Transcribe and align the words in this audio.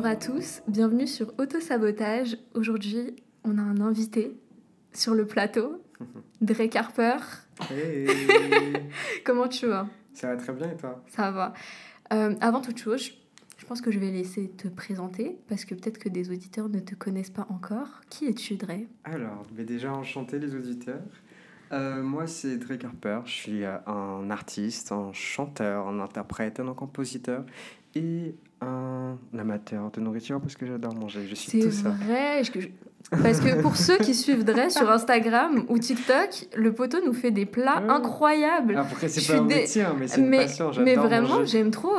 Bonjour 0.00 0.12
à 0.12 0.14
tous, 0.14 0.62
bienvenue 0.68 1.08
sur 1.08 1.32
Autosabotage. 1.40 2.38
Aujourd'hui, 2.54 3.16
on 3.42 3.58
a 3.58 3.62
un 3.62 3.80
invité 3.80 4.38
sur 4.92 5.12
le 5.12 5.26
plateau, 5.26 5.82
Drake 6.40 6.76
Harper. 6.76 7.16
Hey. 7.68 8.06
Comment 9.24 9.48
tu 9.48 9.66
vas? 9.66 9.88
Ça 10.12 10.28
va 10.28 10.36
très 10.36 10.52
bien 10.52 10.70
et 10.70 10.76
toi? 10.76 11.02
Ça 11.08 11.32
va. 11.32 11.52
Euh, 12.12 12.32
avant 12.40 12.60
toute 12.60 12.78
chose, 12.78 13.10
je- 13.56 13.66
pense 13.66 13.80
que 13.80 13.90
je 13.90 13.98
vais 13.98 14.12
laisser 14.12 14.48
te 14.50 14.68
présenter 14.68 15.36
parce 15.48 15.64
que 15.64 15.74
peut-être 15.74 15.98
que 15.98 16.08
des 16.08 16.30
auditeurs 16.30 16.68
ne 16.68 16.78
te 16.78 16.94
connaissent 16.94 17.28
pas 17.30 17.48
encore. 17.50 18.00
Qui 18.08 18.26
es-tu, 18.26 18.54
Dre? 18.54 18.86
Alors, 19.02 19.46
mais 19.56 19.64
déjà 19.64 19.92
enchanté 19.92 20.38
les 20.38 20.54
auditeurs. 20.54 21.02
Euh, 21.72 22.02
moi 22.04 22.26
c'est 22.28 22.56
Drake 22.56 22.84
Harper, 22.84 23.20
je 23.26 23.30
suis 23.32 23.64
euh, 23.64 23.76
un 23.86 24.30
artiste, 24.30 24.90
un 24.92 25.12
chanteur, 25.12 25.88
un 25.88 25.98
interprète, 26.00 26.60
un 26.60 26.72
compositeur 26.72 27.44
et 27.98 28.34
un 28.60 29.16
amateur 29.38 29.90
de 29.92 30.00
nourriture 30.00 30.40
parce 30.40 30.56
que 30.56 30.66
j'adore 30.66 30.94
manger. 30.94 31.20
Je 31.28 31.34
suis 31.34 31.50
C'est 31.60 31.66
tout 31.68 31.72
ça. 31.72 31.90
vrai. 31.90 32.42
je- 32.44 32.60
je- 32.60 32.68
Parce 33.22 33.40
que 33.40 33.62
pour 33.62 33.76
ceux 33.76 33.96
qui 33.98 34.14
suivent 34.14 34.44
Dre 34.44 34.70
sur 34.70 34.90
Instagram 34.90 35.64
ou 35.68 35.78
TikTok, 35.78 36.48
le 36.56 36.72
poteau 36.74 36.98
nous 37.06 37.12
fait 37.14 37.30
des 37.30 37.46
plats 37.46 37.82
Ah. 37.88 37.94
incroyables. 37.94 38.76
Après 38.76 39.08
c'est 39.08 39.20
Je 39.20 39.32
pas 39.32 39.38
un 39.38 39.44
dé- 39.46 39.54
métier, 39.54 39.84
mais 39.98 40.08
c'est 40.08 40.20
une 40.20 40.28
mais, 40.28 40.38
passion, 40.38 40.72
j'adore 40.72 40.84
mais 40.84 40.94
vraiment, 40.96 41.44
j'aime 41.44 41.70
trop. 41.70 41.94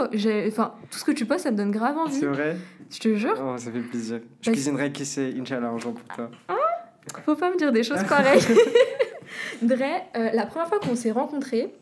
Enfin, 0.47 0.73
tout 0.91 0.99
ce 0.99 1.03
que 1.05 1.11
tu 1.11 1.25
postes, 1.25 1.45
ça 1.45 1.51
me 1.51 1.57
donne 1.57 1.71
grave 1.71 1.97
envie. 1.97 2.13
C'est 2.19 2.25
vrai? 2.27 2.57
Je 2.91 2.99
te 2.99 3.15
jure. 3.15 3.33
Oh, 3.41 3.57
ça 3.57 3.71
fait 3.71 3.79
plaisir. 3.79 4.19
Je 4.41 4.51
cuisinerai 4.51 4.91
qui 4.91 5.05
sait, 5.05 5.33
Inch'Allah, 5.39 5.69
un 5.69 5.77
jour 5.77 5.93
pour 5.93 6.15
toi. 6.15 6.29
Faut 7.25 7.35
pas 7.35 7.49
me 7.49 7.57
dire 7.57 7.71
des 7.71 7.83
choses 7.83 8.03
pareilles. 8.03 8.41
Dre, 9.61 9.75
euh, 10.15 10.29
la 10.33 10.45
première 10.45 10.67
fois 10.67 10.79
qu'on 10.79 10.95
s'est 10.95 11.11
rencontrés, 11.11 11.73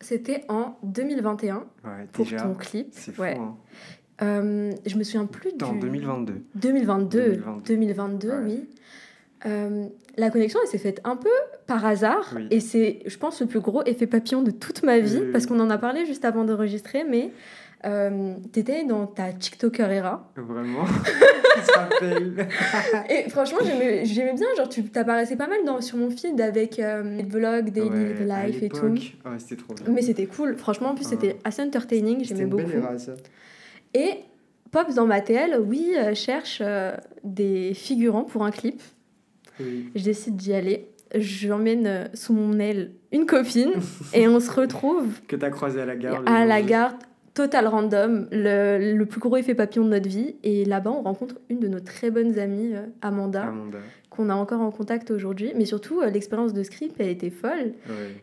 c'était 0.00 0.44
en 0.48 0.76
2021 0.82 1.56
Ouais, 1.84 1.90
pour 2.12 2.24
déjà. 2.24 2.38
ton 2.42 2.54
clip. 2.54 2.88
C'est 2.92 3.12
fou, 3.12 3.22
Ouais. 3.22 3.36
hein. 3.38 3.54
Euh, 4.22 4.72
je 4.86 4.96
me 4.96 5.02
souviens 5.04 5.26
plus 5.26 5.52
du. 5.52 5.64
En 5.64 5.74
2022. 5.74 6.42
2022. 6.54 7.20
2022. 7.20 7.62
2022, 7.66 8.28
Ouais. 8.30 8.34
oui. 8.44 8.68
Euh, 9.44 9.86
la 10.16 10.30
connexion, 10.30 10.58
elle 10.62 10.68
s'est 10.68 10.78
faite 10.78 11.00
un 11.04 11.16
peu 11.16 11.28
par 11.66 11.84
hasard. 11.84 12.32
Oui. 12.34 12.46
Et 12.50 12.60
c'est, 12.60 13.00
je 13.04 13.16
pense, 13.18 13.40
le 13.42 13.46
plus 13.46 13.60
gros 13.60 13.84
effet 13.84 14.06
papillon 14.06 14.42
de 14.42 14.50
toute 14.50 14.82
ma 14.82 14.98
vie. 14.98 15.20
Parce 15.32 15.44
qu'on 15.46 15.60
en 15.60 15.68
a 15.70 15.76
parlé 15.78 16.06
juste 16.06 16.24
avant 16.24 16.44
d'enregistrer. 16.44 17.04
Mais 17.04 17.30
euh, 17.84 18.34
t'étais 18.52 18.84
dans 18.84 19.06
ta 19.06 19.32
TikToker 19.32 19.90
era. 19.90 20.32
Vraiment 20.36 20.84
rappelle. 21.76 22.48
Et 23.10 23.28
franchement, 23.28 23.58
j'aimais 23.62 24.34
bien. 24.34 24.46
Genre, 24.56 24.68
tu 24.68 24.84
t'apparaissais 24.84 25.36
pas 25.36 25.46
mal 25.46 25.58
dans, 25.64 25.80
sur 25.80 25.98
mon 25.98 26.10
feed 26.10 26.40
avec 26.40 26.78
euh, 26.78 27.16
des 27.16 27.22
vlogs, 27.24 27.70
daily 27.70 27.88
Ouais, 27.88 28.48
life 28.48 28.62
et 28.62 28.68
tout. 28.68 28.86
Ouais, 28.86 29.38
c'était 29.38 29.56
trop 29.56 29.74
bien. 29.74 29.86
Mais 29.88 30.02
c'était 30.02 30.26
cool. 30.26 30.56
Franchement, 30.56 30.90
en 30.90 30.94
plus, 30.94 31.04
c'était 31.04 31.36
assez 31.44 31.62
entertaining. 31.62 32.24
J'aimais 32.24 32.46
beaucoup. 32.46 32.64
belle 32.64 32.78
era, 32.78 32.98
ça. 32.98 33.14
Et 33.94 34.10
Pops 34.70 34.94
dans 34.94 35.06
ma 35.06 35.20
TL, 35.20 35.58
oui, 35.60 35.94
euh, 35.96 36.14
cherche 36.14 36.58
euh, 36.60 36.92
des 37.24 37.72
figurants 37.74 38.24
pour 38.24 38.44
un 38.44 38.50
clip. 38.50 38.82
Oui. 39.60 39.90
Je 39.94 40.04
décide 40.04 40.36
d'y 40.36 40.52
aller. 40.52 40.88
J'emmène 41.14 42.10
sous 42.14 42.32
mon 42.32 42.58
aile 42.58 42.90
une 43.12 43.26
copine 43.26 43.72
et 44.12 44.26
on 44.26 44.40
se 44.40 44.50
retrouve 44.50 45.06
Que 45.28 45.36
t'as 45.36 45.50
croisé 45.50 45.80
à 45.80 45.86
la 45.86 45.94
gare. 45.94 46.22
à 46.26 46.44
la 46.44 46.60
gare 46.62 46.98
total 47.36 47.66
random, 47.68 48.26
le, 48.32 48.94
le 48.96 49.06
plus 49.06 49.20
gros 49.20 49.36
effet 49.36 49.54
papillon 49.54 49.84
de 49.84 49.90
notre 49.90 50.08
vie. 50.08 50.36
Et 50.42 50.64
là-bas, 50.64 50.90
on 50.90 51.02
rencontre 51.02 51.36
une 51.50 51.60
de 51.60 51.68
nos 51.68 51.80
très 51.80 52.10
bonnes 52.10 52.38
amies, 52.38 52.74
euh, 52.74 52.86
Amanda, 53.02 53.42
Amanda. 53.44 53.78
qu'on 54.08 54.30
a 54.30 54.34
encore 54.34 54.62
en 54.62 54.70
contact 54.70 55.10
aujourd'hui. 55.10 55.52
Mais 55.54 55.66
surtout, 55.66 56.00
euh, 56.00 56.08
l'expérience 56.08 56.54
de 56.54 56.62
script 56.62 56.98
a 57.00 57.04
été 57.04 57.28
folle. 57.30 57.74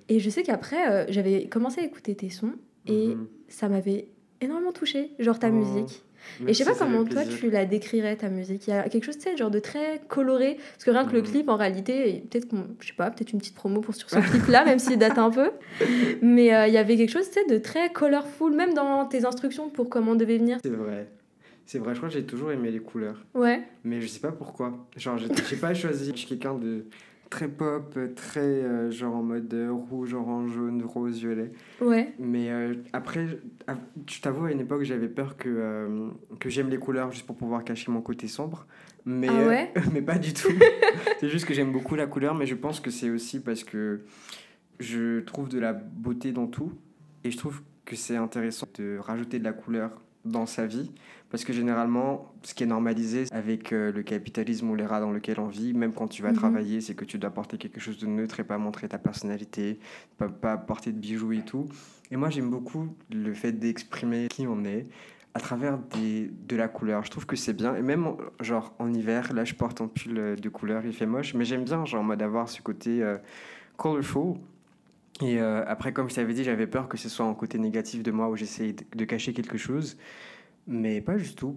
Et 0.10 0.20
je 0.20 0.30
sais 0.32 0.42
qu'après, 0.44 0.90
euh, 0.92 1.06
j'avais 1.10 1.46
commencé 1.46 1.80
à 1.82 1.84
écouter 1.86 2.16
tes 2.16 2.30
sons 2.32 2.54
et 2.88 3.10
Mhm. 3.10 3.28
ça 3.48 3.70
m'avait 3.70 4.08
énormément 4.42 4.72
touchée, 4.74 5.12
genre 5.20 5.38
ta 5.40 5.50
Oh, 5.50 5.54
musique. 5.54 6.04
Et 6.48 6.54
je 6.54 6.54
sais 6.54 6.66
pas 6.66 6.74
comment 6.76 7.04
toi 7.06 7.24
tu 7.26 7.50
la 7.50 7.66
décrirais 7.66 8.16
ta 8.16 8.30
musique. 8.30 8.68
Il 8.68 8.72
y 8.72 8.74
a 8.74 8.88
quelque 8.90 9.04
chose, 9.04 9.18
tu 9.18 9.24
sais, 9.30 9.38
genre 9.38 9.52
de 9.52 9.60
très 9.60 10.02
coloré. 10.08 10.58
Parce 10.74 10.84
que 10.86 10.92
rien 10.92 11.06
que 11.06 11.14
le 11.14 11.22
Mhm. 11.22 11.28
clip, 11.28 11.50
en 11.50 11.56
réalité, 11.56 12.24
peut-être 12.30 12.48
je 12.80 12.88
sais 12.88 12.94
pas, 12.94 13.10
peut-être 13.12 13.32
une 13.34 13.40
petite 13.40 13.56
promo 13.56 13.82
pour 13.82 13.96
sur 13.96 14.10
ce 14.10 14.18
clip-là, 14.20 14.66
même 14.66 14.80
s'il 14.80 14.98
date 14.98 15.18
un 15.18 15.30
peu. 15.30 15.52
Mais 16.22 16.54
euh, 16.54 16.68
il 16.68 16.74
y 16.74 16.78
avait 16.78 16.98
quelque 16.98 17.12
chose, 17.12 17.28
tu 17.30 17.40
sais, 17.40 17.46
de 17.46 17.58
très 17.58 17.92
colorful, 17.92 18.54
même 18.54 18.74
dans 18.74 19.06
tes 19.06 19.26
instructions 19.26 19.70
pour 19.70 19.90
comment 19.90 20.12
on 20.12 20.16
devait 20.16 20.38
venir. 20.38 20.58
C'est 20.64 20.70
vrai. 20.72 21.08
C'est 21.66 21.80
vrai, 21.80 21.94
je 21.94 22.00
crois 22.00 22.10
que 22.10 22.16
j'ai 22.16 22.26
toujours 22.26 22.52
aimé 22.52 22.72
les 22.72 22.80
couleurs. 22.80 23.24
Ouais. 23.34 23.62
Mais 23.86 24.02
je 24.02 24.08
sais 24.08 24.20
pas 24.20 24.32
pourquoi. 24.34 24.86
Genre, 24.98 25.18
j'ai 25.18 25.28
j'ai 25.50 25.56
pas 25.56 25.74
choisi. 25.74 26.12
Je 26.12 26.18
suis 26.18 26.28
quelqu'un 26.28 26.56
de 26.56 26.86
très 27.34 27.48
pop, 27.48 27.98
très 28.16 28.42
euh, 28.42 28.92
genre 28.92 29.16
en 29.16 29.24
mode 29.24 29.52
euh, 29.56 29.72
rouge, 29.72 30.14
orange, 30.14 30.52
jaune, 30.54 30.84
rose, 30.86 31.18
violet. 31.18 31.52
Ouais. 31.82 32.14
Mais 32.20 32.52
euh, 32.52 32.76
après, 32.94 33.26
à- 33.66 33.76
je 34.08 34.22
t'avoue, 34.22 34.46
à 34.46 34.52
une 34.52 34.60
époque, 34.60 34.84
j'avais 34.84 35.08
peur 35.08 35.36
que, 35.36 35.50
euh, 35.50 36.10
que 36.40 36.48
j'aime 36.50 36.70
les 36.70 36.78
couleurs 36.78 37.12
juste 37.12 37.26
pour 37.26 37.36
pouvoir 37.36 37.64
cacher 37.64 37.92
mon 37.92 38.02
côté 38.02 38.28
sombre. 38.28 38.68
Mais, 39.06 39.28
Ah 39.32 39.48
ouais 39.48 39.72
euh, 39.76 39.82
mais 39.94 40.04
pas 40.04 40.20
du 40.20 40.32
tout. 40.34 40.52
c'est 41.20 41.30
juste 41.30 41.46
que 41.46 41.56
j'aime 41.56 41.72
beaucoup 41.72 41.96
la 41.96 42.06
couleur, 42.06 42.36
mais 42.36 42.46
je 42.46 42.54
pense 42.54 42.80
que 42.80 42.92
c'est 42.92 43.10
aussi 43.10 43.40
parce 43.42 43.64
que 43.64 44.02
je 44.80 45.22
trouve 45.22 45.50
de 45.50 45.58
la 45.60 45.74
beauté 45.74 46.32
dans 46.34 46.46
tout. 46.46 46.72
Et 47.24 47.32
je 47.32 47.38
trouve 47.38 47.62
que 47.86 47.96
c'est 47.96 48.16
intéressant 48.16 48.68
de 48.78 48.98
rajouter 49.00 49.40
de 49.40 49.44
la 49.44 49.54
couleur 49.54 49.90
dans 50.26 50.46
sa 50.46 50.66
vie. 50.66 50.92
Parce 51.30 51.44
que 51.46 51.54
généralement, 51.54 52.32
ce 52.44 52.54
qui 52.54 52.64
est 52.64 52.68
normalisé 52.68 53.26
avec 53.32 53.74
euh, 53.74 53.92
le 53.92 54.04
capitalisme 54.04 54.70
ou 54.70 54.76
l'era 54.76 55.00
dans 55.00 55.12
lequel 55.12 55.40
on 55.40 55.48
vit, 55.48 55.74
même 55.74 55.92
quand 55.94 56.08
tu 56.08 56.22
vas 56.22 56.30
Mhm. 56.30 56.36
travailler, 56.36 56.80
c'est 56.82 56.94
que 56.94 57.06
tu 57.06 57.18
dois 57.18 57.32
porter 57.32 57.58
quelque 57.58 57.80
chose 57.80 57.98
de 57.98 58.06
neutre 58.06 58.40
et 58.40 58.44
pas 58.44 58.58
montrer 58.60 58.88
ta 58.88 59.00
personnalité, 59.00 59.80
pas, 60.18 60.30
pas 60.30 60.58
porter 60.58 60.92
de 60.92 61.00
bijoux 61.00 61.32
et 61.34 61.42
tout. 61.42 61.68
Et 62.12 62.18
moi, 62.18 62.30
j'aime 62.30 62.50
beaucoup 62.52 62.88
le 63.12 63.34
fait 63.34 63.52
d'exprimer 63.52 64.28
qui 64.30 64.46
on 64.48 64.64
est 64.64 64.86
à 65.34 65.40
travers 65.40 65.80
des, 65.80 66.30
de 66.48 66.56
la 66.56 66.68
couleur. 66.68 67.04
Je 67.04 67.10
trouve 67.10 67.26
que 67.26 67.36
c'est 67.36 67.54
bien. 67.54 67.76
Et 67.76 67.82
même, 67.82 68.06
en- 68.06 68.18
genre, 68.40 68.76
en 68.78 68.94
hiver, 68.94 69.34
là, 69.34 69.44
je 69.44 69.56
porte 69.56 69.82
un 69.82 69.88
pull 69.88 70.16
euh, 70.20 70.36
de 70.36 70.50
couleur, 70.50 70.86
il 70.86 70.94
fait 70.94 71.08
moche, 71.08 71.34
mais 71.34 71.46
j'aime 71.46 71.64
bien, 71.64 71.84
genre, 71.86 72.02
en 72.02 72.04
mode 72.04 72.22
avoir 72.22 72.48
ce 72.48 72.62
côté 72.62 73.02
euh, 73.02 73.18
colorful. 73.76 74.36
Et 75.22 75.40
euh, 75.40 75.64
après, 75.68 75.94
comme 75.94 76.10
je 76.10 76.16
t'avais 76.16 76.34
dit, 76.34 76.44
j'avais 76.44 76.68
peur 76.68 76.88
que 76.88 76.98
ce 76.98 77.10
soit 77.10 77.26
un 77.26 77.34
côté 77.34 77.60
négatif 77.60 78.04
de 78.04 78.12
moi 78.12 78.30
où 78.30 78.36
j'essaye 78.36 78.76
de, 78.96 79.06
cacher 79.06 79.34
quelque 79.34 79.58
chose. 79.58 79.98
Mais 80.68 81.02
pas 81.02 81.16
du 81.16 81.36
tout. 81.36 81.56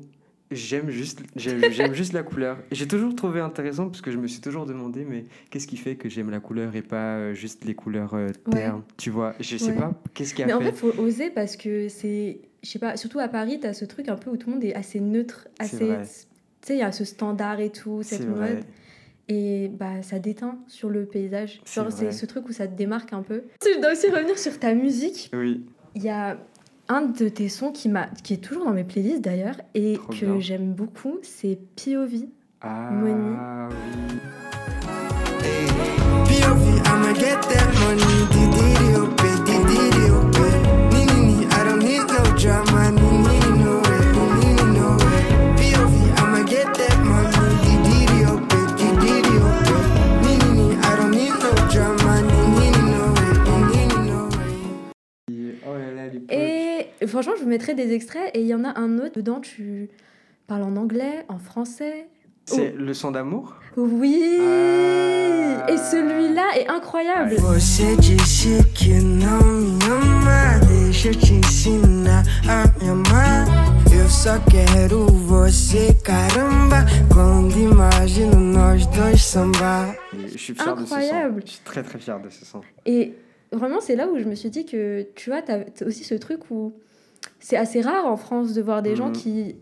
J'aime 0.50 0.90
juste, 0.90 1.22
j'aime, 1.34 1.62
juste 1.92 2.12
la 2.12 2.22
couleur. 2.22 2.58
J'ai 2.70 2.86
toujours 2.86 3.16
trouvé 3.16 3.40
intéressant 3.40 3.86
parce 3.86 4.00
que 4.00 4.10
je 4.10 4.18
me 4.18 4.28
suis 4.28 4.40
toujours 4.40 4.66
demandé, 4.66 5.04
mais 5.04 5.24
qu'est-ce 5.50 5.66
qui 5.66 5.76
fait 5.76 5.96
que 5.96 6.08
j'aime 6.08 6.30
la 6.30 6.38
couleur 6.38 6.76
et 6.76 6.82
pas 6.82 7.16
euh, 7.16 7.34
juste 7.34 7.64
les 7.64 7.74
couleurs 7.74 8.14
euh, 8.14 8.28
Ouais. 8.46 8.52
ternes 8.52 8.82
Tu 8.96 9.10
vois, 9.10 9.34
je 9.40 9.56
sais 9.56 9.72
Ouais. 9.72 9.78
pas 9.78 10.00
qu'est-ce 10.14 10.34
qui 10.34 10.42
a 10.42 10.46
Mais 10.46 10.52
en 10.52 10.60
fait? 10.60 10.66
fait, 10.66 10.76
faut 10.76 10.92
oser 10.98 11.30
parce 11.30 11.56
que 11.56 11.88
c'est. 11.88 12.40
Je 12.62 12.68
sais 12.70 12.78
pas, 12.78 12.96
surtout 12.96 13.18
à 13.18 13.28
Paris, 13.28 13.58
t'as 13.60 13.72
ce 13.72 13.84
truc 13.84 14.08
un 14.08 14.16
peu 14.16 14.30
où 14.30 14.36
tout 14.36 14.48
le 14.48 14.54
monde 14.54 14.64
est 14.64 14.74
assez 14.74 15.00
neutre, 15.00 15.48
assez. 15.58 15.78
Tu 15.78 16.68
sais, 16.68 16.74
il 16.76 16.78
y 16.78 16.82
a 16.82 16.92
ce 16.92 17.04
standard 17.04 17.60
et 17.60 17.70
tout, 17.70 18.02
cette 18.02 18.24
vrai. 18.24 18.60
Et 19.28 19.68
bah, 19.68 20.02
ça 20.02 20.18
déteint 20.20 20.58
sur 20.68 20.88
le 20.88 21.04
paysage. 21.06 21.60
C'est 21.64 21.80
Genre, 21.82 21.90
c'est 21.92 22.04
vrai. 22.04 22.12
ce 22.12 22.26
truc 22.26 22.48
où 22.48 22.52
ça 22.52 22.68
te 22.68 22.74
démarque 22.76 23.12
un 23.12 23.22
peu. 23.22 23.42
Je 23.64 23.80
dois 23.80 23.92
aussi 23.92 24.08
revenir 24.08 24.38
sur 24.38 24.58
ta 24.58 24.72
musique. 24.74 25.30
Oui. 25.32 25.66
Il 25.96 26.02
y 26.04 26.08
a 26.10 26.38
un 26.88 27.02
de 27.02 27.28
tes 27.28 27.48
sons 27.48 27.72
qui, 27.72 27.88
m'a, 27.88 28.06
qui 28.22 28.34
est 28.34 28.36
toujours 28.36 28.64
dans 28.66 28.72
mes 28.72 28.84
playlists 28.84 29.22
d'ailleurs 29.22 29.56
et 29.74 29.94
Trop 29.94 30.12
que 30.12 30.38
j'aime 30.40 30.72
beaucoup, 30.74 31.18
c'est 31.22 31.58
POV. 31.74 32.28
Ah 32.60 32.90
Money. 32.92 33.36
oui. 33.70 34.18
POV, 35.42 36.05
des 57.74 57.92
extraits 57.92 58.30
et 58.34 58.40
il 58.40 58.46
y 58.46 58.54
en 58.54 58.64
a 58.64 58.78
un 58.78 58.98
autre 58.98 59.16
dedans, 59.16 59.40
tu 59.40 59.88
parles 60.46 60.62
en 60.62 60.76
anglais, 60.76 61.24
en 61.28 61.38
français. 61.38 62.06
C'est 62.44 62.72
le 62.76 62.94
son 62.94 63.10
d'amour 63.10 63.56
Oui 63.76 64.38
Ah. 64.40 65.66
Et 65.68 65.76
celui-là 65.76 66.44
est 66.56 66.68
incroyable 66.68 67.34
Você 67.38 67.96
disse 67.96 68.46
que 68.74 69.02
não 69.02 69.40
me 69.42 69.78
ama, 69.84 70.58
deixa 70.68 71.08
eu 71.08 71.16
te 71.16 71.32
ensinar 71.34 72.22
a 72.48 72.64
me 72.84 72.88
amar. 72.90 73.46
Eu 73.92 74.08
só 74.08 74.38
quero 74.48 75.06
você, 75.08 75.92
caramba. 76.04 76.84
Quando 77.12 77.58
imagino 77.58 78.36
nós 78.38 78.86
dois 78.88 79.20
sambar. 79.20 79.92
Et 80.14 80.28
Je 80.28 80.38
suis 80.38 80.54
fier 80.54 80.76
de 80.76 80.82
Incroyable. 80.82 81.42
ce 81.42 81.46
son. 81.46 81.46
Je 81.46 81.50
suis 81.50 81.60
très 81.64 81.82
très 81.82 81.98
fier 81.98 82.20
de 82.20 82.28
ce 82.30 82.44
son. 82.44 82.60
Et 82.84 83.14
vraiment, 83.50 83.80
c'est 83.80 83.96
là 83.96 84.06
où 84.08 84.18
je 84.18 84.24
me 84.24 84.36
suis 84.36 84.50
dit 84.50 84.64
que, 84.66 85.04
tu 85.16 85.30
vois, 85.30 85.42
t'as 85.42 85.64
t'as 85.64 85.84
aussi 85.86 86.04
ce 86.04 86.14
truc 86.14 86.48
où 86.50 86.72
c'est 87.40 87.56
assez 87.56 87.80
rare 87.80 88.06
en 88.06 88.16
France 88.16 88.52
de 88.54 88.62
voir 88.62 88.82
des 88.82 88.96
gens 88.96 89.08
Mhm. 89.08 89.12
qui, 89.12 89.56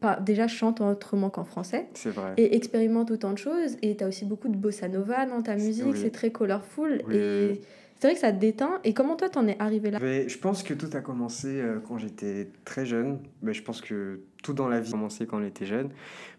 pas, 0.00 0.16
déjà, 0.20 0.46
chantent 0.46 0.80
autrement 0.80 1.30
qu'en 1.30 1.44
français 1.44 1.86
C'est 1.94 2.10
vrai. 2.10 2.34
et 2.36 2.54
expérimentent 2.56 3.10
autant 3.10 3.32
de 3.32 3.38
choses. 3.38 3.76
Et 3.82 3.96
t'as 3.96 4.08
aussi 4.08 4.24
beaucoup 4.24 4.48
de 4.48 4.56
bossa 4.56 4.88
nova 4.88 5.26
dans 5.26 5.42
ta 5.42 5.54
musique, 5.56 5.86
Oui. 5.92 5.98
c'est 6.00 6.10
très 6.10 6.30
colorful. 6.30 7.02
Oui, 7.08 7.16
et 7.16 7.60
c'est 7.98 8.08
vrai 8.08 8.14
que 8.14 8.20
ça 8.20 8.30
te 8.32 8.38
déteint. 8.38 8.78
Et 8.84 8.92
comment 8.92 9.16
toi, 9.16 9.28
t'en 9.30 9.46
es 9.48 9.56
arrivé 9.58 9.90
là? 9.90 9.98
Je 10.00 10.38
pense 10.38 10.62
que 10.62 10.74
tout 10.74 10.90
a 10.92 11.00
commencé 11.00 11.48
euh, 11.60 11.78
quand 11.88 11.96
j'étais 11.98 12.50
très 12.66 12.84
jeune. 12.84 13.20
Mais 13.42 13.54
je 13.54 13.62
pense 13.62 13.80
que 13.80 14.20
tout 14.42 14.52
dans 14.52 14.68
la 14.68 14.80
vie 14.80 14.90
commencé 14.92 15.26
quand 15.26 15.38
on 15.40 15.44
était 15.46 15.66
jeune. 15.66 15.88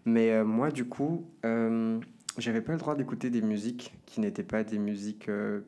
Mais 0.04 0.30
euh, 0.30 0.44
moi, 0.44 0.70
du 0.70 0.84
coup, 0.84 1.24
euh, 1.44 1.98
j'avais 2.38 2.60
pas 2.60 2.72
le 2.72 2.78
droit 2.78 2.94
d'écouter 2.94 3.28
des 3.28 3.42
musiques 3.42 3.92
qui 4.06 4.20
n'étaient 4.20 4.44
pas 4.44 4.62
des 4.62 4.78
musiques 4.78 5.28
euh, 5.28 5.60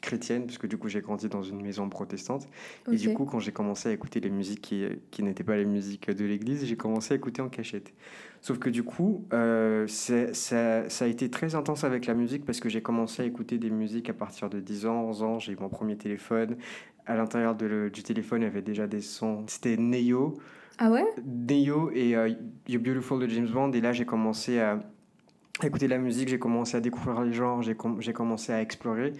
chrétiennes, 0.00 0.46
parce 0.46 0.58
que 0.58 0.66
du 0.66 0.76
coup, 0.76 0.88
j'ai 0.88 1.00
grandi 1.00 1.28
dans 1.28 1.42
une 1.42 1.60
maison 1.62 1.88
protestante. 1.88 2.48
Et 2.92 2.96
du 2.96 3.14
coup, 3.14 3.24
quand 3.24 3.40
j'ai 3.40 3.52
commencé 3.52 3.88
à 3.88 3.92
écouter 3.92 4.20
les 4.20 4.30
musiques 4.30 4.60
qui, 4.60 4.84
qui 5.10 5.22
n'étaient 5.22 5.44
pas 5.44 5.56
les 5.56 5.64
musiques 5.64 6.10
de 6.10 6.24
l'église, 6.24 6.64
j'ai 6.64 6.76
commencé 6.76 7.14
à 7.14 7.16
écouter 7.16 7.42
en 7.42 7.48
cachette. 7.48 7.92
Sauf 8.40 8.58
que 8.58 8.70
du 8.70 8.82
coup, 8.84 9.24
euh, 9.32 9.86
ça, 9.88 10.32
ça 10.34 11.04
a 11.04 11.06
été 11.08 11.30
très 11.30 11.54
intense 11.54 11.82
avec 11.84 12.06
la 12.06 12.14
musique 12.14 12.44
parce 12.44 12.60
que 12.60 12.68
j'ai 12.68 12.82
commencé 12.82 13.22
à 13.22 13.24
écouter 13.24 13.58
des 13.58 13.70
musiques 13.70 14.08
à 14.10 14.14
partir 14.14 14.48
de 14.50 14.60
10 14.60 14.86
ans, 14.86 15.02
11 15.04 15.22
ans. 15.22 15.38
J'ai 15.38 15.52
eu 15.52 15.56
mon 15.58 15.68
premier 15.68 15.96
téléphone. 15.96 16.56
À 17.06 17.16
l'intérieur 17.16 17.54
de 17.56 17.90
du 17.92 18.02
téléphone, 18.02 18.42
il 18.42 18.44
y 18.44 18.48
avait 18.48 18.62
déjà 18.62 18.86
des 18.86 19.00
sons. 19.00 19.44
C'était 19.48 19.76
Neo, 19.76 20.34
Ah 20.78 20.90
ouais? 20.90 21.04
Neo 21.24 21.90
et 21.92 22.14
euh, 22.16 22.30
You're 22.68 22.82
Beautiful 22.82 23.20
de 23.20 23.28
James 23.28 23.48
Bond. 23.48 23.72
Et 23.72 23.80
là, 23.80 23.92
j'ai 23.92 24.04
commencé 24.04 24.58
à 24.60 24.78
écouter 25.64 25.88
la 25.88 25.98
musique, 25.98 26.28
j'ai 26.28 26.38
commencé 26.38 26.76
à 26.76 26.80
découvrir 26.80 27.22
les 27.22 27.32
genres, 27.32 27.62
j'ai 27.62 27.74
com- 27.74 27.96
j'ai 28.00 28.12
commencé 28.12 28.52
à 28.52 28.60
explorer. 28.60 29.12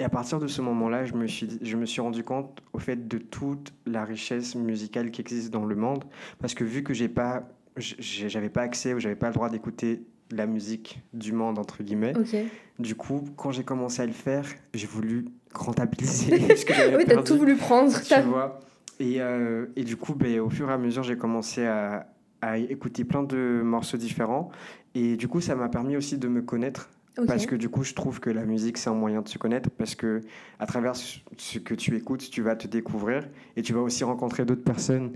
Et 0.00 0.04
à 0.04 0.08
partir 0.08 0.38
de 0.38 0.46
ce 0.46 0.62
moment-là, 0.62 1.04
je, 1.04 1.14
me 1.14 1.26
suis 1.26 1.58
je 1.60 1.76
me 1.76 1.84
suis 1.86 2.00
rendu 2.00 2.22
compte 2.22 2.62
au 2.72 2.78
fait 2.78 3.08
de 3.08 3.18
toute 3.18 3.72
la 3.86 4.04
richesse 4.04 4.54
musicale 4.54 5.10
qui 5.10 5.20
existe 5.20 5.50
dans 5.50 5.64
le 5.64 5.74
monde. 5.74 6.04
Parce 6.38 6.54
que 6.54 6.62
vu 6.64 6.82
que 6.84 6.94
j'ai 6.94 7.08
pas, 7.08 7.48
j'avais 7.76 8.48
pas 8.48 8.62
accès 8.62 8.94
ou 8.94 9.00
j'avais 9.00 9.16
pas 9.16 9.26
le 9.28 9.34
droit 9.34 9.48
d'écouter 9.50 10.02
la 10.30 10.46
musique 10.46 11.00
du 11.14 11.32
monde, 11.32 11.58
entre 11.58 11.82
guillemets, 11.82 12.16
Ok. 12.16 12.36
du 12.78 12.94
coup, 12.94 13.24
quand 13.36 13.50
j'ai 13.50 13.64
commencé 13.64 14.02
à 14.02 14.06
le 14.06 14.12
faire, 14.12 14.44
j'ai 14.74 14.86
voulu 14.86 15.24
rentabiliser 15.54 16.38
ce 16.56 16.64
que 16.64 16.96
Oui, 16.96 17.04
t'as 17.06 17.22
tout 17.22 17.36
voulu 17.38 17.56
prendre. 17.56 17.92
tu 18.00 18.20
vois. 18.20 18.60
Et, 19.00 19.20
euh, 19.22 19.66
et 19.74 19.84
du 19.84 19.96
coup, 19.96 20.14
ben, 20.14 20.38
au 20.40 20.50
fur 20.50 20.68
et 20.70 20.72
à 20.72 20.78
mesure, 20.78 21.02
j'ai 21.02 21.16
commencé 21.16 21.64
à, 21.66 22.06
à 22.42 22.58
écouter 22.58 23.04
plein 23.04 23.22
de 23.22 23.62
morceaux 23.64 23.96
différents. 23.96 24.50
Et 24.94 25.16
du 25.16 25.28
coup, 25.28 25.40
ça 25.40 25.54
m'a 25.56 25.68
permis 25.68 25.96
aussi 25.96 26.18
de 26.18 26.28
me 26.28 26.42
connaître. 26.42 26.88
Parce 27.26 27.46
que 27.46 27.56
du 27.56 27.68
coup, 27.68 27.84
je 27.84 27.94
trouve 27.94 28.20
que 28.20 28.30
la 28.30 28.44
musique, 28.44 28.78
c'est 28.78 28.90
un 28.90 28.94
moyen 28.94 29.22
de 29.22 29.28
se 29.28 29.38
connaître. 29.38 29.70
Parce 29.70 29.94
que 29.94 30.20
à 30.58 30.66
travers 30.66 30.94
ce 30.96 31.58
que 31.58 31.74
tu 31.74 31.96
écoutes, 31.96 32.30
tu 32.30 32.42
vas 32.42 32.56
te 32.56 32.66
découvrir. 32.66 33.28
Et 33.56 33.62
tu 33.62 33.72
vas 33.72 33.80
aussi 33.80 34.04
rencontrer 34.04 34.44
d'autres 34.44 34.64
personnes 34.64 35.12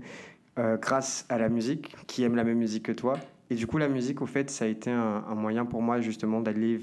euh, 0.59 0.77
grâce 0.77 1.25
à 1.29 1.37
la 1.37 1.49
musique 1.49 1.95
qui 2.07 2.23
aiment 2.23 2.35
la 2.35 2.43
même 2.43 2.57
musique 2.57 2.83
que 2.83 2.91
toi. 2.91 3.17
Et 3.49 3.55
du 3.55 3.67
coup, 3.67 3.77
la 3.77 3.89
musique, 3.89 4.21
au 4.21 4.25
fait, 4.25 4.49
ça 4.49 4.65
a 4.65 4.67
été 4.67 4.89
un, 4.91 5.23
un 5.27 5.35
moyen 5.35 5.65
pour 5.65 5.81
moi 5.81 6.01
justement 6.01 6.41
d'aller 6.41 6.79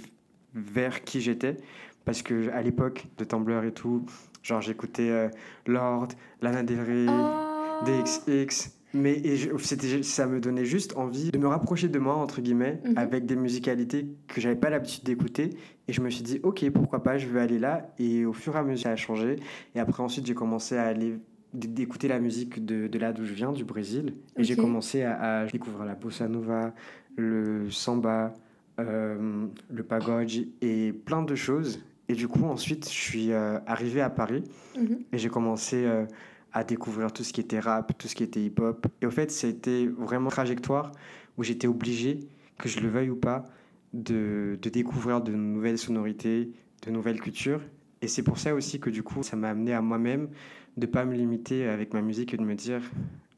vers 0.54 1.02
qui 1.04 1.20
j'étais. 1.20 1.56
Parce 2.04 2.22
que 2.22 2.50
à 2.50 2.62
l'époque 2.62 3.06
de 3.18 3.24
Tumblr 3.24 3.62
et 3.64 3.72
tout, 3.72 4.06
genre 4.42 4.60
j'écoutais 4.60 5.10
euh, 5.10 5.28
Lord, 5.66 6.08
Lana 6.40 6.62
Del 6.62 6.80
Rey, 6.80 7.06
Oh. 7.08 7.84
DXX. 7.84 8.79
Mais 8.92 9.20
et 9.24 9.36
je- 9.36 10.02
ça 10.02 10.26
me 10.26 10.40
donnait 10.40 10.64
juste 10.64 10.96
envie 10.96 11.30
de 11.30 11.38
me 11.38 11.46
rapprocher 11.46 11.88
de 11.88 11.98
moi, 11.98 12.14
entre 12.16 12.40
guillemets, 12.40 12.80
Mhm. 12.84 12.94
avec 12.98 13.24
des 13.26 13.36
musicalités 13.36 14.06
que 14.26 14.40
j'avais 14.40 14.56
pas 14.56 14.68
l'habitude 14.70 15.04
d'écouter. 15.04 15.50
Et 15.88 15.92
je 15.92 16.00
me 16.00 16.10
suis 16.10 16.22
dit, 16.24 16.40
ok, 16.42 16.68
pourquoi 16.70 17.02
pas, 17.02 17.16
je 17.18 17.26
vais 17.28 17.40
aller 17.40 17.58
là. 17.58 17.92
Et 17.98 18.24
au 18.24 18.32
fur 18.32 18.56
et 18.56 18.58
à 18.58 18.62
mesure, 18.64 18.84
ça 18.84 18.90
a 18.90 18.96
changé. 18.96 19.36
Et 19.74 19.80
après, 19.80 20.02
ensuite, 20.02 20.26
j'ai 20.26 20.34
commencé 20.34 20.76
à 20.76 20.84
aller 20.84 21.18
d'écouter 21.52 22.06
la 22.08 22.20
musique 22.20 22.64
de, 22.64 22.86
de 22.86 22.98
là 22.98 23.12
d'où 23.12 23.24
je 23.24 23.32
viens, 23.34 23.52
du 23.52 23.64
Brésil. 23.64 24.14
Et 24.36 24.44
j'ai 24.44 24.54
commencé 24.56 25.02
à, 25.02 25.40
à 25.40 25.46
découvrir 25.46 25.84
la 25.84 25.94
bossa 25.94 26.28
nova, 26.28 26.72
le 27.16 27.70
samba, 27.70 28.32
euh, 28.78 29.46
le 29.68 29.82
pagode 29.82 30.30
et 30.62 30.92
plein 30.92 31.22
de 31.22 31.34
choses. 31.34 31.80
Et 32.08 32.14
du 32.14 32.28
coup, 32.28 32.44
ensuite, 32.44 32.86
je 32.88 32.94
suis 32.94 33.32
euh, 33.32 33.58
arrivé 33.66 34.00
à 34.00 34.10
Paris. 34.10 34.42
Mhm. 34.76 34.98
Et 35.12 35.18
j'ai 35.18 35.28
commencé 35.28 35.84
euh, 35.84 36.06
à 36.52 36.64
découvrir 36.64 37.12
tout 37.12 37.24
ce 37.24 37.32
qui 37.32 37.40
était 37.40 37.60
rap, 37.60 37.96
tout 37.96 38.08
ce 38.08 38.14
qui 38.14 38.22
était 38.22 38.42
hip-hop. 38.42 38.86
Et 39.00 39.06
au 39.06 39.10
fait, 39.10 39.30
c'était 39.30 39.86
vraiment 39.86 40.26
une 40.26 40.32
trajectoire 40.32 40.92
où 41.38 41.44
j'étais 41.44 41.66
obligé, 41.66 42.20
que 42.58 42.68
je 42.68 42.80
le 42.80 42.88
veuille 42.88 43.10
ou 43.10 43.16
pas, 43.16 43.44
de, 43.92 44.58
de 44.60 44.68
découvrir 44.68 45.20
de 45.20 45.32
nouvelles 45.32 45.78
sonorités, 45.78 46.52
de 46.82 46.90
nouvelles 46.90 47.20
cultures. 47.20 47.62
Et 48.02 48.08
c'est 48.08 48.22
pour 48.22 48.38
ça 48.38 48.54
aussi 48.54 48.80
que 48.80 48.90
du 48.90 49.02
coup, 49.02 49.22
ça 49.22 49.36
m'a 49.36 49.50
amené 49.50 49.74
à 49.74 49.82
moi-même 49.82 50.28
de 50.76 50.86
pas 50.86 51.04
me 51.04 51.14
limiter 51.14 51.66
avec 51.66 51.92
ma 51.94 52.00
musique 52.00 52.32
et 52.34 52.36
de 52.36 52.42
me 52.42 52.54
dire, 52.54 52.82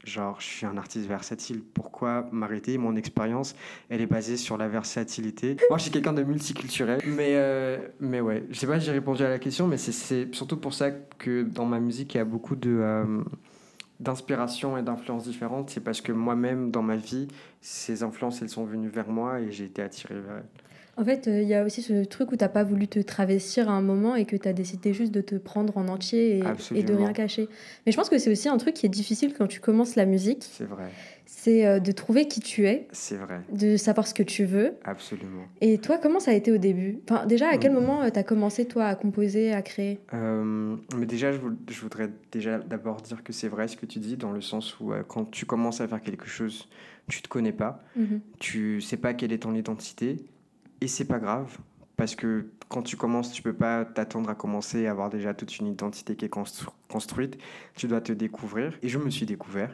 genre, 0.03 0.39
je 0.41 0.45
suis 0.45 0.65
un 0.65 0.77
artiste 0.77 1.07
versatile, 1.07 1.61
pourquoi 1.73 2.27
m'arrêter? 2.31 2.77
Mon 2.77 2.95
expérience, 2.95 3.55
elle 3.89 4.01
est 4.01 4.05
basée 4.07 4.37
sur 4.37 4.57
la 4.57 4.67
versatilité. 4.67 5.57
Moi, 5.69 5.77
je 5.77 5.83
suis 5.83 5.91
quelqu'un 5.91 6.13
de 6.13 6.23
multiculturel, 6.23 7.01
mais, 7.05 7.31
euh, 7.35 7.77
mais 7.99 8.19
ouais, 8.21 8.43
je 8.51 8.59
sais 8.59 8.67
pas 8.67 8.79
si 8.79 8.85
j'ai 8.85 8.91
répondu 8.91 9.23
à 9.23 9.29
la 9.29 9.39
question, 9.39 9.67
mais 9.67 9.77
c'est- 9.77 10.33
surtout 10.33 10.57
pour 10.57 10.73
ça 10.73 10.91
que 10.91 11.43
dans 11.43 11.65
ma 11.65 11.79
musique, 11.79 12.15
il 12.15 12.17
y 12.17 12.21
a 12.21 12.25
beaucoup 12.25 12.55
de... 12.55 12.69
euh, 12.69 13.21
d'inspiration 13.99 14.77
et 14.77 14.81
d'influences 14.81 15.23
différentes, 15.23 15.69
c'est 15.69 15.79
parce 15.79 16.01
que 16.01 16.11
moi-même, 16.11 16.71
dans 16.71 16.81
ma 16.81 16.97
vie, 16.97 17.27
ces 17.61 18.03
influences, 18.03 18.41
elles 18.41 18.49
sont 18.49 18.65
venues 18.65 18.89
vers 18.89 19.07
moi 19.07 19.39
et 19.39 19.51
j'ai 19.51 19.65
été 19.65 19.81
attiré 19.81 20.15
vers 20.15 20.37
elles. 20.37 20.49
En 20.95 21.03
fait, 21.03 21.27
euh, 21.27 21.41
il 21.41 21.47
y 21.47 21.55
a 21.55 21.63
aussi 21.63 21.81
ce 21.81 22.03
truc 22.03 22.31
où 22.31 22.35
t'as 22.35 22.49
pas 22.49 22.63
voulu 22.63 22.87
te 22.87 22.99
travestir 22.99 23.67
à 23.67 23.73
un 23.73 23.81
moment 23.81 24.15
et 24.15 24.25
que 24.25 24.35
t'as 24.35 24.53
décidé 24.53 24.93
juste 24.93 25.11
de 25.11 25.21
te 25.21 25.33
prendre 25.35 25.75
en 25.77 25.87
entier 25.87 26.37
et, 26.39 26.43
et 26.75 26.83
de 26.83 26.93
rien 26.93 27.13
cacher. 27.13 27.49
Mais 27.85 27.91
je 27.91 27.97
pense 27.97 28.09
que 28.09 28.19
c'est 28.19 28.29
aussi 28.31 28.47
un 28.47 28.57
truc 28.57 28.75
qui 28.75 28.85
est 28.85 28.89
difficile 28.89 29.33
quand 29.35 29.47
tu 29.47 29.59
commences 29.59 29.95
la 29.95 30.05
musique, 30.05 30.43
C'est 30.43 30.65
vrai, 30.65 30.89
c'est 31.25 31.65
euh, 31.65 31.79
de 31.79 31.91
trouver 31.91 32.27
qui 32.27 32.41
tu 32.41 32.67
es, 32.67 32.87
c'est 32.91 33.15
vrai, 33.15 33.41
de 33.51 33.75
savoir 33.75 34.05
ce 34.07 34.13
que 34.13 34.21
tu 34.21 34.45
veux. 34.45 34.73
absolument. 34.83 35.45
Et 35.61 35.79
toi, 35.79 35.97
comment 35.97 36.19
ça 36.19 36.29
a 36.29 36.35
été 36.35 36.51
au 36.51 36.57
début? 36.59 36.99
Enfin, 37.09 37.25
déjà, 37.25 37.49
à 37.49 37.57
quel 37.57 37.71
moment 37.71 38.07
tu 38.11 38.19
as 38.19 38.23
commencé, 38.23 38.65
toi, 38.65 38.85
à 38.85 38.93
composer, 38.93 39.51
à 39.51 39.63
créer? 39.63 39.99
Euh, 40.13 40.75
mais 40.95 41.07
déjà, 41.07 41.31
je, 41.31 41.39
vou- 41.39 41.57
je 41.71 41.81
voudrais 41.81 42.11
déjà 42.31 42.59
d'abord 42.59 43.01
dire 43.01 43.23
que 43.23 43.33
c'est 43.33 43.47
vrai 43.47 43.67
ce 43.67 43.77
que 43.77 43.87
tu 43.87 43.97
dis, 43.97 44.15
dans 44.15 44.31
le 44.31 44.41
sens 44.41 44.79
où 44.79 44.93
euh, 44.93 45.01
quand 45.01 45.25
tu 45.31 45.47
commences 45.47 45.81
à 45.81 45.87
faire 45.87 46.01
quelque 46.01 46.27
chose, 46.27 46.67
tu 47.07 47.23
te 47.23 47.27
connais 47.29 47.51
pas, 47.51 47.83
Mhm. 47.95 48.19
tu 48.39 48.79
sais 48.81 48.97
pas 48.97 49.15
quelle 49.15 49.31
est 49.33 49.39
ton 49.39 49.55
identité, 49.55 50.17
et 50.83 50.87
c'est 50.87 51.05
pas 51.05 51.19
grave, 51.19 51.57
parce 51.97 52.15
que 52.15 52.45
quand 52.69 52.81
tu 52.81 52.97
commences, 52.97 53.31
tu 53.31 53.41
peux 53.41 53.53
pas 53.53 53.85
t'attendre 53.85 54.29
à 54.29 54.35
commencer 54.35 54.87
à 54.87 54.91
avoir 54.91 55.09
déjà 55.09 55.33
toute 55.33 55.57
une 55.59 55.67
identité 55.67 56.15
qui 56.15 56.25
est 56.25 56.33
constru- 56.33 56.69
construite, 56.89 57.37
tu 57.75 57.87
dois 57.87 58.01
te 58.01 58.11
découvrir, 58.13 58.73
et 58.81 58.89
je 58.89 58.97
me 58.97 59.09
suis 59.09 59.25
découvert. 59.25 59.71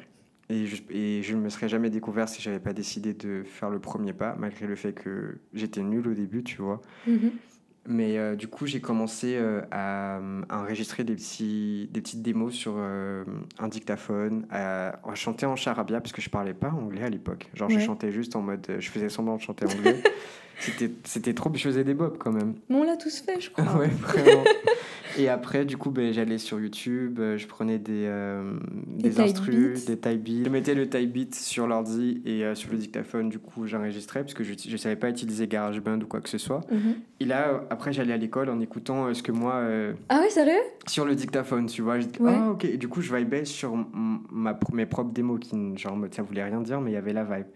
Et 0.51 0.65
je, 0.65 0.81
et 0.89 1.21
ne 1.31 1.35
me 1.39 1.49
serais 1.49 1.69
jamais 1.69 1.91
découvert 1.91 2.27
si 2.27 2.41
j'avais 2.41 2.59
pas 2.59 2.73
décidé 2.73 3.13
de 3.13 3.43
faire 3.43 3.69
le 3.69 3.79
premier 3.79 4.13
pas, 4.13 4.35
malgré 4.37 4.65
le 4.65 4.75
fait 4.75 4.93
que 4.93 5.37
j'étais 5.53 5.81
nul 5.83 6.07
au 6.07 6.13
début, 6.13 6.43
tu 6.43 6.61
vois. 6.61 6.81
Mhm. 7.07 7.31
Mais 7.87 8.17
euh, 8.17 8.35
du 8.35 8.47
coup, 8.47 8.65
j'ai 8.67 8.81
commencé 8.81 9.35
euh, 9.37 9.61
à, 9.71 10.17
à 10.49 10.59
enregistrer 10.61 11.03
des, 11.03 11.15
petits, 11.15 11.87
des 11.91 12.01
petites 12.01 12.21
démos 12.21 12.53
sur 12.53 12.73
euh, 12.77 13.23
un 13.59 13.67
dictaphone, 13.67 14.45
à, 14.49 14.99
à 15.09 15.15
chanter 15.15 15.45
en 15.45 15.55
charabia, 15.55 16.01
parce 16.01 16.11
que 16.13 16.21
je 16.21 16.29
parlais 16.29 16.53
pas 16.53 16.69
anglais 16.71 17.03
à 17.03 17.09
l'époque. 17.09 17.49
Genre, 17.53 17.69
je 17.69 17.79
chantais 17.85 18.11
juste 18.11 18.35
en 18.35 18.41
mode. 18.41 18.65
euh, 18.69 18.79
Je 18.79 18.89
faisais 18.89 19.09
semblant 19.09 19.37
de 19.37 19.41
chanter 19.41 19.65
anglais. 19.65 20.01
C'était 20.59 20.91
c'était 21.03 21.33
trop. 21.33 21.49
Je 21.53 21.61
faisais 21.61 21.83
des 21.83 21.93
bobs 21.93 22.17
quand 22.17 22.31
même. 22.31 22.55
Mais 22.69 22.75
on 22.75 22.83
l'a 22.83 22.97
tous 22.97 23.21
fait, 23.21 23.39
je 23.39 23.49
crois. 23.49 23.63
ouais, 23.79 23.87
vraiment. 23.87 24.43
Et 25.17 25.27
après, 25.27 25.65
du 25.65 25.75
coup, 25.75 25.89
ben, 25.89 26.13
j'allais 26.13 26.37
sur 26.37 26.59
YouTube, 26.59 27.19
euh, 27.19 27.35
je 27.37 27.47
prenais 27.47 27.79
des, 27.79 28.05
euh, 28.05 28.53
Des 28.85 29.09
des, 29.09 29.19
instrus, 29.19 29.85
des 29.85 29.97
type 29.97 30.23
beats. 30.23 30.43
Je 30.45 30.49
mettais 30.49 30.75
le 30.75 30.87
type 30.87 31.11
beat 31.11 31.35
sur 31.35 31.65
l'ordi 31.67 32.21
et 32.25 32.45
euh, 32.45 32.53
sur 32.55 32.71
le 32.71 32.77
dictaphone, 32.77 33.27
du 33.27 33.39
coup, 33.39 33.65
j'enregistrais 33.65 34.21
parce 34.21 34.35
que 34.35 34.43
je 34.43 34.53
ne 34.71 34.77
savais 34.77 34.95
pas 34.95 35.09
utiliser 35.09 35.47
GarageBand 35.47 35.99
ou 36.01 36.05
quoi 36.05 36.21
que 36.21 36.29
ce 36.29 36.37
soit. 36.37 36.61
Mhm. 36.71 36.95
Et 37.21 37.25
là, 37.25 37.49
euh, 37.49 37.59
après, 37.69 37.91
j'allais 37.91 38.13
à 38.13 38.17
l'école 38.17 38.49
en 38.49 38.59
écoutant 38.61 39.07
euh, 39.07 39.13
ce 39.13 39.23
que 39.23 39.31
moi, 39.31 39.63
Ah 40.09 40.19
ouais, 40.19 40.29
sérieux? 40.29 40.53
sur 40.87 41.05
le 41.05 41.15
dictaphone, 41.15 41.65
tu 41.65 41.81
vois. 41.81 41.95
Ouais. 41.97 42.05
ah, 42.27 42.51
ok. 42.51 42.65
Et 42.65 42.77
du 42.77 42.87
coup, 42.87 43.01
je 43.01 43.13
vibais 43.13 43.45
sur 43.45 43.75
ma, 44.31 44.57
mes 44.73 44.85
propres 44.85 45.11
démos, 45.11 45.39
qui, 45.39 45.75
genre, 45.77 45.97
ça 46.11 46.21
voulait 46.21 46.43
rien 46.43 46.61
dire, 46.61 46.81
mais 46.81 46.91
il 46.91 46.93
y 46.93 46.97
avait 46.97 47.13
la 47.13 47.23
vibe, 47.23 47.47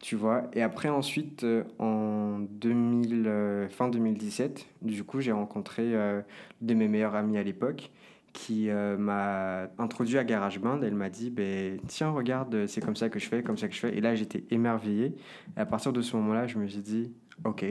tu 0.00 0.14
vois. 0.16 0.42
Et 0.52 0.62
après, 0.62 0.88
ensuite, 0.88 1.44
euh, 1.44 1.64
en 1.78 2.38
2000, 2.38 3.24
euh, 3.26 3.68
fin 3.68 3.88
2017, 3.88 4.66
du 4.82 5.04
coup, 5.04 5.20
j'ai 5.20 5.32
rencontré 5.32 5.82
euh, 5.94 6.20
de 6.60 6.74
mes 6.74 6.88
meilleurs 6.88 7.14
amis 7.14 7.36
à 7.38 7.42
l'époque 7.42 7.90
qui 8.32 8.70
euh, 8.70 8.96
m'a 8.96 9.68
introduit 9.78 10.18
à 10.18 10.22
GarageBand. 10.24 10.80
Elle 10.82 10.94
m'a 10.94 11.10
dit, 11.10 11.30
ben, 11.30 11.78
tiens, 11.88 12.10
regarde, 12.10 12.66
c'est 12.66 12.80
comme 12.84 12.94
ça 12.94 13.08
que 13.08 13.18
je 13.18 13.26
fais, 13.26 13.42
comme 13.42 13.58
ça 13.58 13.66
que 13.66 13.74
je 13.74 13.80
fais. 13.80 13.96
Et 13.96 14.00
là, 14.00 14.14
j'étais 14.14 14.44
émerveillé. 14.50 15.14
Et 15.56 15.60
à 15.60 15.66
partir 15.66 15.92
de 15.92 16.00
ce 16.02 16.14
moment-là, 16.16 16.46
je 16.46 16.58
me 16.58 16.68
suis 16.68 16.80
dit, 16.80 17.10
ok, 17.44 17.64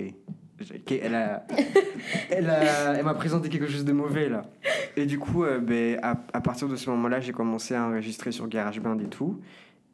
ok, 0.59 0.91
elle 0.91 1.15
a, 1.15 1.45
elle 2.29 2.49
a- 2.49 2.93
elle 2.97 3.05
m'a 3.05 3.13
présenté 3.13 3.47
quelque 3.49 3.67
chose 3.67 3.85
de 3.85 3.93
mauvais 3.93 4.27
là. 4.27 4.41
Et 4.97 5.05
du 5.05 5.19
coup, 5.19 5.43
euh, 5.45 5.59
ben, 5.59 5.99
à, 6.01 6.19
à 6.33 6.41
partir 6.41 6.67
de 6.67 6.75
ce 6.75 6.89
moment-là, 6.89 7.19
j'ai 7.21 7.31
commencé 7.31 7.73
à 7.75 7.85
enregistrer 7.87 8.31
sur 8.33 8.47
GarageBand 8.49 8.99
et 8.99 9.07
tout. 9.09 9.39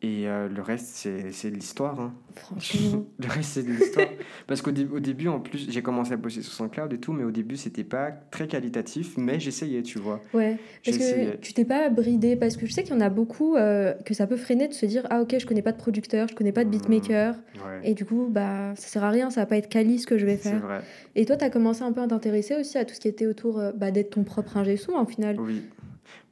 Et 0.06 0.28
euh, 0.28 0.50
le 0.50 0.62
reste, 0.62 1.08
c'est 1.32 1.50
de 1.50 1.56
l'histoire. 1.56 1.98
hein. 2.02 2.14
Franchement. 2.36 3.06
le 3.20 3.28
reste, 3.30 3.52
c'est 3.54 3.64
de 3.64 3.72
l'histoire. 3.72 4.08
Parce 4.48 4.62
qu'au 4.62 4.72
dé- 4.72 4.86
au 4.92 5.00
début, 5.00 5.30
en 5.30 5.40
plus, 5.40 5.70
j'ai 5.72 5.82
commencé 5.82 6.12
à 6.12 6.18
bosser 6.18 6.42
sur 6.42 6.52
SoundCloud 6.52 6.92
et 6.92 6.98
tout, 6.98 7.14
mais 7.14 7.24
au 7.24 7.32
début, 7.32 7.56
c'était 7.56 7.86
pas 7.86 8.12
très 8.12 8.48
qualitatif, 8.48 9.16
mais 9.18 9.40
j'essayais, 9.40 9.82
tu 9.82 10.00
vois. 10.00 10.20
Ouais, 10.34 10.58
parce 10.84 10.98
que 10.98 11.38
tu 11.38 11.54
t'es 11.54 11.64
pas 11.64 11.88
bridé, 11.90 12.36
parce 12.36 12.58
que 12.58 12.66
je 12.66 12.74
sais 12.74 12.84
qu'il 12.84 12.94
y 12.94 12.98
en 12.98 13.02
a 13.02 13.10
beaucoup 13.10 13.56
euh, 13.56 13.94
que 14.06 14.14
ça 14.14 14.28
peut 14.28 14.36
freiner 14.36 14.68
de 14.68 14.74
se 14.74 14.86
dire 14.86 15.08
Ah, 15.10 15.22
ok, 15.22 15.38
je 15.40 15.46
connais 15.46 15.62
pas 15.62 15.72
de 15.72 15.78
producteur, 15.78 16.28
je 16.28 16.36
connais 16.36 16.52
pas 16.52 16.66
de 16.66 16.70
beatmaker, 16.70 17.36
Ouais. 17.66 17.80
et 17.90 17.94
du 17.94 18.04
coup, 18.04 18.28
bah, 18.30 18.74
ça 18.76 18.88
sert 18.88 19.06
à 19.06 19.10
rien, 19.10 19.30
ça 19.30 19.40
va 19.40 19.46
pas 19.46 19.56
être 19.56 19.70
quali 19.70 20.00
ce 20.00 20.06
que 20.08 20.18
je 20.18 20.26
vais 20.26 20.36
C'est 20.36 20.50
faire. 20.50 20.60
vrai. 20.60 20.82
Et 21.16 21.24
toi, 21.26 21.38
tu 21.38 21.46
as 21.46 21.50
commencé 21.50 21.82
un 21.82 21.94
peu 21.94 22.02
à 22.02 22.08
t'intéresser 22.08 22.56
aussi 22.60 22.78
à 22.78 22.84
tout 22.84 22.94
ce 22.94 23.00
qui 23.00 23.08
était 23.08 23.26
autour 23.28 23.58
euh, 23.58 23.72
bah, 23.72 23.92
d'être 23.92 24.10
ton 24.10 24.26
propre 24.26 24.58
ingé 24.58 24.76
son, 24.76 24.94
en 24.96 25.06
final. 25.06 25.40
Oui. 25.40 25.62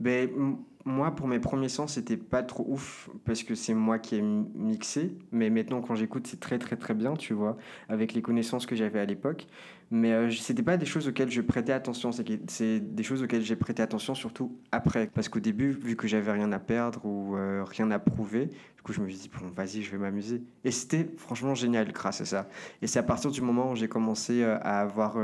Ben, 0.01 0.28
m- 0.28 0.58
moi, 0.85 1.11
pour 1.11 1.27
mes 1.27 1.39
premiers 1.39 1.69
sons, 1.69 1.88
c'était 1.88 2.17
pas 2.17 2.43
trop 2.43 2.65
ouf 2.67 3.09
parce 3.25 3.43
que 3.43 3.53
c'est 3.53 3.73
moi 3.73 4.00
qui 4.00 4.15
ai 4.15 4.21
mixé. 4.21 5.15
Mais 5.31 5.50
maintenant, 5.50 5.81
quand 5.81 5.95
j'écoute, 5.95 6.25
c'est 6.27 6.39
très, 6.39 6.57
très, 6.57 6.75
très 6.75 6.93
bien, 6.93 7.13
tu 7.15 7.33
vois, 7.33 7.57
avec 7.88 8.13
les 8.13 8.21
connaissances 8.21 8.65
que 8.65 8.75
j'avais 8.75 9.00
à 9.00 9.05
l'époque. 9.05 9.47
Mais 9.91 10.13
euh, 10.13 10.31
c'était 10.31 10.63
pas 10.63 10.77
des 10.77 10.85
choses 10.85 11.07
auxquelles 11.07 11.29
je 11.29 11.41
prêtais 11.41 11.73
attention. 11.73 12.11
C'est 12.11 12.79
des 12.79 13.03
choses 13.03 13.21
auxquelles 13.21 13.43
j'ai 13.43 13.55
prêté 13.55 13.83
attention 13.83 14.15
surtout 14.15 14.57
après. 14.71 15.07
Parce 15.13 15.29
qu'au 15.29 15.39
début, 15.39 15.69
vu 15.69 15.95
que 15.95 16.07
j'avais 16.07 16.31
rien 16.31 16.51
à 16.51 16.59
perdre 16.59 17.05
ou 17.05 17.35
euh, 17.35 17.63
rien 17.63 17.91
à 17.91 18.00
prouver, 18.00 18.47
du 18.47 18.81
coup, 18.83 18.93
je 18.93 19.01
me 19.01 19.09
suis 19.09 19.19
dit, 19.19 19.31
bon, 19.39 19.50
vas-y, 19.50 19.83
je 19.83 19.91
vais 19.91 19.97
m'amuser. 19.97 20.41
Et 20.63 20.71
c'était 20.71 21.11
franchement 21.17 21.53
génial 21.53 21.91
grâce 21.91 22.21
à 22.21 22.25
ça. 22.25 22.47
Et 22.81 22.88
c'est 22.88 23.00
à 23.00 23.03
partir 23.03 23.31
du 23.31 23.41
moment 23.41 23.71
où 23.71 23.75
j'ai 23.75 23.89
commencé 23.89 24.41
euh, 24.41 24.57
à 24.61 24.79
avoir. 24.79 25.17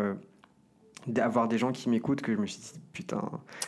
d'avoir 1.07 1.47
des 1.47 1.57
gens 1.57 1.71
qui 1.71 1.89
m'écoutent 1.89 2.21
que 2.21 2.33
je 2.33 2.37
me 2.37 2.45
suis 2.45 2.61
dit 2.61 2.79
putain 2.97 3.21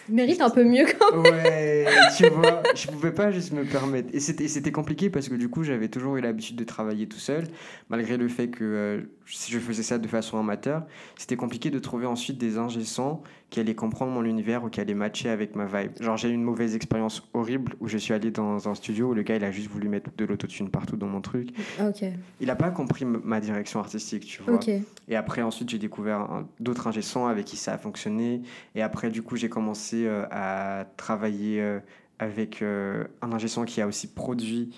Mérite 0.09 0.41
un 0.41 0.49
peu 0.49 0.63
mieux 0.63 0.85
quand 0.97 1.21
Ouais, 1.21 1.85
tu 2.17 2.27
vois, 2.29 2.63
je 2.75 2.87
pouvais 2.87 3.11
pas 3.11 3.29
juste 3.31 3.53
me 3.53 3.63
permettre. 3.63 4.09
Et 4.11 4.19
c'était 4.19 4.71
compliqué 4.71 5.11
parce 5.11 5.29
que 5.29 5.35
du 5.35 5.49
coup, 5.49 5.63
j'avais 5.63 5.87
toujours 5.87 6.17
eu 6.17 6.21
l'habitude 6.21 6.55
de 6.55 6.63
travailler 6.63 7.07
tout 7.07 7.19
seul, 7.19 7.43
malgré 7.89 8.17
le 8.17 8.27
fait 8.27 8.47
que 8.47 8.63
euh, 8.63 9.01
si 9.27 9.51
je 9.51 9.59
faisais 9.59 9.83
ça 9.83 9.99
de 9.99 10.07
façon 10.07 10.39
amateur, 10.39 10.83
c'était 11.15 11.35
compliqué 11.35 11.69
de 11.69 11.77
trouver 11.77 12.07
ensuite 12.07 12.39
des 12.39 12.57
ingé 12.57 12.83
sons 12.83 13.19
qui 13.51 13.59
allaient 13.59 13.75
comprendre 13.75 14.11
mon 14.11 14.23
univers 14.25 14.63
ou 14.63 14.69
qui 14.69 14.79
allaient 14.79 14.93
matcher 14.93 15.29
avec 15.29 15.55
ma 15.55 15.65
vibe. 15.65 15.91
Genre, 15.99 16.17
j'ai 16.17 16.29
eu 16.29 16.33
une 16.33 16.43
mauvaise 16.43 16.75
expérience 16.75 17.23
horrible 17.33 17.73
où 17.79 17.87
je 17.87 17.97
suis 17.97 18.13
allé 18.13 18.29
dans 18.31 18.67
un 18.69 18.75
studio 18.75 19.09
où 19.09 19.13
le 19.15 19.23
gars, 19.23 19.35
il 19.35 19.43
a 19.43 19.51
juste 19.51 19.69
voulu 19.69 19.89
mettre 19.89 20.09
de 20.17 20.25
l'autotune 20.25 20.69
partout 20.69 20.97
dans 20.97 21.07
mon 21.07 21.21
truc. 21.21 21.49
Ah, 21.79 21.87
Ok, 21.89 22.03
Il 22.41 22.49
a 22.51 22.55
pas 22.55 22.69
compris 22.69 23.05
ma 23.05 23.39
direction 23.39 23.79
artistique, 23.79 24.25
tu 24.25 24.41
vois. 24.43 24.55
ok. 24.55 24.69
Et 25.07 25.15
après, 25.15 25.41
ensuite, 25.41 25.69
j'ai 25.69 25.79
découvert 25.79 26.43
d'autres 26.59 26.87
ingé 26.87 27.01
sons 27.01 27.25
avec 27.25 27.45
qui 27.45 27.57
ça 27.57 27.73
a 27.73 27.77
fonctionné. 27.79 28.41
Et 28.75 28.83
après, 28.83 29.09
du 29.09 29.18
coup, 29.21 29.35
j'ai 29.35 29.49
commencé 29.49 30.05
euh, 30.05 30.25
à 30.31 30.85
travailler 30.97 31.61
euh, 31.61 31.79
avec 32.19 32.61
euh, 32.61 33.05
un 33.21 33.31
ingé 33.31 33.47
son 33.47 33.65
qui 33.65 33.81
a 33.81 33.87
aussi 33.87 34.13
produit 34.13 34.75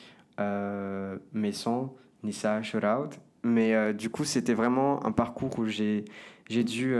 mes 1.33 1.51
sons, 1.51 1.93
Nissa 2.24 2.63
Shout 2.63 2.79
Out. 2.83 3.19
Mais 3.43 3.93
du 3.93 4.10
coup, 4.10 4.24
c'était 4.24 4.55
vraiment 4.55 5.05
un 5.05 5.12
parcours 5.12 5.60
où 5.60 5.67
j'ai 5.67 6.03
dû, 6.50 6.95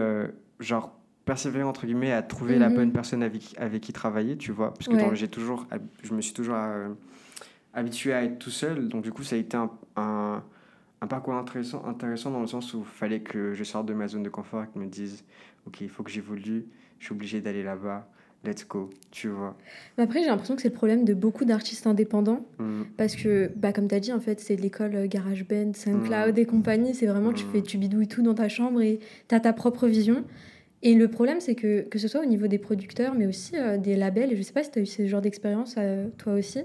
genre, 0.60 0.95
persévérer, 1.25 1.63
entre 1.63 1.88
guillemets, 1.88 2.12
à 2.12 2.21
trouver 2.21 2.60
la 2.60 2.69
Mhm. 2.69 2.75
bonne 2.75 2.91
personne 2.91 3.24
avec, 3.24 3.55
avec 3.57 3.81
qui 3.81 3.93
travailler, 3.93 4.38
tu 4.38 4.51
vois. 4.51 4.74
Parce 4.75 4.88
que 4.88 4.95
Ouais. 4.95 5.15
j'ai 5.15 5.27
toujours, 5.27 5.65
je 6.03 6.13
me 6.13 6.21
suis 6.21 6.33
toujours 6.33 6.53
euh, 6.55 6.89
habitué 7.74 8.13
à 8.13 8.24
être 8.24 8.38
tout 8.38 8.50
seul. 8.51 8.88
Donc, 8.89 9.03
du 9.03 9.12
coup, 9.12 9.24
ça 9.24 9.36
a 9.36 9.39
été 9.39 9.57
un, 9.57 9.71
un, 9.95 10.43
un 11.01 11.07
parcours 11.07 11.33
intéressant, 11.33 11.83
intéressant 11.86 12.29
dans 12.29 12.41
le 12.41 12.48
sens 12.48 12.74
où 12.75 12.79
il 12.79 12.86
fallait 12.86 13.21
que 13.21 13.53
je 13.53 13.63
sorte 13.63 13.88
de 13.88 13.93
ma 13.93 14.07
zone 14.07 14.24
de 14.24 14.29
confort 14.29 14.63
et 14.63 14.65
que 14.67 14.74
je 14.75 14.79
me 14.79 14.86
dise, 14.88 15.24
OK, 15.65 15.81
il 15.81 15.89
faut 15.89 16.03
que 16.03 16.12
j'évolue, 16.12 16.65
je 17.01 17.05
suis 17.08 17.13
obligé 17.13 17.41
d'aller 17.41 17.63
là-bas, 17.63 18.08
let's 18.46 18.65
go, 18.67 18.91
tu 19.10 19.27
vois. 19.27 19.58
Mais 19.98 20.03
après, 20.03 20.22
j'ai 20.22 20.27
l'impression 20.27 20.55
que 20.55 20.62
c'est 20.62 20.67
le 20.70 20.74
problème 20.75 21.03
de 21.03 21.13
beaucoup 21.15 21.46
d'artistes 21.46 21.88
indépendants. 21.88 22.46
Mm. 22.60 22.84
Parce 22.96 23.15
que, 23.15 23.51
bah, 23.55 23.74
comme 23.74 23.88
tu 23.88 23.96
as 23.96 24.00
dit, 24.00 24.13
en 24.13 24.20
fait, 24.20 24.39
c'est 24.39 24.55
l'école 24.55 24.96
euh, 24.96 25.08
GarageBand, 25.08 25.74
SoundCloud 25.74 26.36
Mhm. 26.36 26.38
et 26.39 26.46
compagnie. 26.46 26.93
C'est 26.93 27.08
vraiment, 27.08 27.34
tu 27.34 27.46
Mhm. 27.46 27.51
fais, 27.51 27.62
tu 27.63 27.77
bidouilles 27.79 28.08
tout 28.08 28.22
dans 28.22 28.36
ta 28.36 28.48
chambre 28.50 28.81
et 28.81 29.00
tu 29.27 29.34
as 29.36 29.39
ta 29.39 29.51
propre 29.51 29.88
vision. 29.88 30.24
Et 30.84 30.93
le 30.93 31.08
problème, 31.08 31.39
c'est 31.41 31.55
que, 31.55 31.81
que 31.81 31.98
ce 31.98 32.08
soit 32.08 32.22
au 32.22 32.25
niveau 32.25 32.46
des 32.48 32.60
producteurs, 32.60 33.15
mais 33.15 33.25
aussi 33.25 33.58
euh, 33.58 33.77
des 33.77 33.96
labels, 33.96 34.31
et 34.31 34.36
je 34.36 34.41
sais 34.43 34.53
pas 34.53 34.63
si 34.63 34.70
tu 34.72 34.77
as 34.79 34.81
eu 34.84 34.86
ce 34.88 35.08
genre 35.08 35.22
d'expérience, 35.22 35.75
euh, 35.79 36.08
toi 36.20 36.34
aussi, 36.34 36.60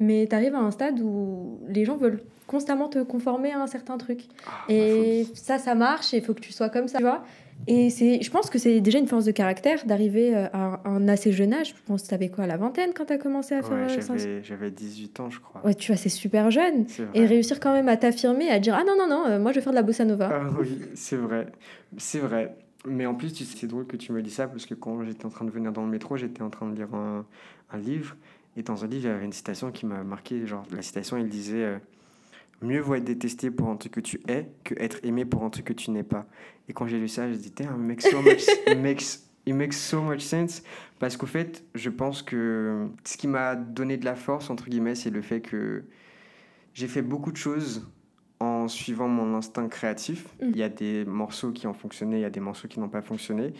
mais 0.00 0.26
tu 0.28 0.34
arrives 0.34 0.54
à 0.56 0.60
un 0.60 0.70
stade 0.72 1.00
où 1.00 1.58
les 1.68 1.84
gens 1.84 1.96
veulent 1.96 2.20
constamment 2.46 2.88
te 2.88 3.00
conformer 3.02 3.52
à 3.52 3.60
un 3.60 3.66
certain 3.66 3.98
truc. 3.98 4.22
Ah, 4.46 4.50
Et 4.68 5.26
ça, 5.34 5.58
ça 5.58 5.74
marche, 5.74 6.14
et 6.14 6.18
il 6.18 6.22
faut 6.24 6.34
que 6.34 6.40
tu 6.40 6.52
sois 6.52 6.68
comme 6.68 6.88
ça, 6.88 6.98
tu 6.98 7.04
vois. 7.04 7.24
Et 7.66 7.90
c'est, 7.90 8.22
je 8.22 8.30
pense 8.30 8.48
que 8.48 8.58
c'est 8.58 8.80
déjà 8.80 8.98
une 8.98 9.06
force 9.06 9.24
de 9.24 9.30
caractère 9.32 9.84
d'arriver 9.84 10.34
euh, 10.34 10.46
à 10.52 10.80
un 10.88 11.06
assez 11.08 11.32
jeune 11.32 11.52
âge. 11.52 11.74
Je 11.76 11.82
pense 11.86 12.02
que 12.02 12.08
tu 12.08 12.14
avais 12.14 12.28
quoi, 12.28 12.46
la 12.46 12.56
vingtaine 12.56 12.92
quand 12.94 13.06
tu 13.06 13.12
as 13.12 13.18
commencé 13.18 13.54
à 13.54 13.62
faire 13.62 13.72
Ouais, 13.72 13.90
euh, 13.90 14.00
j'avais, 14.00 14.42
j'avais 14.42 14.70
18 14.70 15.20
ans, 15.20 15.30
je 15.30 15.40
crois. 15.40 15.64
Ouais, 15.66 15.74
tu 15.74 15.92
vois, 15.92 15.96
c'est 15.98 16.08
super 16.08 16.50
jeune. 16.50 16.86
C'est 16.88 17.04
Et 17.14 17.26
réussir 17.26 17.60
quand 17.60 17.72
même 17.72 17.88
à 17.88 17.96
t'affirmer, 17.96 18.48
à 18.48 18.58
dire 18.58 18.74
Ah 18.78 18.84
non, 18.84 18.94
non, 18.96 19.08
non, 19.08 19.26
euh, 19.26 19.38
moi 19.38 19.52
je 19.52 19.56
vais 19.56 19.62
faire 19.62 19.72
de 19.72 19.76
la 19.78 19.82
bossa 19.82 20.04
nova. 20.04 20.30
Ah 20.32 20.50
oui, 20.58 20.78
c'est 20.94 21.16
vrai. 21.16 21.48
C'est 21.96 22.20
vrai. 22.20 22.56
Mais 22.86 23.06
en 23.06 23.14
plus, 23.14 23.32
tu 23.32 23.44
sais, 23.44 23.56
c'est 23.58 23.66
drôle 23.66 23.86
que 23.86 23.96
tu 23.96 24.12
me 24.12 24.22
dis 24.22 24.30
ça 24.30 24.46
parce 24.46 24.64
que 24.64 24.74
quand 24.74 25.02
j'étais 25.04 25.26
en 25.26 25.30
train 25.30 25.44
de 25.44 25.50
venir 25.50 25.72
dans 25.72 25.82
le 25.84 25.90
métro, 25.90 26.16
j'étais 26.16 26.42
en 26.42 26.50
train 26.50 26.68
de 26.70 26.76
lire 26.76 26.94
un, 26.94 27.26
un 27.72 27.78
livre. 27.78 28.16
Et 28.56 28.62
dans 28.62 28.84
un 28.84 28.86
livre, 28.86 29.04
il 29.06 29.10
y 29.10 29.12
avait 29.12 29.24
une 29.24 29.32
citation 29.32 29.70
qui 29.72 29.84
m'a 29.84 30.02
marqué. 30.04 30.46
Genre, 30.46 30.64
la 30.74 30.82
citation, 30.82 31.16
elle 31.16 31.28
disait 31.28 31.64
euh, 31.64 31.78
Mieux 32.60 32.80
vaut 32.80 32.96
être 32.96 33.04
détesté 33.04 33.50
pour 33.50 33.68
un 33.68 33.76
truc 33.76 33.92
que 33.92 34.00
tu 34.00 34.20
es 34.26 34.50
que 34.64 34.74
être 34.78 34.98
aimé 35.04 35.24
pour 35.24 35.44
un 35.44 35.50
truc 35.50 35.66
que 35.66 35.72
tu 35.72 35.90
n'es 35.90 36.02
pas. 36.02 36.26
Et 36.68 36.72
quand 36.72 36.86
j'ai 36.86 36.98
lu 36.98 37.08
ça, 37.08 37.30
j'ai 37.30 37.38
dit 37.38 37.52
Damn, 37.52 37.80
it 37.82 37.86
makes 37.86 38.10
so 38.10 38.20
much, 38.22 38.42
it 38.66 38.78
makes, 38.78 39.30
it 39.46 39.54
makes 39.54 39.76
so 39.76 40.02
much 40.02 40.20
sense. 40.20 40.62
Parce 40.98 41.16
qu'au 41.16 41.26
fait, 41.26 41.64
je 41.74 41.90
pense 41.90 42.22
que 42.22 42.88
ce 43.04 43.16
qui 43.16 43.28
m'a 43.28 43.54
donné 43.54 43.96
de 43.96 44.04
la 44.04 44.16
force, 44.16 44.50
entre 44.50 44.68
guillemets, 44.68 44.96
c'est 44.96 45.10
le 45.10 45.22
fait 45.22 45.40
que 45.40 45.84
j'ai 46.74 46.88
fait 46.88 47.02
beaucoup 47.02 47.30
de 47.30 47.36
choses 47.36 47.88
en 48.40 48.68
suivant 48.68 49.08
mon 49.08 49.36
instinct 49.36 49.68
créatif. 49.68 50.26
Mm. 50.40 50.50
Il 50.50 50.56
y 50.56 50.62
a 50.62 50.68
des 50.68 51.04
morceaux 51.04 51.52
qui 51.52 51.66
ont 51.66 51.74
fonctionné, 51.74 52.18
il 52.18 52.22
y 52.22 52.24
a 52.24 52.30
des 52.30 52.40
morceaux 52.40 52.68
qui 52.68 52.80
n'ont 52.80 52.88
pas 52.88 53.02
fonctionné. 53.02 53.52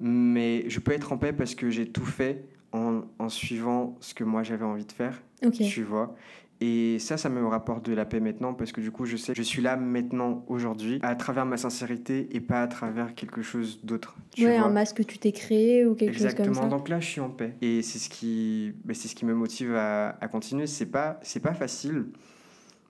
Mais 0.00 0.68
je 0.68 0.80
peux 0.80 0.92
être 0.92 1.12
en 1.12 1.18
paix 1.18 1.32
parce 1.32 1.54
que 1.54 1.70
j'ai 1.70 1.88
tout 1.88 2.04
fait 2.04 2.44
en, 2.72 3.02
en 3.18 3.28
suivant 3.28 3.96
ce 4.00 4.14
que 4.14 4.24
moi 4.24 4.42
j'avais 4.42 4.64
envie 4.64 4.86
de 4.86 4.92
faire, 4.92 5.22
tu 5.52 5.82
vois. 5.82 6.16
Et 6.64 6.98
ça, 7.00 7.16
ça 7.16 7.28
me 7.28 7.44
rapporte 7.44 7.84
de 7.86 7.92
la 7.92 8.04
paix 8.04 8.20
maintenant 8.20 8.54
parce 8.54 8.70
que 8.70 8.80
du 8.80 8.92
coup, 8.92 9.04
je 9.04 9.16
sais 9.16 9.32
que 9.32 9.36
je 9.38 9.42
suis 9.42 9.62
là 9.62 9.76
maintenant, 9.76 10.44
aujourd'hui, 10.46 11.00
à 11.02 11.16
travers 11.16 11.44
ma 11.44 11.56
sincérité 11.56 12.28
et 12.30 12.40
pas 12.40 12.62
à 12.62 12.68
travers 12.68 13.14
quelque 13.16 13.42
chose 13.42 13.80
d'autre. 13.82 14.14
tu 14.32 14.46
Ouais, 14.46 14.58
vois. 14.58 14.68
un 14.68 14.70
masque 14.70 14.98
que 14.98 15.02
tu 15.02 15.18
t'es 15.18 15.32
créé 15.32 15.84
ou 15.84 15.96
quelque 15.96 16.12
chose 16.12 16.22
Exactement. 16.26 16.54
comme 16.60 16.62
ça. 16.62 16.68
Donc 16.68 16.88
là, 16.88 17.00
je 17.00 17.06
suis 17.08 17.20
en 17.20 17.30
paix. 17.30 17.54
Et 17.62 17.82
c'est 17.82 17.98
ce 17.98 18.08
qui, 18.08 18.74
c'est 18.92 19.08
ce 19.08 19.14
qui 19.16 19.24
me 19.24 19.34
motive 19.34 19.74
à, 19.74 20.10
à 20.20 20.28
continuer. 20.28 20.68
C'est 20.68 20.86
pas, 20.86 21.18
c'est 21.22 21.40
pas 21.40 21.54
facile, 21.54 22.04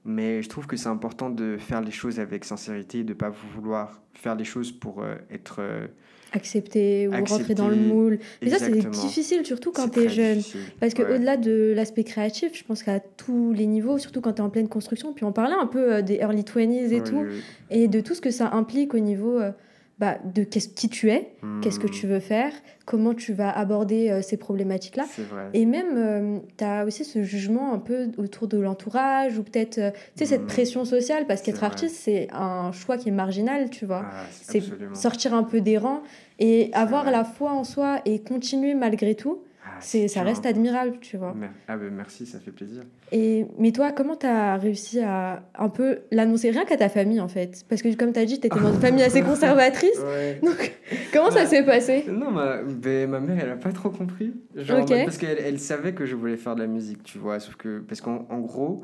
mais 0.05 0.43
je 0.43 0.49
trouve 0.51 0.67
que 0.67 0.77
c'est 0.77 0.89
important 0.91 1.31
de 1.31 1.57
faire 1.59 1.81
les 1.81 1.93
choses 1.93 2.21
avec 2.21 2.45
sincérité, 2.45 2.99
et 2.99 3.05
de 3.05 3.15
pas 3.15 3.31
vouloir 3.55 4.03
faire 4.13 4.35
les 4.35 4.45
choses 4.45 4.71
pour 4.71 5.03
euh, 5.03 5.15
être. 5.31 5.57
euh, 5.61 5.87
Accepter 6.35 7.09
ou 7.09 7.13
rentrer 7.25 7.55
dans 7.55 7.69
le 7.69 7.77
moule. 7.77 8.19
Mais 8.43 8.49
ça, 8.51 8.59
c'est 8.59 8.71
difficile, 8.91 9.45
surtout 9.45 9.71
quand 9.73 9.89
t'es 9.89 10.07
très 10.07 10.15
jeune. 10.15 10.37
difficile. 10.39 10.61
Parce 10.81 10.95
que 10.95 11.03
Ouais. 11.03 11.15
au-delà 11.17 11.37
de 11.37 11.73
l'aspect 11.77 12.05
créatif, 12.05 12.53
je 12.55 12.65
pense 12.65 12.83
qu'à 12.83 13.01
tous 13.01 13.53
les 13.53 13.67
niveaux, 13.67 13.99
surtout 13.99 14.21
quand 14.21 14.33
tu 14.33 14.39
es 14.39 14.45
en 14.45 14.51
pleine 14.51 14.69
construction, 14.69 15.13
puis 15.13 15.25
on 15.25 15.33
parlait 15.33 15.55
un 15.61 15.67
peu 15.67 15.93
euh, 15.95 16.03
des 16.03 16.15
early 16.17 16.43
20s 16.43 16.91
et 16.93 17.01
Oui, 17.01 17.03
tout, 17.05 17.17
oui. 17.29 17.41
et 17.71 17.89
de 17.89 18.01
tout 18.01 18.15
ce 18.15 18.21
que 18.21 18.31
ça 18.31 18.51
implique 18.53 18.95
au 18.95 18.99
niveau 18.99 19.39
euh, 19.39 19.51
bah, 19.99 20.19
de 20.25 20.43
qui 20.43 20.89
tu 20.89 21.11
es, 21.11 21.33
qu'est-ce 21.61 21.79
que 21.79 21.87
Hmm, 21.87 21.91
tu 21.91 22.07
veux 22.09 22.19
faire, 22.19 22.53
comment 22.87 23.15
tu 23.15 23.33
vas 23.33 23.51
aborder 23.51 24.11
euh, 24.11 24.21
ces 24.23 24.37
problématiques-là. 24.37 25.05
Et 25.55 25.65
même, 25.65 26.43
tu 26.59 26.65
as 26.65 26.85
aussi 26.85 27.05
ce 27.05 27.23
jugement 27.23 27.73
un 27.73 27.79
peu 27.79 28.09
autour 28.17 28.49
de 28.49 28.59
l'entourage, 28.59 29.39
ou 29.39 29.43
peut-être, 29.45 29.79
euh, 29.79 29.91
tu 29.93 29.99
sais, 30.17 30.27
cette 30.27 30.41
Mhm. 30.43 30.47
pression 30.49 30.85
sociale, 30.85 31.27
parce 31.27 31.41
qu'être 31.43 31.63
artiste, 31.63 31.97
c'est 32.01 32.29
un 32.33 32.73
choix 32.73 32.97
qui 32.97 33.11
est 33.11 33.13
marginal, 33.13 33.71
tu 33.71 33.87
vois. 33.87 34.07
Ah, 34.11 34.25
c'est. 34.31 34.63
Sortir 34.95 35.35
un 35.35 35.45
peu 35.45 35.61
des 35.61 35.79
rangs 35.79 36.03
et 36.41 36.71
avoir 36.73 37.03
vrai. 37.05 37.13
la 37.13 37.25
foi 37.25 37.53
en 37.53 37.63
soi 37.65 38.01
et 38.05 38.19
continuer 38.21 38.75
malgré 38.75 39.15
tout, 39.15 39.43
Ah, 39.65 39.77
c'est 39.81 40.09
ça 40.09 40.23
reste 40.23 40.45
hein. 40.45 40.51
admirable, 40.51 40.97
tu 41.01 41.17
vois. 41.17 41.35
Ah 41.69 41.77
ben 41.77 41.91
merci, 41.95 42.27
ça 42.27 42.41
fait 42.41 42.51
plaisir. 42.51 42.83
Et, 43.13 43.47
mais 43.59 43.71
toi, 43.71 43.93
comment 43.93 44.17
tu 44.17 44.27
as 44.27 44.57
réussi 44.57 45.01
à 45.01 45.43
un 45.57 45.69
peu 45.69 46.01
l'annoncer? 46.11 46.51
Rien 46.51 46.65
qu'à 46.65 46.77
ta 46.77 46.89
famille, 46.89 47.21
en 47.21 47.29
fait 47.29 47.65
Parce 47.69 47.81
que, 47.81 47.95
comme 47.95 48.13
tu 48.13 48.19
as 48.19 48.25
dit, 48.25 48.41
tu 48.41 48.47
étais 48.49 48.59
dans 48.61 48.73
une 48.73 48.81
famille 48.81 49.03
assez 49.05 49.23
conservatrice. 49.23 49.99
Ouais. 50.01 50.41
Donc, 50.43 50.73
comment 51.13 51.31
ça 51.31 51.43
Bah, 51.43 51.47
s'est 51.47 51.65
passé? 51.65 52.05
Non, 52.09 52.31
ma, 52.33 52.63
ben, 52.63 53.09
ma 53.09 53.21
mère, 53.21 53.39
elle 53.41 53.51
a 53.51 53.57
pas 53.57 53.73
trop 53.73 53.91
compris. 53.91 54.33
Genre, 54.57 54.79
en 54.79 54.83
Ok. 54.83 54.91
mode- 54.91 55.05
parce 55.05 55.19
qu'elle 55.19 55.39
elle 55.39 55.61
savait 55.61 55.93
que 55.93 56.07
je 56.07 56.17
voulais 56.17 56.37
faire 56.37 56.57
de 56.57 56.61
la 56.63 56.67
musique, 56.67 57.03
tu 57.05 57.19
vois. 57.19 57.39
Sauf 57.39 57.55
que, 57.57 57.79
parce 57.87 58.01
qu'en 58.01 58.27
en 58.31 58.41
gros, 58.41 58.83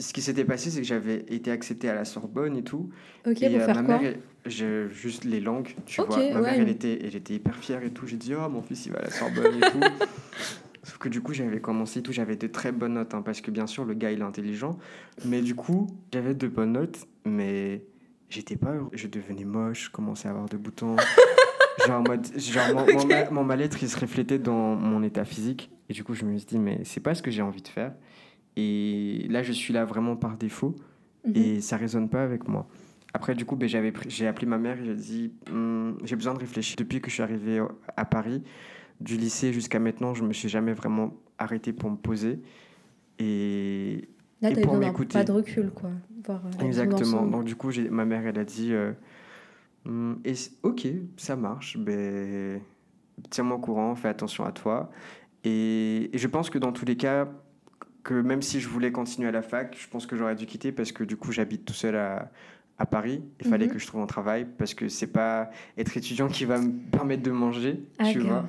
ce 0.00 0.12
qui 0.12 0.22
s'était 0.22 0.44
passé, 0.44 0.70
c'est 0.70 0.80
que 0.80 0.86
j'avais 0.86 1.24
été 1.28 1.50
accepté 1.50 1.88
à 1.88 1.94
la 1.94 2.04
Sorbonne 2.04 2.56
et 2.56 2.64
tout. 2.64 2.90
Ok, 3.26 3.42
et 3.42 3.50
pour 3.50 3.60
euh, 3.60 3.66
faire 3.66 3.74
ma 3.76 3.82
quoi 3.82 3.98
mère, 3.98 4.12
elle- 4.12 4.50
je, 4.50 4.88
juste 4.88 5.24
les 5.24 5.40
langues, 5.40 5.76
tu 5.84 6.00
vois. 6.00 6.16
Ma 6.16 6.22
ouais, 6.22 6.40
mère, 6.40 6.54
elle 6.54 6.68
était, 6.70 6.98
elle 7.04 7.14
était 7.14 7.34
hyper 7.34 7.54
fière 7.56 7.82
et 7.84 7.90
tout. 7.90 8.06
J'ai 8.06 8.16
dit, 8.16 8.34
oh, 8.34 8.48
mon 8.48 8.62
fils, 8.62 8.86
il 8.86 8.92
va 8.92 8.98
à 9.00 9.02
la 9.02 9.10
Sorbonne 9.10 9.54
et 9.58 9.70
tout. 9.70 9.80
Sauf 10.82 10.96
que 10.96 11.10
du 11.10 11.20
coup, 11.20 11.34
j'avais 11.34 11.60
commencé 11.60 11.98
et 12.00 12.02
tout. 12.02 12.12
J'avais 12.12 12.36
de 12.36 12.46
très 12.46 12.72
bonnes 12.72 12.94
notes, 12.94 13.12
hein, 13.12 13.20
parce 13.22 13.42
que 13.42 13.50
bien 13.50 13.66
sûr, 13.66 13.84
le 13.84 13.92
gars, 13.92 14.10
il 14.10 14.20
est 14.20 14.24
intelligent. 14.24 14.78
Mais 15.26 15.42
du 15.42 15.54
coup, 15.54 15.86
j'avais 16.12 16.34
de 16.34 16.48
bonnes 16.48 16.72
notes, 16.72 17.06
mais 17.26 17.84
j'étais 18.30 18.56
pas 18.56 18.72
heureux. 18.72 18.88
Je 18.94 19.06
devenais 19.06 19.44
moche, 19.44 19.86
je 19.86 19.90
commençais 19.90 20.28
à 20.28 20.30
avoir 20.30 20.48
de 20.48 20.56
boutons. 20.56 20.96
genre, 21.86 22.02
mode, 22.02 22.26
genre 22.38 22.74
mon, 22.74 23.34
mon 23.34 23.44
mal-être, 23.44 23.82
il 23.82 23.90
se 23.90 23.98
reflétait 24.00 24.38
dans 24.38 24.74
mon 24.74 25.02
état 25.02 25.26
physique. 25.26 25.70
Et 25.90 25.92
du 25.92 26.02
coup, 26.04 26.14
je 26.14 26.24
me 26.24 26.36
suis 26.38 26.46
dit, 26.46 26.58
mais 26.58 26.80
c'est 26.84 27.00
pas 27.00 27.14
ce 27.14 27.22
que 27.22 27.30
j'ai 27.30 27.42
envie 27.42 27.62
de 27.62 27.68
faire. 27.68 27.92
Et 28.56 29.26
là, 29.30 29.42
je 29.42 29.52
suis 29.52 29.72
là 29.72 29.84
vraiment 29.84 30.16
par 30.16 30.36
défaut 30.36 30.74
Mhm. 31.26 31.32
et 31.36 31.60
ça 31.60 31.76
résonne 31.76 32.08
pas 32.08 32.22
avec 32.22 32.48
moi. 32.48 32.66
Après, 33.12 33.34
du 33.34 33.44
coup, 33.44 33.56
ben, 33.56 33.68
j'avais 33.68 33.92
j'ai 34.08 34.26
appelé 34.26 34.46
ma 34.46 34.58
mère 34.58 34.80
et 34.80 34.84
j'ai 34.84 34.94
dit 34.94 35.32
Hum, 35.50 35.98
j'ai 36.04 36.16
besoin 36.16 36.34
de 36.34 36.38
réfléchir. 36.40 36.76
Depuis 36.78 37.00
que 37.00 37.08
je 37.08 37.14
suis 37.14 37.22
arrivé 37.22 37.62
à 37.96 38.04
Paris, 38.04 38.42
du 39.00 39.16
lycée 39.16 39.52
jusqu'à 39.52 39.78
maintenant, 39.78 40.14
je 40.14 40.22
me 40.24 40.32
suis 40.32 40.48
jamais 40.48 40.72
vraiment 40.72 41.12
arrêté 41.38 41.72
pour 41.72 41.90
me 41.90 41.96
poser. 41.96 42.40
Et 43.18 44.08
Là, 44.40 44.50
et 44.50 44.60
pour 44.62 44.76
m'écouter. 44.76 45.18
pas 45.18 45.24
de 45.24 45.32
recul, 45.32 45.70
quoi. 45.70 45.90
Voir, 46.24 46.42
euh, 46.46 46.64
exactement. 46.64 47.26
Donc, 47.26 47.44
du 47.44 47.54
coup, 47.56 47.70
j'ai- 47.70 47.90
ma 47.90 48.04
mère, 48.04 48.26
elle 48.26 48.38
a 48.38 48.44
dit 48.44 48.72
euh, 48.72 48.92
Hum, 49.86 50.20
et 50.24 50.34
Ok, 50.62 50.86
ça 51.16 51.36
marche. 51.36 51.78
Ben, 51.78 52.60
tiens-moi 53.30 53.56
au 53.56 53.60
courant, 53.60 53.94
fais 53.94 54.08
attention 54.08 54.44
à 54.44 54.52
toi. 54.52 54.90
Et, 55.44 56.10
et 56.14 56.18
je 56.18 56.26
pense 56.28 56.50
que 56.50 56.58
dans 56.58 56.72
tous 56.72 56.84
les 56.84 56.96
cas, 56.96 57.28
que 58.02 58.14
même 58.14 58.42
si 58.42 58.60
je 58.60 58.68
voulais 58.68 58.92
continuer 58.92 59.28
à 59.28 59.32
la 59.32 59.42
fac, 59.42 59.76
je 59.78 59.88
pense 59.88 60.06
que 60.06 60.16
j'aurais 60.16 60.34
dû 60.34 60.46
quitter 60.46 60.72
parce 60.72 60.92
que 60.92 61.04
du 61.04 61.16
coup, 61.16 61.32
j'habite 61.32 61.64
tout 61.64 61.74
seul 61.74 61.96
à, 61.96 62.30
à 62.78 62.86
Paris. 62.86 63.22
Il 63.40 63.46
fallait 63.48 63.66
Mhm. 63.66 63.72
que 63.72 63.78
je 63.78 63.86
trouve 63.86 64.00
un 64.00 64.06
travail 64.06 64.46
parce 64.58 64.74
que 64.74 64.88
c'est 64.88 65.06
pas 65.12 65.50
être 65.76 65.96
étudiant 65.96 66.28
qui 66.28 66.44
va 66.44 66.58
me 66.58 66.70
permettre 66.90 67.22
de 67.22 67.30
manger, 67.30 67.82
Ah, 67.98 68.04
tu 68.10 68.20
vois. 68.20 68.44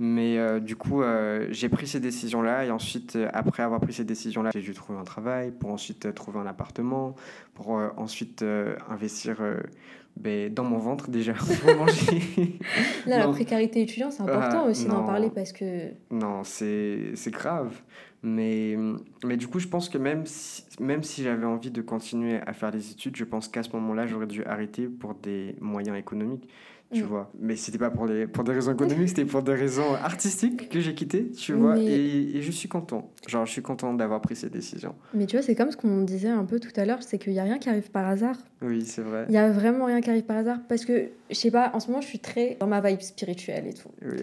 Mais 0.00 0.38
euh, 0.38 0.60
du 0.60 0.76
coup, 0.76 1.02
euh, 1.02 1.48
j'ai 1.50 1.68
pris 1.68 1.88
ces 1.88 1.98
décisions-là 1.98 2.64
et 2.64 2.70
ensuite, 2.70 3.16
euh, 3.16 3.28
après 3.32 3.64
avoir 3.64 3.80
pris 3.80 3.92
ces 3.92 4.04
décisions-là, 4.04 4.50
j'ai 4.54 4.60
dû 4.60 4.72
trouver 4.72 4.96
un 4.98 5.02
travail 5.04 5.50
pour 5.50 5.70
ensuite 5.70 6.14
trouver 6.14 6.38
un 6.38 6.46
appartement, 6.46 7.16
pour 7.54 7.70
ensuite 7.96 8.44
investir 8.88 9.38
ben, 10.16 10.52
dans 10.54 10.62
mon 10.64 10.78
ventre 10.78 11.10
déjà 11.10 11.32
pour 11.64 11.74
manger. 11.76 12.58
Là, 13.06 13.18
la 13.18 13.28
précarité 13.28 13.82
étudiante, 13.82 14.12
c'est 14.12 14.22
important 14.22 14.62
Ah, 14.66 14.68
aussi 14.68 14.86
d'en 14.86 15.04
parler 15.04 15.30
parce 15.34 15.52
que. 15.52 15.90
Non, 16.12 16.42
c'est 16.44 17.12
c'est 17.14 17.30
grave. 17.32 17.80
Mais, 18.22 18.76
mais 19.24 19.36
du 19.36 19.46
coup, 19.46 19.60
je 19.60 19.68
pense 19.68 19.88
que 19.88 19.96
même 19.96 20.26
si, 20.26 20.64
même 20.80 21.04
si 21.04 21.22
j'avais 21.22 21.46
envie 21.46 21.70
de 21.70 21.82
continuer 21.82 22.40
à 22.46 22.52
faire 22.52 22.72
les 22.72 22.90
études, 22.90 23.14
je 23.16 23.24
pense 23.24 23.46
qu'à 23.46 23.62
ce 23.62 23.70
moment-là, 23.70 24.06
j'aurais 24.06 24.26
dû 24.26 24.44
arrêter 24.44 24.88
pour 24.88 25.14
des 25.14 25.54
moyens 25.60 25.96
économiques, 25.96 26.48
tu 26.92 27.02
Mm. 27.02 27.06
vois. 27.06 27.30
Mais 27.38 27.54
c'était 27.56 27.78
pas 27.78 27.90
pour, 27.90 28.06
les, 28.06 28.26
pour 28.26 28.44
des 28.44 28.52
raisons 28.52 28.72
économiques, 28.72 29.08
c'était 29.14 29.24
pour 29.24 29.42
des 29.42 29.54
raisons 29.54 29.94
artistiques 29.94 30.68
que 30.70 30.80
j'ai 30.80 30.94
quitté, 30.94 31.30
tu 31.30 31.52
vois. 31.52 31.74
Mais- 31.74 31.84
Et, 31.84 32.36
et 32.38 32.42
je 32.42 32.50
suis 32.50 32.68
content. 32.68 33.10
Genre, 33.26 33.44
je 33.46 33.52
suis 33.52 33.62
content 33.62 33.92
d'avoir 33.94 34.20
pris 34.20 34.36
ces 34.36 34.48
décisions. 34.48 34.94
Mais 35.14 35.26
tu 35.26 35.36
vois, 35.36 35.42
c'est 35.42 35.54
comme 35.54 35.70
ce 35.70 35.76
qu'on 35.76 36.02
disait 36.02 36.28
un 36.28 36.44
peu 36.44 36.58
tout 36.60 36.72
à 36.76 36.84
l'heure, 36.84 37.02
c'est 37.02 37.18
qu'il 37.18 37.32
n'y 37.32 37.40
a 37.40 37.44
rien 37.44 37.58
qui 37.58 37.68
arrive 37.68 37.90
par 37.90 38.06
hasard. 38.06 38.36
Oui, 38.62 38.84
c'est 38.86 39.02
vrai. 39.02 39.26
Il 39.28 39.34
y 39.34 39.38
a 39.38 39.50
vraiment 39.50 39.84
rien 39.84 40.00
qui 40.00 40.10
arrive 40.10 40.24
par 40.24 40.36
hasard 40.38 40.58
parce 40.68 40.84
que, 40.84 41.08
je 41.30 41.34
sais 41.34 41.50
pas, 41.50 41.70
en 41.74 41.80
ce 41.80 41.88
moment, 41.88 42.00
je 42.00 42.06
suis 42.08 42.18
très 42.20 42.56
dans 42.58 42.66
ma 42.66 42.80
vibe 42.80 43.00
spirituelle 43.00 43.66
et 43.66 43.74
tout. 43.74 43.90
Euh, 44.04 44.16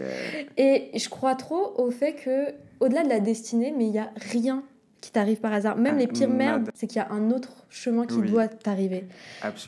Et 0.57 0.91
je 0.97 1.09
crois 1.09 1.35
trop 1.35 1.73
au 1.77 1.91
fait 1.91 2.13
que, 2.13 2.47
au-delà 2.79 3.03
de 3.03 3.09
la 3.09 3.19
destinée, 3.19 3.73
mais 3.77 3.85
il 3.87 3.93
y 3.93 3.99
a 3.99 4.09
rien 4.31 4.63
qui 5.05 5.11
t'arrive 5.11 5.39
par 5.39 5.53
hasard. 5.53 5.77
Même 5.77 5.95
Ah, 5.97 5.99
les 5.99 6.07
pires 6.07 6.29
merdes, 6.29 6.69
c'est 6.73 6.87
qu'il 6.87 6.97
y 6.97 6.99
a 6.99 7.11
un 7.11 7.29
autre 7.29 7.65
chemin 7.69 8.07
qui 8.07 8.15
Oui. 8.15 8.27
doit 8.31 8.47
t'arriver. 8.47 9.05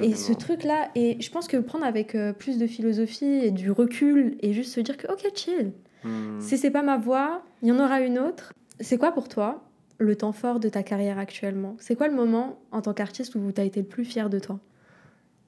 Et 0.01 0.15
ce 0.15 0.33
truc-là, 0.33 0.89
et 0.95 1.21
je 1.21 1.29
pense 1.29 1.47
que 1.47 1.57
prendre 1.57 1.85
avec 1.85 2.15
euh, 2.15 2.33
plus 2.33 2.57
de 2.57 2.65
philosophie 2.65 3.25
et 3.25 3.51
du 3.51 3.69
recul 3.69 4.35
et 4.41 4.51
juste 4.53 4.73
se 4.73 4.79
dire 4.79 4.97
que, 4.97 5.05
ok, 5.11 5.31
chill, 5.35 5.73
Hmm. 6.03 6.39
si 6.39 6.57
c'est 6.59 6.69
pas 6.71 6.83
ma 6.83 6.97
voie, 6.97 7.43
il 7.63 7.69
y 7.69 7.71
en 7.71 7.79
aura 7.79 8.01
une 8.01 8.19
autre. 8.19 8.53
C'est 8.79 8.97
quoi 8.99 9.11
pour 9.11 9.27
toi 9.29 9.63
le 9.97 10.15
temps 10.15 10.31
fort 10.31 10.59
de 10.59 10.69
ta 10.69 10.83
carrière 10.83 11.17
actuellement? 11.17 11.75
C'est 11.79 11.95
quoi 11.95 12.07
le 12.07 12.13
moment 12.15 12.59
en 12.71 12.81
tant 12.81 12.93
qu'artiste 12.93 13.33
où 13.35 13.51
tu 13.51 13.59
as 13.59 13.63
été 13.63 13.81
le 13.81 13.87
plus 13.87 14.05
fier 14.05 14.29
de 14.29 14.37
toi? 14.39 14.59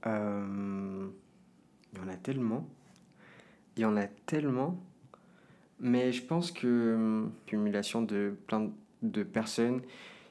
Euh, 0.08 1.08
Il 1.94 2.00
y 2.00 2.02
en 2.04 2.08
a 2.08 2.16
tellement. 2.16 2.66
Il 3.78 3.82
y 3.84 3.86
en 3.86 3.96
a 3.98 4.06
tellement. 4.26 4.78
Mais 5.80 6.12
je 6.12 6.24
pense 6.24 6.52
que 6.52 6.96
hum, 6.96 7.32
cumulation 7.46 8.02
de 8.02 8.34
plein 8.48 8.60
de 8.62 8.70
personnes 9.24 9.82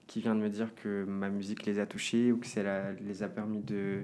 qui 0.07 0.21
viennent 0.21 0.39
de 0.39 0.45
me 0.45 0.49
dire 0.51 0.75
que 0.75 1.05
ma 1.05 1.29
musique 1.29 1.67
les 1.67 1.79
a 1.79 1.87
touchés 1.87 2.33
ou 2.33 2.39
que 2.39 2.47
ça 2.47 2.93
les 2.93 3.23
a 3.23 3.29
permis 3.29 3.61
de 3.61 4.03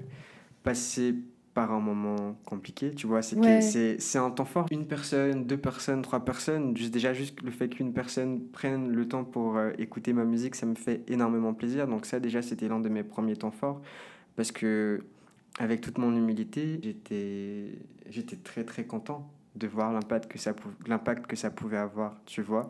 passer 0.63 1.15
par 1.53 1.71
un 1.71 1.79
moment 1.79 2.37
compliqué, 2.43 2.91
tu 2.91 3.07
vois, 3.07 3.21
c'est 3.21 3.37
Ouais. 3.37 3.61
c'est 3.61 3.97
c'est 3.99 4.17
un 4.17 4.29
temps 4.29 4.43
fort. 4.45 4.67
Une 4.71 4.85
personne, 4.87 5.45
deux 5.45 5.57
personnes, 5.57 6.01
trois 6.01 6.23
personnes, 6.25 6.75
juste, 6.75 6.93
déjà 6.93 7.13
juste 7.13 7.41
le 7.41 7.49
fait 7.49 7.69
qu'une 7.69 7.93
personne 7.93 8.41
prenne 8.49 8.89
le 8.91 9.07
temps 9.07 9.23
pour 9.23 9.57
euh, 9.57 9.71
écouter 9.77 10.11
ma 10.11 10.25
musique, 10.25 10.53
ça 10.55 10.65
me 10.65 10.75
fait 10.75 11.01
énormément 11.07 11.53
plaisir. 11.53 11.87
Donc 11.87 12.05
ça 12.05 12.19
déjà 12.19 12.41
c'était 12.41 12.67
l'un 12.67 12.81
de 12.81 12.89
mes 12.89 13.03
premiers 13.03 13.37
temps 13.37 13.51
forts 13.51 13.81
parce 14.35 14.51
que 14.51 15.05
avec 15.57 15.79
toute 15.79 15.97
mon 15.97 16.13
humilité, 16.15 16.77
j'étais 16.83 17.79
j'étais 18.09 18.35
très 18.35 18.65
très 18.65 18.83
content 18.85 19.31
de 19.55 19.67
voir 19.67 19.93
l'impact 19.93 20.29
que 20.29 20.37
ça 20.37 20.53
l'impact 20.87 21.25
que 21.25 21.37
ça 21.37 21.49
pouvait 21.51 21.77
avoir, 21.77 22.17
tu 22.25 22.41
vois. 22.41 22.69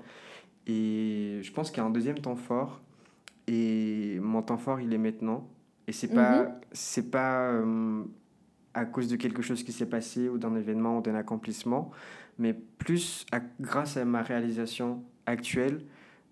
Et 0.67 1.39
je 1.43 1.51
pense 1.51 1.69
qu'il 1.69 1.78
y 1.78 1.82
a 1.82 1.86
un 1.86 1.91
deuxième 1.91 2.17
temps 2.19 2.36
fort 2.36 2.82
et 3.47 4.17
mon 4.21 4.41
temps 4.41 4.58
fort 4.58 4.82
il 4.82 4.91
est 4.93 4.97
maintenant 4.97 5.47
et 5.88 5.91
c'est 5.91 6.08
pas 6.13 6.43
Mhm. 6.43 6.51
c'est 6.71 7.12
pas 7.12 7.51
euh, 7.51 8.04
à 8.73 8.86
cause 8.86 9.08
de 9.08 9.15
quelque 9.15 9.41
chose 9.43 9.63
qui 9.63 9.71
s'est 9.71 9.86
passé 9.86 10.28
ou 10.30 10.38
d'un 10.38 10.56
événement 10.56 10.97
ou 10.97 11.01
d'un 11.01 11.15
accomplissement, 11.15 11.91
mais 12.39 12.54
plus 12.54 13.25
à- 13.32 13.39
grâce 13.62 13.95
à 13.97 14.04
ma 14.06 14.21
réalisation 14.21 15.04
actuelle 15.28 15.82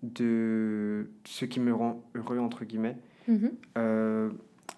de 0.02 1.08
ce 1.24 1.44
qui 1.46 1.60
me 1.60 1.72
rend 1.72 2.02
heureux 2.14 2.38
entre 2.38 2.64
guillemets. 2.64 2.98
Mhm. 3.28 3.52
Euh, 3.78 4.30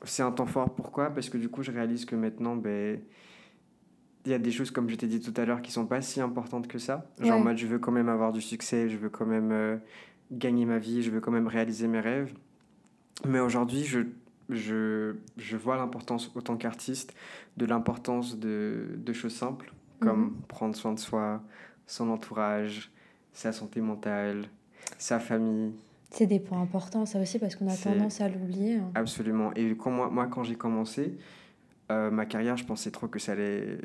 c'est 0.05 0.23
un 0.23 0.31
temps 0.31 0.47
fort. 0.47 0.73
Pourquoi? 0.75 1.11
Parce 1.11 1.29
que 1.31 1.39
du 1.39 1.49
coup, 1.49 1.63
je 1.63 1.73
réalise 1.73 2.05
que 2.05 2.15
maintenant, 2.15 2.55
ben, 2.55 3.01
il 4.27 4.33
y 4.33 4.35
a 4.35 4.39
des 4.39 4.51
choses, 4.51 4.71
comme 4.71 4.89
je 4.91 4.97
t'ai 4.97 5.07
dit 5.07 5.21
tout 5.21 5.33
à 5.41 5.45
l'heure, 5.45 5.63
qui 5.63 5.71
sont 5.73 5.87
pas 5.87 6.03
si 6.03 6.21
importantes 6.21 6.67
que 6.69 6.79
ça. 6.79 7.07
Genre, 7.21 7.37
en 7.37 7.39
Ouais. 7.39 7.45
mode, 7.45 7.57
je 7.59 7.67
veux 7.67 7.79
quand 7.79 7.93
même 7.93 8.09
avoir 8.09 8.33
du 8.33 8.41
succès, 8.43 8.89
je 8.89 8.97
veux 8.97 9.09
quand 9.09 9.27
même 9.27 9.51
euh, 9.53 9.77
gagner 10.33 10.65
ma 10.67 10.79
vie, 10.79 11.03
je 11.03 11.11
veux 11.11 11.21
quand 11.21 11.31
même 11.33 11.47
réaliser 11.47 11.87
mes 11.89 12.01
rêves. 12.01 12.33
Mais 13.25 13.41
aujourd'hui, 13.41 13.85
je, 13.85 14.01
je, 14.51 15.15
je 15.37 15.57
vois 15.57 15.77
l'importance, 15.77 16.31
autant 16.35 16.57
qu'artiste, 16.57 17.15
de 17.57 17.65
l'importance 17.67 18.39
de, 18.39 18.89
de 18.97 19.13
choses 19.13 19.35
simples, 19.35 19.73
comme 20.01 20.37
prendre 20.49 20.77
soin 20.77 20.93
de 20.93 20.99
soi, 20.99 21.43
son 21.87 22.11
entourage, 22.11 22.91
sa 23.33 23.53
santé 23.53 23.81
mentale, 23.81 24.45
sa 24.99 25.19
famille. 25.21 25.73
C'est 26.11 26.27
des 26.27 26.39
points 26.41 26.61
importants, 26.61 27.07
ça 27.07 27.21
aussi, 27.21 27.39
parce 27.39 27.57
qu'on 27.57 27.69
a 27.69 27.77
tendance 27.77 28.21
à 28.21 28.29
l'oublier. 28.29 28.75
hein. 28.77 28.91
Absolument. 28.95 29.53
Et 29.55 29.75
quand 29.77 29.91
moi, 29.91 30.09
moi, 30.11 30.27
quand 30.27 30.43
j'ai 30.45 30.55
commencé, 30.55 31.17
euh, 31.91 32.11
ma 32.11 32.27
carrière, 32.27 32.57
je 32.57 32.65
pensais 32.65 32.91
trop 32.91 33.07
que 33.09 33.19
ça 33.19 33.33
allait 33.33 33.79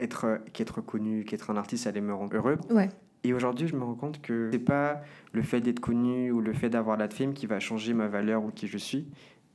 être 0.00 0.40
qu'être 0.52 0.80
connu, 0.80 1.24
qu'être 1.24 1.50
un 1.50 1.56
artiste, 1.56 1.84
ça 1.84 1.90
allait 1.90 2.00
me 2.00 2.14
rendre 2.14 2.36
heureux. 2.36 2.56
Ouais. 2.70 2.88
Et 3.24 3.32
aujourd'hui, 3.34 3.68
je 3.68 3.76
me 3.76 3.84
rends 3.84 3.94
compte 3.94 4.20
que 4.20 4.48
c'est 4.52 4.58
pas 4.58 5.02
le 5.32 5.42
fait 5.42 5.60
d'être 5.60 5.78
connu 5.80 6.32
ou 6.32 6.40
le 6.40 6.52
fait 6.52 6.70
d'avoir 6.70 6.96
la 6.96 7.08
fame 7.08 7.34
qui 7.34 7.46
va 7.46 7.60
changer 7.60 7.94
ma 7.94 8.08
valeur 8.08 8.42
ou 8.44 8.50
qui 8.50 8.66
je 8.66 8.78
suis. 8.78 9.06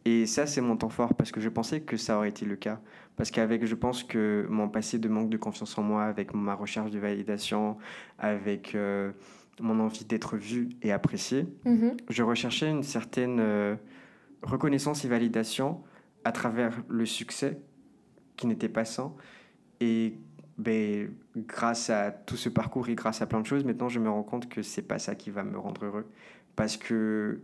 Et 0.05 0.25
ça, 0.25 0.45
c'est 0.45 0.61
mon 0.61 0.77
temps 0.77 0.87
fort 0.89 1.15
parce 1.15 1.31
que 1.31 1.41
je 1.41 1.49
pensais 1.49 1.81
que 1.81 1.97
ça 1.97 2.15
aurait 2.17 2.29
été 2.29 2.45
le 2.45 2.55
cas. 2.55 2.79
Parce 3.17 3.29
qu'avec, 3.29 3.65
je 3.65 3.75
pense 3.75 4.03
que 4.03 4.45
mon 4.49 4.69
passé 4.69 4.99
de 4.99 5.09
manque 5.09 5.29
de 5.29 5.35
confiance 5.37 5.77
en 5.77 5.83
moi, 5.83 6.03
avec 6.05 6.33
ma 6.33 6.53
recherche 6.53 6.91
de 6.91 6.99
validation, 6.99 7.77
avec 8.19 8.73
euh, 8.73 9.11
mon 9.59 9.79
envie 9.81 10.05
d'être 10.05 10.37
vu 10.37 10.69
et 10.81 10.93
apprécié, 10.93 11.45
Mhm. 11.65 11.97
je 12.09 12.23
recherchais 12.23 12.69
une 12.69 12.83
certaine 12.83 13.39
euh, 13.41 13.75
reconnaissance 14.43 15.03
et 15.03 15.09
validation 15.09 15.81
à 16.23 16.31
travers 16.31 16.71
le 16.87 17.05
succès 17.05 17.59
qui 18.37 18.47
n'était 18.47 18.69
pas 18.69 18.85
sans. 18.85 19.15
Et 19.81 20.15
ben, 20.57 21.11
grâce 21.35 21.89
à 21.89 22.11
tout 22.11 22.37
ce 22.37 22.49
parcours 22.49 22.89
et 22.89 22.95
grâce 22.95 23.21
à 23.21 23.25
plein 23.25 23.41
de 23.41 23.45
choses, 23.45 23.63
maintenant 23.63 23.89
je 23.89 23.99
me 23.99 24.09
rends 24.09 24.23
compte 24.23 24.49
que 24.49 24.61
c'est 24.61 24.81
pas 24.81 24.99
ça 24.99 25.15
qui 25.15 25.29
va 25.29 25.43
me 25.43 25.57
rendre 25.57 25.85
heureux. 25.85 26.05
Parce 26.55 26.77
que 26.77 27.41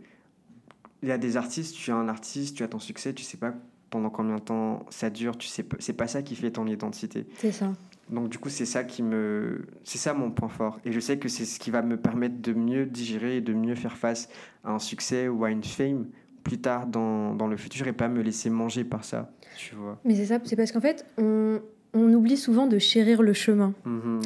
il 1.02 1.08
y 1.08 1.12
a 1.12 1.18
des 1.18 1.36
artistes, 1.36 1.76
tu 1.76 1.90
es 1.90 1.92
un 1.92 2.08
artiste, 2.08 2.56
tu 2.56 2.62
as 2.62 2.68
ton 2.68 2.78
succès, 2.78 3.12
tu 3.12 3.22
sais 3.22 3.36
pas 3.36 3.52
pendant 3.90 4.10
combien 4.10 4.36
de 4.36 4.40
temps 4.40 4.84
ça 4.90 5.08
dure, 5.08 5.38
tu 5.38 5.46
sais 5.46 5.64
c'est 5.78 5.92
pas 5.92 6.08
ça 6.08 6.22
qui 6.22 6.34
fait 6.34 6.50
ton 6.50 6.66
identité. 6.66 7.26
C'est 7.36 7.52
ça. 7.52 7.72
Donc 8.10 8.28
du 8.28 8.38
coup, 8.38 8.48
c'est 8.48 8.66
ça 8.66 8.82
qui 8.82 9.02
me 9.04 9.66
c'est 9.84 9.98
ça 9.98 10.14
mon 10.14 10.32
point 10.32 10.48
fort 10.48 10.80
et 10.84 10.90
je 10.90 10.98
sais 10.98 11.18
que 11.18 11.28
c'est 11.28 11.44
ce 11.44 11.60
qui 11.60 11.70
va 11.70 11.80
me 11.82 11.96
permettre 11.96 12.40
de 12.40 12.52
mieux 12.52 12.86
digérer 12.86 13.36
et 13.36 13.40
de 13.40 13.54
mieux 13.54 13.76
faire 13.76 13.96
face 13.96 14.28
à 14.64 14.72
un 14.72 14.80
succès 14.80 15.28
ou 15.28 15.44
à 15.44 15.50
une 15.50 15.62
fame 15.62 16.06
plus 16.44 16.58
tard 16.58 16.86
dans, 16.86 17.34
dans 17.34 17.48
le 17.48 17.56
futur 17.56 17.86
et 17.88 17.92
pas 17.92 18.08
me 18.08 18.22
laisser 18.22 18.50
manger 18.50 18.84
par 18.84 19.04
ça, 19.04 19.30
tu 19.56 19.74
vois. 19.74 19.98
Mais 20.04 20.14
c'est 20.14 20.26
ça, 20.26 20.38
c'est 20.44 20.54
parce 20.56 20.70
qu'en 20.70 20.80
fait, 20.80 21.04
on, 21.18 21.60
on 21.94 22.12
oublie 22.12 22.36
souvent 22.36 22.66
de 22.68 22.78
chérir 22.78 23.22
le 23.22 23.32
chemin. 23.32 23.74
Mhm. 23.84 24.20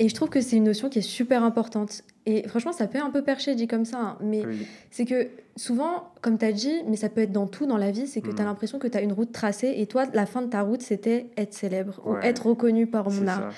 Et 0.00 0.08
je 0.08 0.14
trouve 0.14 0.28
que 0.28 0.40
c'est 0.40 0.56
une 0.56 0.64
notion 0.64 0.88
qui 0.88 1.00
est 1.00 1.02
super 1.02 1.42
importante. 1.42 2.02
Et 2.24 2.46
franchement, 2.46 2.70
ça 2.72 2.86
peut 2.86 3.00
un 3.00 3.10
peu 3.10 3.22
percher 3.22 3.54
dit 3.56 3.66
comme 3.66 3.84
ça, 3.84 3.98
hein, 3.98 4.18
mais 4.22 4.46
Oui. 4.46 4.64
c'est 4.92 5.04
que 5.04 5.26
souvent, 5.56 6.12
comme 6.22 6.38
tu 6.38 6.44
as 6.44 6.52
dit, 6.52 6.72
mais 6.88 6.94
ça 6.96 7.08
peut 7.08 7.20
être 7.22 7.32
dans 7.32 7.48
tout 7.48 7.66
dans 7.66 7.76
la 7.76 7.90
vie, 7.90 8.06
c'est 8.06 8.20
que 8.20 8.30
tu 8.30 8.40
as 8.40 8.44
Mm. 8.44 8.46
l'impression 8.48 8.78
que 8.78 8.86
tu 8.86 8.96
as 8.96 9.00
une 9.02 9.12
route 9.12 9.32
tracée 9.32 9.74
et 9.78 9.86
toi, 9.86 10.04
la 10.14 10.24
fin 10.26 10.40
de 10.42 10.46
ta 10.46 10.62
route, 10.62 10.82
c'était 10.82 11.26
être 11.36 11.52
célèbre 11.52 12.00
ou 12.06 12.16
être 12.22 12.46
reconnu 12.46 12.86
par 12.86 13.10
mon 13.10 13.26
art. 13.26 13.38
ça. 13.38 13.48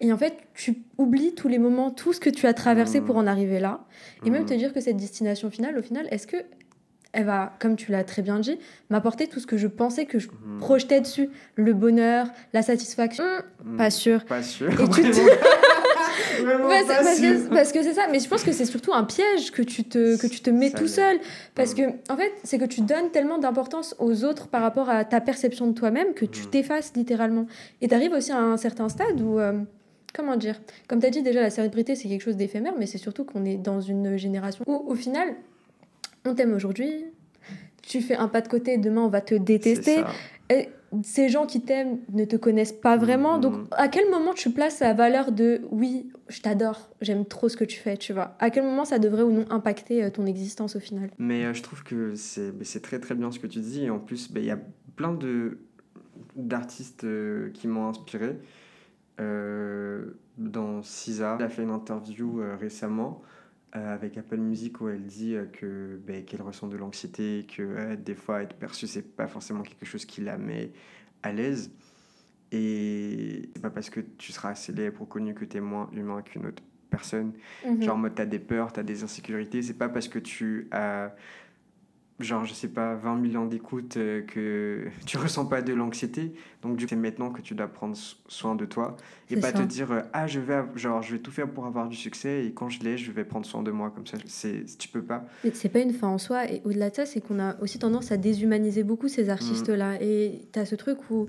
Et 0.00 0.12
en 0.12 0.18
fait, 0.18 0.34
tu 0.54 0.82
oublies 0.98 1.34
tous 1.36 1.46
les 1.46 1.58
moments, 1.60 1.92
tout 1.92 2.12
ce 2.12 2.18
que 2.18 2.28
tu 2.28 2.46
as 2.48 2.54
traversé 2.54 3.00
Mm. 3.00 3.04
pour 3.04 3.16
en 3.16 3.26
arriver 3.28 3.60
là. 3.60 3.84
Et 4.26 4.30
même 4.30 4.42
Mhm. 4.42 4.48
te 4.48 4.54
dire 4.54 4.72
que 4.72 4.80
cette 4.80 4.96
destination 4.96 5.48
finale, 5.48 5.78
au 5.78 5.82
final, 5.82 6.08
est-ce 6.10 6.26
que 6.26 6.38
elle 7.14 7.24
va, 7.24 7.52
comme 7.60 7.76
tu 7.76 7.90
l'as 7.92 8.04
très 8.04 8.22
bien 8.22 8.38
dit, 8.40 8.58
m'apporter 8.90 9.26
tout 9.26 9.40
ce 9.40 9.46
que 9.46 9.56
je 9.56 9.66
pensais 9.66 10.04
que 10.04 10.18
je 10.18 10.28
Mhm. 10.28 10.58
projetais 10.58 11.00
dessus 11.00 11.30
Le 11.56 11.72
bonheur, 11.72 12.26
la 12.52 12.62
satisfaction 12.62 13.24
Mhm. 13.64 13.76
Pas 13.78 13.90
sûr. 13.90 14.24
Pas 14.24 14.42
sûr. 14.42 14.70
Et 14.72 14.88
tu 14.88 15.02
te- 15.10 15.20
Ouais, 16.44 16.84
pas 16.86 16.94
parce, 17.02 17.16
sûr. 17.18 17.32
que, 17.48 17.48
parce 17.54 17.72
que 17.72 17.82
c'est 17.82 17.94
ça, 17.94 18.02
mais 18.10 18.18
je 18.20 18.28
pense 18.28 18.42
que 18.42 18.52
c'est 18.52 18.64
surtout 18.66 18.92
un 18.92 19.04
piège 19.04 19.50
que 19.52 19.62
tu 19.62 19.84
te, 19.84 20.16
que 20.20 20.26
tu 20.26 20.40
te 20.40 20.50
mets 20.50 20.70
Ça 20.70 20.78
tout 20.78 20.88
seul. 20.88 21.18
Parce 21.54 21.72
Mm. 21.72 21.76
que, 21.76 22.12
en 22.12 22.16
fait, 22.16 22.32
c'est 22.44 22.58
que 22.58 22.64
tu 22.64 22.80
donnes 22.82 23.10
tellement 23.10 23.38
d'importance 23.38 23.94
aux 23.98 24.24
autres 24.24 24.48
par 24.48 24.62
rapport 24.62 24.88
à 24.90 25.04
ta 25.04 25.20
perception 25.20 25.66
de 25.66 25.72
toi-même 25.72 26.12
que 26.14 26.24
tu 26.24 26.46
t'effaces 26.46 26.92
littéralement. 26.96 27.46
Et 27.80 27.88
tu 27.88 27.94
arrives 27.94 28.12
aussi 28.12 28.32
à 28.32 28.38
un 28.38 28.56
certain 28.56 28.88
stade 28.88 29.20
où. 29.20 29.38
euh, 29.38 29.52
comment 30.14 30.36
dire? 30.36 30.60
Comme 30.88 31.00
tu 31.00 31.06
as 31.06 31.10
dit 31.10 31.22
déjà, 31.22 31.40
la 31.40 31.50
célébrité, 31.50 31.96
c'est 31.96 32.08
quelque 32.08 32.22
chose 32.22 32.36
d'éphémère, 32.36 32.74
mais 32.78 32.86
c'est 32.86 32.98
surtout 32.98 33.24
qu'on 33.24 33.44
est 33.44 33.56
dans 33.56 33.80
une 33.80 34.16
génération 34.16 34.64
où, 34.68 34.84
au 34.86 34.94
final, 34.94 35.28
on 36.24 36.34
t'aime 36.34 36.54
aujourd'hui, 36.54 37.04
tu 37.82 38.00
fais 38.00 38.16
un 38.16 38.28
pas 38.28 38.40
de 38.40 38.48
côté, 38.48 38.78
demain, 38.78 39.02
on 39.02 39.08
va 39.08 39.20
te 39.20 39.34
détester. 39.34 40.02
Et 40.50 40.68
ces 41.02 41.28
gens 41.28 41.46
qui 41.46 41.60
t'aiment 41.60 41.98
ne 42.12 42.24
te 42.24 42.36
connaissent 42.36 42.72
pas 42.72 42.96
vraiment. 42.96 43.34
Mhm. 43.34 43.40
Donc, 43.40 43.54
à 43.72 43.88
quel 43.88 44.08
moment 44.10 44.32
tu 44.34 44.50
places 44.50 44.80
la 44.80 44.92
valeur 44.92 45.32
de 45.32 45.62
oui, 45.70 46.10
je 46.28 46.40
t'adore, 46.40 46.90
j'aime 47.00 47.24
trop 47.24 47.48
ce 47.48 47.56
que 47.56 47.64
tu 47.64 47.78
fais, 47.78 47.96
tu 47.96 48.12
vois? 48.12 48.36
À 48.38 48.50
quel 48.50 48.64
moment 48.64 48.84
ça 48.84 48.98
devrait 48.98 49.22
ou 49.22 49.32
non 49.32 49.46
impacter 49.50 50.04
euh, 50.04 50.10
ton 50.10 50.26
existence 50.26 50.76
au 50.76 50.80
final? 50.80 51.10
Mais 51.18 51.44
euh, 51.44 51.54
je 51.54 51.62
trouve 51.62 51.82
que 51.82 52.14
c'est 52.14 52.82
très 52.82 53.00
très 53.00 53.14
bien 53.14 53.30
ce 53.30 53.38
que 53.38 53.46
tu 53.46 53.60
dis. 53.60 53.84
Et 53.84 53.90
en 53.90 53.98
plus, 53.98 54.30
ben, 54.30 54.40
il 54.42 54.46
y 54.46 54.52
a 54.52 54.58
plein 54.96 55.12
de 55.12 55.58
d'artistes 56.36 57.04
euh, 57.04 57.50
qui 57.50 57.68
m'ont 57.68 57.88
inspiré. 57.88 58.36
Euh, 59.20 60.16
dans 60.36 60.82
Cisa, 60.82 61.36
elle 61.38 61.46
a 61.46 61.48
fait 61.48 61.62
une 61.62 61.70
interview 61.70 62.40
récemment 62.58 63.22
avec 63.74 64.16
Apple 64.16 64.36
Music 64.36 64.80
où 64.80 64.88
elle 64.88 65.04
dit 65.04 65.34
euh, 65.34 65.46
que 65.46 66.00
ben, 66.06 66.24
qu'elle 66.24 66.42
ressent 66.42 66.68
de 66.68 66.76
l'anxiété, 66.76 67.44
que 67.44 67.62
euh, 67.62 67.96
des 67.96 68.14
fois 68.14 68.42
être 68.42 68.54
perçue 68.54 68.86
c'est 68.86 69.16
pas 69.16 69.26
forcément 69.26 69.62
quelque 69.62 69.84
chose 69.84 70.04
qui 70.04 70.20
la 70.20 70.38
met 70.38 70.72
à 71.22 71.32
l'aise. 71.32 71.72
Et 72.52 73.50
c'est 73.52 73.62
pas 73.62 73.70
parce 73.70 73.90
que 73.90 74.00
tu 74.00 74.30
seras 74.30 74.54
célèbre 74.54 75.02
ou 75.02 75.06
connu 75.06 75.34
que 75.34 75.44
tu 75.44 75.56
es 75.56 75.60
moins 75.60 75.90
humain 75.92 76.22
qu'une 76.22 76.46
autre 76.46 76.62
personne. 76.88 77.32
Mhm. 77.66 77.82
Genre, 77.82 77.96
en 77.96 77.98
mode, 77.98 78.14
t'as 78.14 78.26
des 78.26 78.38
peurs, 78.38 78.72
t'as 78.72 78.84
des 78.84 79.02
insécurités. 79.02 79.60
C'est 79.62 79.74
pas 79.74 79.88
parce 79.88 80.06
que 80.06 80.20
tu 80.20 80.68
as, 80.70 81.16
genre, 82.20 82.44
je 82.44 82.54
sais 82.54 82.68
pas, 82.68 82.94
20 82.94 83.16
millions 83.16 83.44
d'écoutes 83.46 83.96
euh, 83.96 84.22
que 84.22 84.84
tu 85.06 85.16
ressens 85.18 85.46
pas 85.46 85.62
de 85.62 85.72
l'anxiété. 85.74 86.32
Donc, 86.62 86.76
du 86.76 86.84
coup, 86.84 86.90
c'est 86.90 86.96
maintenant 86.96 87.30
que 87.30 87.40
tu 87.40 87.54
dois 87.54 87.66
prendre 87.66 87.96
so- 87.96 88.16
soin 88.28 88.54
de 88.54 88.64
toi. 88.66 88.96
Et 89.30 89.34
C'est 89.34 89.40
pas 89.40 89.50
ça. 89.50 89.58
te 89.58 89.62
dire, 89.64 89.90
euh, 89.90 90.00
ah, 90.12 90.26
je 90.26 90.38
vais, 90.40 90.62
genre, 90.76 91.02
je 91.02 91.12
vais 91.16 91.18
tout 91.20 91.30
faire 91.32 91.48
pour 91.50 91.66
avoir 91.66 91.88
du 91.88 91.96
succès. 91.96 92.46
Et 92.46 92.52
quand 92.52 92.68
je 92.68 92.80
l'ai, 92.84 92.96
je 92.96 93.10
vais 93.10 93.24
prendre 93.24 93.44
soin 93.46 93.62
de 93.62 93.70
moi. 93.70 93.90
Comme 93.90 94.06
ça, 94.06 94.16
c'est, 94.26 94.64
tu 94.78 94.88
peux 94.88 95.02
pas. 95.02 95.26
Mais 95.42 95.50
c'est 95.54 95.68
pas 95.68 95.80
une 95.80 95.92
fin 95.92 96.08
en 96.08 96.18
soi. 96.18 96.50
Et 96.50 96.62
au-delà 96.64 96.90
de 96.90 96.94
ça, 96.94 97.04
c'est 97.06 97.20
qu'on 97.20 97.40
a 97.40 97.60
aussi 97.60 97.78
tendance 97.78 98.12
à 98.12 98.16
déshumaniser 98.16 98.84
beaucoup 98.84 99.08
ces 99.08 99.28
artistes-là. 99.28 100.00
Et 100.00 100.42
t'as 100.52 100.64
ce 100.66 100.76
truc 100.76 100.98
où 101.10 101.26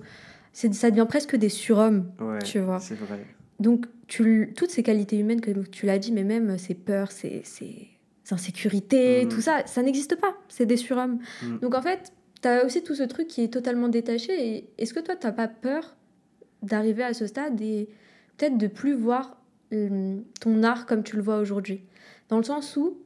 c'est, 0.54 0.74
ça 0.74 0.91
devient 0.91 1.08
presque 1.10 1.36
des 1.36 1.50
surhommes, 1.50 2.12
Ouais, 2.21 2.39
tu 2.39 2.60
vois. 2.60 2.80
c'est 2.80 2.95
vrai. 2.95 3.26
Donc, 3.60 3.86
tu, 4.08 4.54
toutes 4.56 4.69
ces 4.69 4.84
qualités 4.84 5.17
humaines, 5.17 5.41
comme 5.41 5.67
tu 5.67 5.86
l'as 5.88 5.98
dit, 5.98 6.12
mais 6.12 6.24
même 6.24 6.58
ces 6.60 6.76
peurs, 6.76 7.12
ces, 7.12 7.41
ces 7.43 7.88
insécurités, 8.33 9.23
Mhm. 9.25 9.29
tout 9.29 9.41
ça, 9.41 9.63
ça 9.65 9.81
n'existe 9.83 10.15
pas. 10.15 10.35
C'est 10.47 10.65
des 10.65 10.77
surhommes. 10.77 11.19
Mhm. 11.43 11.59
Donc, 11.59 11.75
en 11.75 11.81
fait, 11.81 12.11
tu 12.41 12.47
as 12.47 12.65
aussi 12.65 12.83
tout 12.83 12.95
ce 12.95 13.03
truc 13.03 13.27
qui 13.27 13.41
est 13.43 13.53
totalement 13.53 13.88
détaché. 13.88 14.33
Et 14.55 14.69
est-ce 14.77 14.93
que 14.93 14.99
toi, 14.99 15.15
tu 15.15 15.31
pas 15.31 15.47
peur 15.47 15.95
d'arriver 16.63 17.03
à 17.03 17.13
ce 17.13 17.27
stade 17.27 17.59
et 17.61 17.88
peut-être 18.38 18.57
de 18.57 18.67
plus 18.67 18.93
voir 18.93 19.38
ton 20.39 20.63
art 20.63 20.85
comme 20.85 21.03
tu 21.03 21.15
le 21.15 21.21
vois 21.21 21.38
aujourd'hui? 21.39 21.81
Dans 22.29 22.38
le 22.38 22.43
sens 22.43 22.75
où 22.77 22.97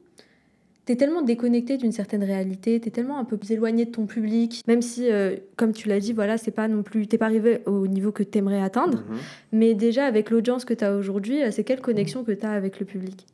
tu 0.86 0.92
es 0.92 0.96
tellement 0.96 1.22
déconnecté 1.22 1.76
d'une 1.76 1.92
certaine 1.92 2.24
réalité, 2.24 2.80
tu 2.80 2.88
es 2.88 2.90
tellement 2.90 3.18
un 3.18 3.24
peu 3.24 3.36
plus 3.36 3.52
éloigné 3.52 3.84
de 3.84 3.90
ton 3.90 4.06
public, 4.06 4.62
même 4.66 4.80
si, 4.82 5.10
euh, 5.10 5.36
comme 5.56 5.72
tu 5.72 5.88
l'as 5.88 6.00
dit, 6.00 6.12
voilà, 6.14 6.38
c'est 6.38 6.50
pas 6.50 6.68
non 6.68 6.82
plus, 6.82 7.06
t'es 7.06 7.18
pas 7.18 7.26
arrivé 7.26 7.60
au 7.66 7.86
niveau 7.86 8.12
que 8.12 8.22
tu 8.22 8.38
aimerais 8.38 8.62
atteindre. 8.62 8.98
Mhm. 9.08 9.16
Mais 9.52 9.74
déjà, 9.74 10.06
avec 10.06 10.30
l'audience 10.30 10.64
que 10.64 10.72
tu 10.74 10.84
as 10.84 10.94
aujourd'hui, 10.96 11.42
euh, 11.42 11.50
c'est 11.50 11.64
quelle 11.64 11.80
connexion 11.82 12.24
que 12.24 12.32
tu 12.32 12.46
as 12.46 12.52
avec 12.52 12.80
le 12.80 12.86
public? 12.86 13.26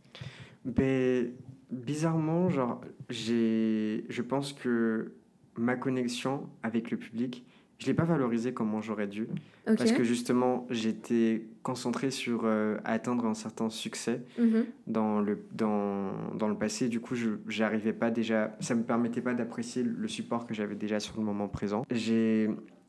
Ben, 0.64 1.28
bizarrement, 1.70 2.48
genre, 2.48 2.80
j'ai, 3.10 4.04
je 4.08 4.22
pense 4.22 4.52
que 4.52 5.12
ma 5.56 5.76
connexion 5.76 6.48
avec 6.62 6.90
le 6.90 6.96
public, 6.96 7.44
je 7.78 7.86
l'ai 7.86 7.94
pas 7.94 8.04
valorisée 8.04 8.54
comme 8.54 8.80
j'aurais 8.80 9.06
dû. 9.06 9.28
Parce 9.66 9.92
que 9.92 10.02
justement, 10.04 10.66
j'étais 10.70 11.44
concentré 11.62 12.10
sur 12.10 12.42
euh, 12.44 12.78
atteindre 12.84 13.26
un 13.26 13.34
certain 13.34 13.68
succès 13.68 14.22
Mhm. 14.38 14.64
dans 14.86 15.20
le, 15.20 15.38
dans, 15.52 16.12
dans 16.34 16.48
le 16.48 16.54
passé. 16.56 16.88
Du 16.88 17.00
coup, 17.00 17.14
je 17.14 17.30
j'arrivais 17.48 17.92
pas 17.92 18.10
déjà, 18.10 18.56
ça 18.60 18.74
me 18.74 18.82
permettait 18.82 19.20
pas 19.20 19.34
d'apprécier 19.34 19.82
le 19.82 20.08
support 20.08 20.46
que 20.46 20.54
j'avais 20.54 20.74
déjà 20.76 21.00
sur 21.00 21.18
le 21.18 21.24
moment 21.24 21.48
présent. 21.48 21.84
J'ai 21.90 22.48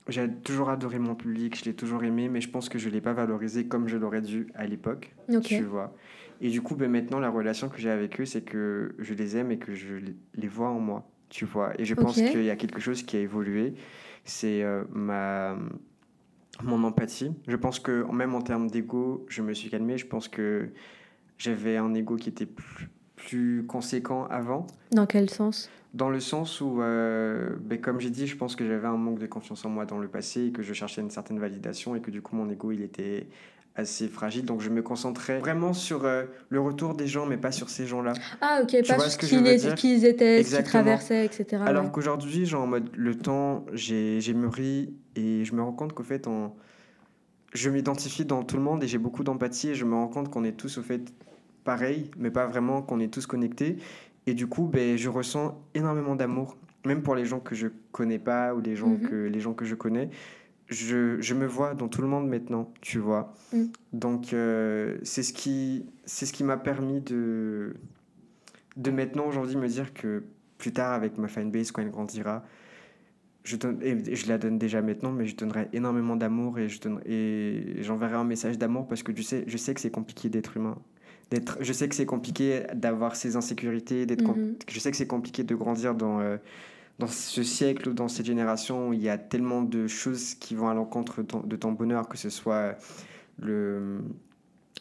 j'ai 0.09 0.29
toujours 0.31 0.69
adoré 0.69 0.99
mon 0.99 1.15
public, 1.15 1.57
je 1.59 1.65
l'ai 1.65 1.73
toujours 1.73 2.01
aimé, 2.05 2.29
mais 2.29 2.39
je 2.39 2.49
pense 2.49 2.69
que 2.69 2.79
je 2.79 2.87
l'ai 2.87 3.01
pas 3.01 3.11
valorisé 3.11 3.67
comme 3.67 3.89
je 3.89 3.97
l'aurais 3.97 4.21
dû 4.21 4.47
à 4.55 4.65
l'époque. 4.65 5.13
Tu 5.57 5.63
vois. 5.63 5.93
Et 6.41 6.49
du 6.49 6.61
coup, 6.61 6.75
ben, 6.75 6.89
maintenant, 6.91 7.19
la 7.19 7.29
relation 7.29 7.69
que 7.69 7.77
j'ai 7.79 7.89
avec 7.89 8.19
eux, 8.21 8.25
c'est 8.25 8.41
que 8.41 8.93
je 8.99 9.13
les 9.13 9.37
aime 9.37 9.51
et 9.51 9.57
que 9.57 9.73
je 9.73 9.95
les- 10.35 10.47
vois 10.47 10.69
en 10.69 10.79
moi. 10.79 11.09
Tu 11.29 11.45
vois. 11.45 11.73
Et 11.79 11.85
je 11.85 11.93
pense 11.95 12.15
qu'il 12.31 12.43
y 12.43 12.49
a 12.49 12.55
quelque 12.55 12.79
chose 12.79 13.03
qui 13.03 13.17
a 13.17 13.19
évolué. 13.19 13.73
C'est 14.23 14.63
euh, 14.63 14.83
ma 14.91 15.57
mon 16.63 16.83
empathie. 16.83 17.31
Je 17.47 17.55
pense 17.55 17.79
que 17.79 18.03
même 18.11 18.33
en 18.33 18.41
termes 18.41 18.69
d'ego, 18.69 19.25
je 19.27 19.41
me 19.41 19.53
suis 19.53 19.69
calmé. 19.69 19.97
Je 19.97 20.07
pense 20.07 20.27
que 20.27 20.69
j'avais 21.37 21.77
un 21.77 21.93
ego 21.93 22.15
qui 22.15 22.29
était 22.29 22.45
plus, 22.47 22.89
plus 23.15 23.65
conséquent 23.67 24.25
avant. 24.25 24.65
Dans 24.91 25.05
quel 25.05 25.29
sens? 25.29 25.69
Dans 25.93 26.09
le 26.09 26.19
sens 26.19 26.61
où, 26.61 26.81
euh, 26.81 27.55
ben, 27.61 27.79
comme 27.79 27.99
j'ai 27.99 28.09
dit, 28.09 28.27
je 28.27 28.35
pense 28.35 28.55
que 28.55 28.65
j'avais 28.65 28.87
un 28.87 28.97
manque 28.97 29.19
de 29.19 29.27
confiance 29.27 29.65
en 29.65 29.69
moi 29.69 29.85
dans 29.85 29.99
le 29.99 30.07
passé 30.07 30.45
et 30.47 30.51
que 30.51 30.61
je 30.61 30.73
cherchais 30.73 31.01
une 31.01 31.09
certaine 31.09 31.39
validation 31.39 31.95
et 31.95 32.01
que 32.01 32.11
du 32.11 32.21
coup 32.21 32.35
mon 32.35 32.49
ego 32.49 32.71
il 32.71 32.81
était 32.81 33.27
assez 33.77 34.07
fragile. 34.07 34.43
Donc 34.43 34.61
je 34.61 34.69
me 34.69 34.81
concentrais 34.81 35.39
vraiment 35.39 35.71
sur 35.71 36.03
euh, 36.05 36.23
le 36.49 36.59
retour 36.59 36.95
des 36.95 37.07
gens, 37.07 37.25
mais 37.25 37.37
pas 37.37 37.51
sur 37.51 37.69
ces 37.69 37.85
gens-là. 37.85 38.13
Ah, 38.41 38.59
ok, 38.63 38.75
pas 38.87 38.95
vois 38.95 39.09
sur 39.09 39.19
qui, 39.19 39.27
qui 39.75 39.93
ils 39.93 40.05
étaient, 40.05 40.43
ce 40.43 40.55
qu'ils 40.55 40.65
traversaient, 40.65 41.23
etc. 41.25 41.61
Alors 41.65 41.85
ouais. 41.85 41.91
qu'aujourd'hui, 41.91 42.45
genre 42.45 42.63
en 42.63 42.67
mode 42.67 42.89
le 42.95 43.15
temps, 43.15 43.65
j'ai 43.73 44.33
mûri 44.33 44.93
et 45.15 45.45
je 45.45 45.53
me 45.53 45.61
rends 45.61 45.71
compte 45.73 45.93
qu'au 45.93 46.03
fait, 46.03 46.27
en... 46.27 46.55
je 47.53 47.69
m'identifie 47.69 48.25
dans 48.25 48.43
tout 48.43 48.57
le 48.57 48.63
monde 48.63 48.83
et 48.83 48.87
j'ai 48.87 48.97
beaucoup 48.97 49.23
d'empathie 49.23 49.69
et 49.69 49.75
je 49.75 49.85
me 49.85 49.93
rends 49.93 50.07
compte 50.07 50.29
qu'on 50.29 50.43
est 50.43 50.57
tous 50.57 50.79
au 50.79 50.81
fait 50.81 51.13
pareil, 51.63 52.09
mais 52.17 52.31
pas 52.31 52.47
vraiment 52.47 52.81
qu'on 52.81 52.99
est 52.99 53.13
tous 53.13 53.27
connectés. 53.27 53.77
Et 54.25 54.33
du 54.33 54.47
coup, 54.47 54.65
ben, 54.67 54.97
je 54.97 55.07
ressens 55.07 55.61
énormément 55.75 56.15
d'amour, 56.15 56.57
même 56.85 57.03
pour 57.03 57.13
les 57.15 57.25
gens 57.25 57.39
que 57.39 57.55
je 57.55 57.67
connais 57.91 58.19
pas 58.19 58.55
ou 58.55 58.59
les 58.59 58.75
gens, 58.75 58.87
Mhm. 58.89 59.01
que, 59.07 59.15
les 59.15 59.39
gens 59.39 59.53
que 59.53 59.65
je 59.65 59.75
connais. 59.75 60.09
Je, 60.67 61.19
je 61.21 61.33
me 61.33 61.45
vois 61.45 61.75
dans 61.75 61.87
tout 61.87 62.01
le 62.01 62.07
monde 62.07 62.27
maintenant, 62.27 62.71
tu 62.81 62.99
vois. 62.99 63.33
Mm. 63.53 63.63
Donc, 63.93 64.33
euh, 64.33 64.97
c'est 65.03 65.23
ce 65.23 65.31
qui, 65.33 65.85
c'est 66.05 66.25
ce 66.25 66.33
qui 66.33 66.43
m'a 66.43 66.57
permis 66.57 67.01
de, 67.01 67.73
de 68.75 68.91
maintenant 68.91 69.25
aujourd'hui 69.27 69.55
me 69.55 69.67
dire 69.67 69.93
que 69.93 70.23
plus 70.57 70.73
tard, 70.73 70.93
avec 70.93 71.17
ma 71.17 71.27
fanbase, 71.27 71.71
quand 71.71 71.81
elle 71.81 71.91
grandira, 71.91 72.43
je, 73.43 73.55
donne, 73.55 73.79
et 73.81 74.15
je 74.15 74.27
la 74.27 74.37
donne 74.37 74.57
déjà 74.57 74.81
maintenant, 74.81 75.11
mais 75.11 75.25
je 75.25 75.35
donnerai 75.35 75.69
énormément 75.71 76.15
d'amour 76.17 76.59
et 76.59 76.67
je 76.67 76.79
et 77.05 77.81
j'enverrai 77.81 78.15
un 78.15 78.25
message 78.25 78.57
d'amour 78.57 78.87
parce 78.87 79.03
que 79.03 79.15
je 79.15 79.21
sais, 79.21 79.43
je 79.47 79.57
sais 79.57 79.73
que 79.73 79.79
c'est 79.79 79.91
compliqué 79.91 80.27
d'être 80.27 80.57
humain. 80.57 80.77
D'être, 81.31 81.57
je 81.61 81.73
sais 81.73 81.87
que 81.87 81.95
c'est 81.95 82.05
compliqué 82.05 82.63
d'avoir 82.73 83.15
ses 83.15 83.35
insécurités, 83.35 84.05
d'être 84.05 84.23
Mhm. 84.23 84.55
je 84.69 84.79
sais 84.79 84.91
que 84.91 84.97
c'est 84.97 85.07
compliqué 85.07 85.43
de 85.43 85.55
grandir 85.55 85.95
dans, 85.95 86.19
euh, 86.19 86.37
dans 86.99 87.07
ce 87.07 87.43
siècle 87.43 87.89
ou 87.89 87.93
dans 87.93 88.07
cette 88.07 88.25
génération 88.25 88.91
il 88.91 89.01
y 89.01 89.09
a 89.09 89.17
tellement 89.17 89.61
de 89.61 89.87
choses 89.87 90.33
qui 90.35 90.55
vont 90.55 90.67
à 90.67 90.73
l'encontre 90.73 91.23
de 91.23 91.55
ton, 91.55 91.71
bonheur, 91.71 92.07
que 92.07 92.17
ce 92.17 92.29
soit 92.29 92.75
le, 93.39 93.99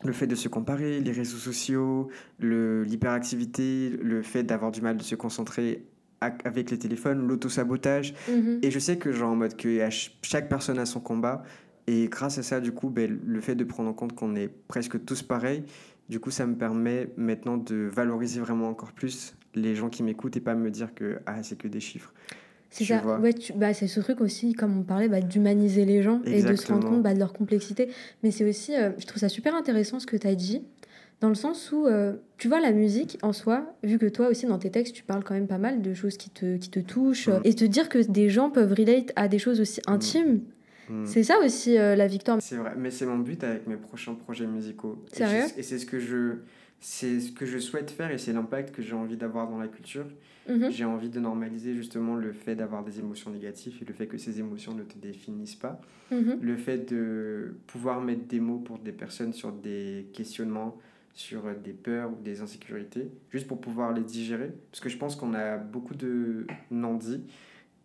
le 0.04 0.12
fait 0.12 0.26
de 0.26 0.34
se 0.34 0.48
comparer, 0.48 1.00
les 1.00 1.12
réseaux 1.12 1.36
sociaux, 1.36 2.08
l'hyperactivité, 2.40 3.90
le 4.02 4.22
fait 4.22 4.42
d'avoir 4.42 4.70
du 4.72 4.80
mal 4.80 4.96
de 4.96 5.02
se 5.02 5.14
concentrer 5.14 5.86
avec 6.20 6.70
les 6.70 6.78
téléphones, 6.78 7.26
l'autosabotage. 7.26 8.14
Mhm. 8.28 8.60
Et 8.62 8.70
je 8.70 8.78
sais 8.78 8.96
que, 8.96 9.12
genre, 9.12 9.30
en 9.30 9.36
mode 9.36 9.56
que 9.56 9.86
chaque 10.22 10.48
personne 10.48 10.78
a 10.78 10.86
son 10.86 11.00
combat. 11.00 11.42
Et 11.86 12.08
grâce 12.08 12.38
à 12.38 12.42
ça, 12.42 12.60
du 12.60 12.72
coup, 12.72 12.90
ben, 12.90 13.18
le 13.24 13.40
fait 13.40 13.54
de 13.54 13.64
prendre 13.64 13.88
en 13.88 13.92
compte 13.92 14.14
qu'on 14.14 14.34
est 14.34 14.48
presque 14.48 15.04
tous 15.04 15.22
pareils, 15.22 15.64
du 16.08 16.20
coup, 16.20 16.30
ça 16.30 16.46
me 16.46 16.56
permet 16.56 17.10
maintenant 17.16 17.56
de 17.56 17.88
valoriser 17.92 18.40
vraiment 18.40 18.68
encore 18.68 18.92
plus 18.92 19.36
les 19.56 19.74
gens 19.74 19.88
qui 19.88 20.02
m'écoutent 20.02 20.36
et 20.36 20.40
pas 20.40 20.54
me 20.54 20.70
dire 20.70 20.94
que 20.94 21.18
ah, 21.26 21.42
c'est 21.42 21.58
que 21.58 21.66
des 21.68 21.80
chiffres. 21.80 22.12
C'est 22.70 22.84
ça. 22.84 23.18
Ouais, 23.18 23.34
bah, 23.54 23.72
c'est 23.74 23.86
ce 23.86 24.00
truc 24.00 24.20
aussi, 24.20 24.52
comme 24.52 24.78
on 24.78 24.82
parlait, 24.82 25.08
bah, 25.08 25.20
d'humaniser 25.20 25.84
les 25.84 26.02
gens 26.02 26.20
et 26.24 26.42
de 26.42 26.54
se 26.56 26.70
rendre 26.72 26.88
compte 26.88 27.02
bah, 27.02 27.14
de 27.14 27.18
leur 27.18 27.32
complexité. 27.32 27.88
Mais 28.22 28.30
c'est 28.30 28.44
aussi, 28.48 28.74
euh, 28.76 28.90
je 28.98 29.06
trouve 29.06 29.18
ça 29.20 29.28
super 29.28 29.54
intéressant 29.54 29.98
ce 29.98 30.06
que 30.06 30.16
tu 30.16 30.26
as 30.26 30.34
dit, 30.34 30.62
dans 31.20 31.28
le 31.30 31.34
sens 31.34 31.72
où, 31.72 31.86
euh, 31.86 32.14
tu 32.36 32.48
vois, 32.48 32.60
la 32.60 32.72
musique 32.72 33.18
en 33.22 33.32
soi, 33.32 33.74
vu 33.82 33.98
que 33.98 34.06
toi 34.06 34.28
aussi 34.28 34.44
dans 34.46 34.58
tes 34.58 34.70
textes, 34.70 34.94
tu 34.94 35.02
parles 35.04 35.24
quand 35.24 35.32
même 35.34 35.46
pas 35.46 35.58
mal 35.58 35.80
de 35.80 35.94
choses 35.94 36.16
qui 36.18 36.28
te, 36.28 36.56
qui 36.58 36.68
te 36.68 36.80
touchent, 36.80 37.28
Mm. 37.28 37.40
et 37.44 37.54
te 37.54 37.64
dire 37.64 37.88
que 37.88 37.98
des 37.98 38.28
gens 38.28 38.50
peuvent 38.50 38.72
relate 38.74 39.12
à 39.16 39.28
des 39.28 39.38
choses 39.38 39.60
aussi 39.60 39.80
intimes, 39.86 40.40
Hmm. 40.88 41.04
c'est 41.04 41.24
ça 41.24 41.40
aussi 41.44 41.76
euh, 41.76 41.96
la 41.96 42.06
victoire. 42.06 42.38
C'est 42.40 42.54
vrai, 42.54 42.74
mais 42.78 42.92
c'est 42.92 43.06
mon 43.06 43.18
but 43.18 43.42
avec 43.42 43.66
mes 43.66 43.74
prochains 43.76 44.14
projets 44.14 44.46
musicaux. 44.46 45.02
Sérieux 45.12 45.42
Et 45.56 45.64
c'est 45.64 45.78
ce 45.80 45.86
que 45.86 45.98
je, 45.98 46.34
c'est 46.80 47.20
ce 47.20 47.32
que 47.32 47.46
je 47.46 47.58
souhaite 47.58 47.90
faire 47.90 48.10
et 48.10 48.18
c'est 48.18 48.32
l'impact 48.32 48.74
que 48.74 48.82
j'ai 48.82 48.94
envie 48.94 49.16
d'avoir 49.16 49.48
dans 49.48 49.58
la 49.58 49.68
culture. 49.68 50.06
Mhm. 50.48 50.70
J'ai 50.70 50.84
envie 50.84 51.08
de 51.08 51.18
normaliser 51.18 51.74
justement 51.74 52.14
le 52.14 52.32
fait 52.32 52.54
d'avoir 52.54 52.84
des 52.84 53.00
émotions 53.00 53.30
négatives 53.30 53.78
et 53.80 53.84
le 53.84 53.92
fait 53.92 54.06
que 54.06 54.18
ces 54.18 54.38
émotions 54.38 54.74
ne 54.74 54.84
te 54.84 54.96
définissent 54.98 55.56
pas. 55.56 55.80
Mhm. 56.10 56.38
Le 56.40 56.56
fait 56.56 56.90
de 56.90 57.56
pouvoir 57.66 58.00
mettre 58.00 58.26
des 58.26 58.40
mots 58.40 58.58
pour 58.58 58.78
des 58.78 58.92
personnes 58.92 59.32
sur 59.32 59.52
des 59.52 60.06
questionnements, 60.12 60.78
sur 61.14 61.42
des 61.54 61.72
peurs 61.72 62.12
ou 62.12 62.22
des 62.22 62.42
insécurités, 62.42 63.10
juste 63.30 63.48
pour 63.48 63.60
pouvoir 63.60 63.92
les 63.92 64.02
digérer. 64.02 64.52
Parce 64.70 64.80
que 64.80 64.88
je 64.88 64.98
pense 64.98 65.16
qu'on 65.16 65.34
a 65.34 65.56
beaucoup 65.56 65.94
de 65.94 66.46
non-dits 66.70 67.24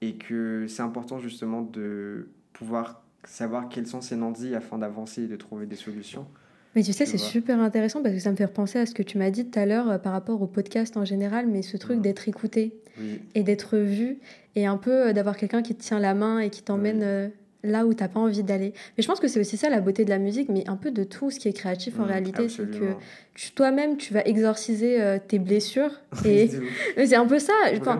et 0.01 0.15
que 0.15 0.65
c'est 0.67 0.81
important 0.81 1.17
justement 1.19 1.61
de 1.61 2.27
pouvoir 2.53 3.03
savoir 3.23 3.69
quels 3.69 3.87
sont 3.87 4.01
ces 4.01 4.15
non-dits 4.15 4.53
afin 4.55 4.77
d'avancer 4.77 5.23
et 5.23 5.27
de 5.27 5.35
trouver 5.35 5.65
des 5.65 5.75
solutions. 5.75 6.27
Mais 6.75 6.83
tu 6.83 6.93
sais, 6.93 7.03
Tu 7.05 7.11
c'est 7.11 7.17
super 7.17 7.59
intéressant 7.59 8.01
parce 8.01 8.15
que 8.15 8.21
ça 8.21 8.31
me 8.31 8.35
fait 8.37 8.45
repenser 8.45 8.79
à 8.79 8.85
ce 8.85 8.93
que 8.93 9.03
tu 9.03 9.17
m'as 9.17 9.29
dit 9.29 9.45
tout 9.45 9.59
à 9.59 9.65
l'heure 9.65 9.89
euh, 9.91 9.97
par 9.97 10.13
rapport 10.13 10.41
au 10.41 10.47
podcast 10.47 10.95
en 10.97 11.03
général, 11.05 11.47
mais 11.47 11.61
ce 11.61 11.75
truc 11.77 11.97
Mhm. 11.97 12.01
d'être 12.03 12.29
écouté 12.29 12.73
Oui, 12.99 13.19
et 13.35 13.43
d'être 13.43 13.77
vu 13.77 14.17
et 14.55 14.65
un 14.65 14.77
peu 14.77 15.07
euh, 15.07 15.13
d'avoir 15.13 15.35
quelqu'un 15.37 15.61
qui 15.61 15.75
te 15.75 15.81
tient 15.83 15.99
la 15.99 16.13
main 16.13 16.39
et 16.39 16.49
qui 16.49 16.61
t'emmène 16.63 16.97
Oui. 16.99 17.03
euh, 17.05 17.27
là 17.63 17.85
où 17.85 17.93
t'as 17.93 18.07
pas 18.07 18.19
envie 18.19 18.41
d'aller. 18.43 18.73
Mais 18.97 19.03
je 19.03 19.07
pense 19.07 19.19
que 19.19 19.27
c'est 19.27 19.39
aussi 19.39 19.55
ça 19.57 19.69
la 19.69 19.81
beauté 19.81 20.03
de 20.05 20.09
la 20.09 20.17
musique, 20.17 20.49
mais 20.49 20.63
un 20.69 20.77
peu 20.77 20.91
de 20.91 21.03
tout 21.03 21.29
ce 21.29 21.39
qui 21.39 21.47
est 21.47 21.53
créatif 21.53 21.99
en 21.99 22.03
Mm, 22.05 22.07
réalité, 22.09 22.49
c'est 22.49 22.69
que 22.71 22.93
tu- 23.35 23.51
toi-même 23.51 23.97
tu 23.97 24.13
vas 24.13 24.25
exorciser 24.25 24.97
tes 25.27 25.37
blessures. 25.39 25.99
Et 26.25 26.49
c'est 27.05 27.15
un 27.15 27.25
peu 27.27 27.37
ça. 27.37 27.53
Enfin, 27.79 27.99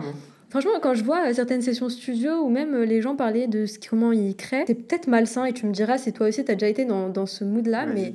franchement, 0.50 0.72
quand 0.82 0.94
je 0.94 1.04
vois 1.04 1.32
certaines 1.34 1.62
sessions 1.62 1.88
studio 1.90 2.40
ou 2.42 2.48
même 2.48 2.76
les 2.82 3.00
gens 3.02 3.14
parler 3.14 3.46
de 3.46 3.66
ce, 3.66 3.78
comment 3.88 4.10
ils 4.12 4.34
créent, 4.34 4.64
c'est 4.66 4.74
peut-être 4.74 5.06
malsain 5.06 5.44
et 5.44 5.52
tu 5.52 5.64
me 5.66 5.72
diras 5.72 5.96
si 5.98 6.12
toi 6.12 6.26
aussi 6.28 6.44
t'as 6.44 6.54
déjà 6.54 6.68
été 6.68 6.84
dans, 6.84 7.08
dans 7.08 7.26
ce 7.26 7.44
mood-là, 7.44 7.86
mais. 7.86 8.12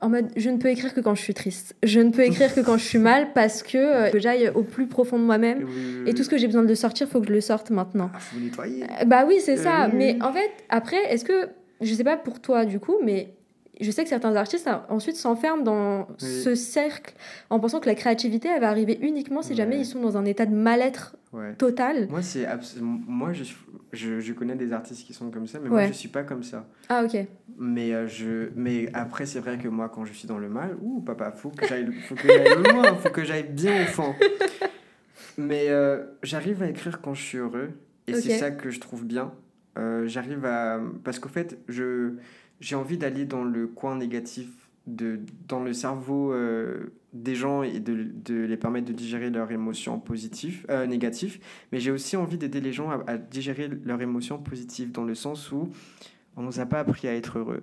En 0.00 0.10
mode 0.10 0.28
je 0.36 0.50
ne 0.50 0.58
peux 0.58 0.68
écrire 0.68 0.92
que 0.94 1.00
quand 1.00 1.14
je 1.14 1.22
suis 1.22 1.34
triste. 1.34 1.74
Je 1.82 2.00
ne 2.00 2.10
peux 2.10 2.22
écrire 2.22 2.54
que 2.54 2.60
quand 2.60 2.76
je 2.76 2.84
suis 2.84 2.98
mal 2.98 3.32
parce 3.32 3.62
que, 3.62 3.78
euh, 3.78 4.10
que 4.10 4.18
j'aille 4.18 4.50
au 4.54 4.62
plus 4.62 4.86
profond 4.86 5.18
de 5.18 5.24
moi-même. 5.24 5.64
Oui, 5.64 5.72
oui, 6.04 6.10
Et 6.10 6.14
tout 6.14 6.22
ce 6.22 6.28
que 6.28 6.38
j'ai 6.38 6.46
besoin 6.46 6.64
de 6.64 6.74
sortir, 6.74 7.08
faut 7.08 7.20
que 7.20 7.28
je 7.28 7.32
le 7.32 7.40
sorte 7.40 7.70
maintenant. 7.70 8.10
Ah, 8.14 8.18
faut 8.18 8.38
nettoyer. 8.38 8.84
Bah 9.06 9.24
oui, 9.26 9.38
c'est 9.40 9.56
ça. 9.56 9.84
Euh, 9.84 9.88
oui, 9.90 9.96
mais 9.96 10.18
en 10.22 10.32
fait, 10.32 10.50
après, 10.68 11.02
est-ce 11.12 11.24
que, 11.24 11.48
je 11.80 11.94
sais 11.94 12.04
pas 12.04 12.16
pour 12.16 12.40
toi 12.40 12.64
du 12.64 12.78
coup, 12.78 12.96
mais 13.02 13.35
je 13.80 13.90
sais 13.90 14.02
que 14.02 14.08
certains 14.08 14.34
artistes 14.36 14.66
hein, 14.68 14.84
ensuite 14.88 15.16
s'enferment 15.16 15.62
dans 15.62 16.06
Oui. 16.08 16.16
ce 16.42 16.54
cercle 16.54 17.14
en 17.50 17.60
pensant 17.60 17.80
que 17.80 17.86
la 17.86 17.94
créativité, 17.94 18.48
elle 18.48 18.60
va 18.60 18.68
arriver 18.70 18.98
uniquement 19.02 19.42
si 19.42 19.54
jamais 19.54 19.78
ils 19.78 19.84
sont 19.86 20.00
dans 20.00 20.16
un 20.16 20.24
état 20.24 20.46
de 20.46 20.54
mal-être 20.54 21.16
Ouais. 21.32 21.52
total. 21.54 22.06
Moi, 22.08 22.22
c'est 22.22 22.46
abs- 22.46 22.78
moi 22.80 23.32
je, 23.34 23.44
je, 23.92 24.20
je 24.20 24.32
connais 24.32 24.54
des 24.54 24.72
artistes 24.72 25.04
qui 25.06 25.12
sont 25.12 25.30
comme 25.30 25.46
ça, 25.46 25.58
mais 25.62 25.68
moi, 25.68 25.86
je 25.86 25.92
suis 25.92 26.08
pas 26.08 26.22
comme 26.22 26.42
ça. 26.42 26.66
Ah 26.88 27.04
ok. 27.04 27.26
Mais, 27.58 27.92
euh, 27.92 28.06
je, 28.06 28.48
mais 28.54 28.88
après, 28.94 29.26
c'est 29.26 29.40
vrai 29.40 29.58
que 29.58 29.68
moi, 29.68 29.90
quand 29.90 30.06
je 30.06 30.14
suis 30.14 30.26
dans 30.28 30.38
le 30.38 30.48
mal, 30.48 30.76
ouh, 30.80 31.00
papa, 31.00 31.32
faut 31.32 31.50
que 31.50 31.66
j'aille 31.66 31.92
faut 32.08 32.14
que 32.14 32.26
j'aille 32.28 32.54
loin, 32.72 32.94
faut 32.94 33.10
que 33.10 33.22
j'aille 33.24 33.42
bien 33.50 33.82
au 33.82 33.86
fond. 33.86 34.14
Mais 35.38 35.66
euh, 35.68 36.04
j'arrive 36.22 36.62
à 36.62 36.68
écrire 36.70 37.00
quand 37.02 37.12
je 37.14 37.22
suis 37.22 37.38
heureux, 37.38 37.70
et 38.06 38.14
c'est 38.14 38.38
ça 38.38 38.50
que 38.50 38.70
je 38.70 38.80
trouve 38.80 39.04
bien. 39.04 39.32
Euh, 39.78 40.06
j'arrive 40.06 40.44
à. 40.46 40.80
Parce 41.04 41.18
qu'au 41.18 41.28
fait, 41.28 41.58
je, 41.68 42.12
j'ai 42.60 42.76
envie 42.76 42.98
d'aller 42.98 43.24
dans 43.24 43.44
le 43.44 43.66
coin 43.66 43.96
négatif, 43.96 44.48
de, 44.86 45.18
dans 45.48 45.62
le 45.64 45.72
cerveau 45.72 46.32
euh, 46.32 46.92
des 47.12 47.34
gens 47.34 47.62
et 47.62 47.80
de, 47.80 48.06
de 48.24 48.34
les 48.44 48.56
permettre 48.56 48.86
de 48.86 48.92
digérer 48.92 49.30
leurs 49.30 49.50
émotions 49.50 49.98
positives, 49.98 50.64
euh, 50.70 50.86
négatives. 50.86 51.40
Mais 51.72 51.80
j'ai 51.80 51.90
aussi 51.90 52.16
envie 52.16 52.38
d'aider 52.38 52.60
les 52.60 52.72
gens 52.72 52.90
à, 52.90 53.02
à 53.06 53.18
digérer 53.18 53.68
leurs 53.84 54.00
émotions 54.00 54.38
positives, 54.38 54.92
dans 54.92 55.04
le 55.04 55.14
sens 55.14 55.50
où 55.50 55.68
on 56.36 56.42
nous 56.42 56.60
a 56.60 56.66
pas 56.66 56.80
appris 56.80 57.08
à 57.08 57.14
être 57.14 57.38
heureux. 57.38 57.62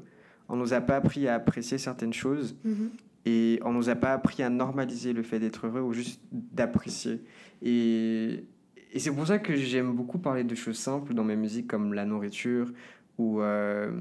On 0.50 0.58
nous 0.58 0.74
a 0.74 0.82
pas 0.82 0.98
appris 0.98 1.28
à 1.28 1.36
apprécier 1.36 1.78
certaines 1.78 2.14
choses 2.14 2.56
Mhm. 2.66 2.90
et 3.26 3.60
on 3.64 3.72
nous 3.72 3.88
a 3.90 3.96
pas 3.96 4.12
appris 4.14 4.44
à 4.44 4.50
normaliser 4.50 5.14
le 5.14 5.24
fait 5.24 5.40
d'être 5.40 5.68
heureux 5.68 5.82
ou 5.82 5.94
juste 5.94 6.22
d'apprécier. 6.32 7.22
Et, 7.62 8.44
et 8.92 9.00
c'est 9.00 9.12
pour 9.12 9.26
ça 9.26 9.40
que 9.40 9.56
j'aime 9.56 9.94
beaucoup 9.94 10.18
parler 10.20 10.44
de 10.44 10.56
choses 10.56 10.78
simples 10.78 11.14
dans 11.14 11.24
mes 11.24 11.38
musiques 11.38 11.68
comme 11.68 11.94
la 11.94 12.04
nourriture 12.06 12.74
ou 13.18 13.42
euh, 13.42 13.92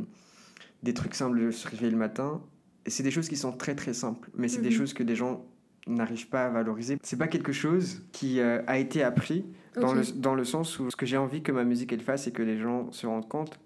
des 0.82 0.94
trucs 0.94 1.14
simples 1.14 1.38
de 1.40 1.50
se 1.50 1.68
réveiller 1.68 1.90
le 1.90 1.96
matin. 1.98 2.42
Et 2.86 2.90
c'est 2.90 3.02
des 3.02 3.10
choses 3.10 3.28
qui 3.28 3.36
sont 3.36 3.52
très 3.52 3.74
très 3.74 3.94
simples, 3.94 4.30
mais 4.36 4.48
c'est 4.48 4.60
des 4.60 4.70
Mhm. 4.70 4.74
choses 4.76 4.92
que 4.94 5.02
les 5.02 5.14
gens 5.14 5.44
n'arrivent 5.86 6.28
pas 6.28 6.46
à 6.46 6.48
valoriser. 6.50 6.98
C'est 7.02 7.16
pas 7.16 7.28
quelque 7.28 7.52
chose 7.52 8.02
qui 8.12 8.40
euh, 8.40 8.62
a 8.66 8.78
été 8.78 9.02
appris 9.02 9.44
dans, 9.74 9.94
le, 9.94 10.02
dans 10.16 10.34
le 10.34 10.44
sens 10.44 10.78
où 10.78 10.90
ce 10.90 10.96
que 10.96 11.06
j'ai 11.06 11.16
envie 11.16 11.42
que 11.42 11.52
ma 11.52 11.64
musique 11.64 11.92
elle 11.92 12.00
fasse 12.00 12.26
et 12.26 12.32
que 12.32 12.42
les 12.42 12.58
gens 12.58 12.90
se 12.92 13.06
rendent 13.06 13.28
compte. 13.28 13.58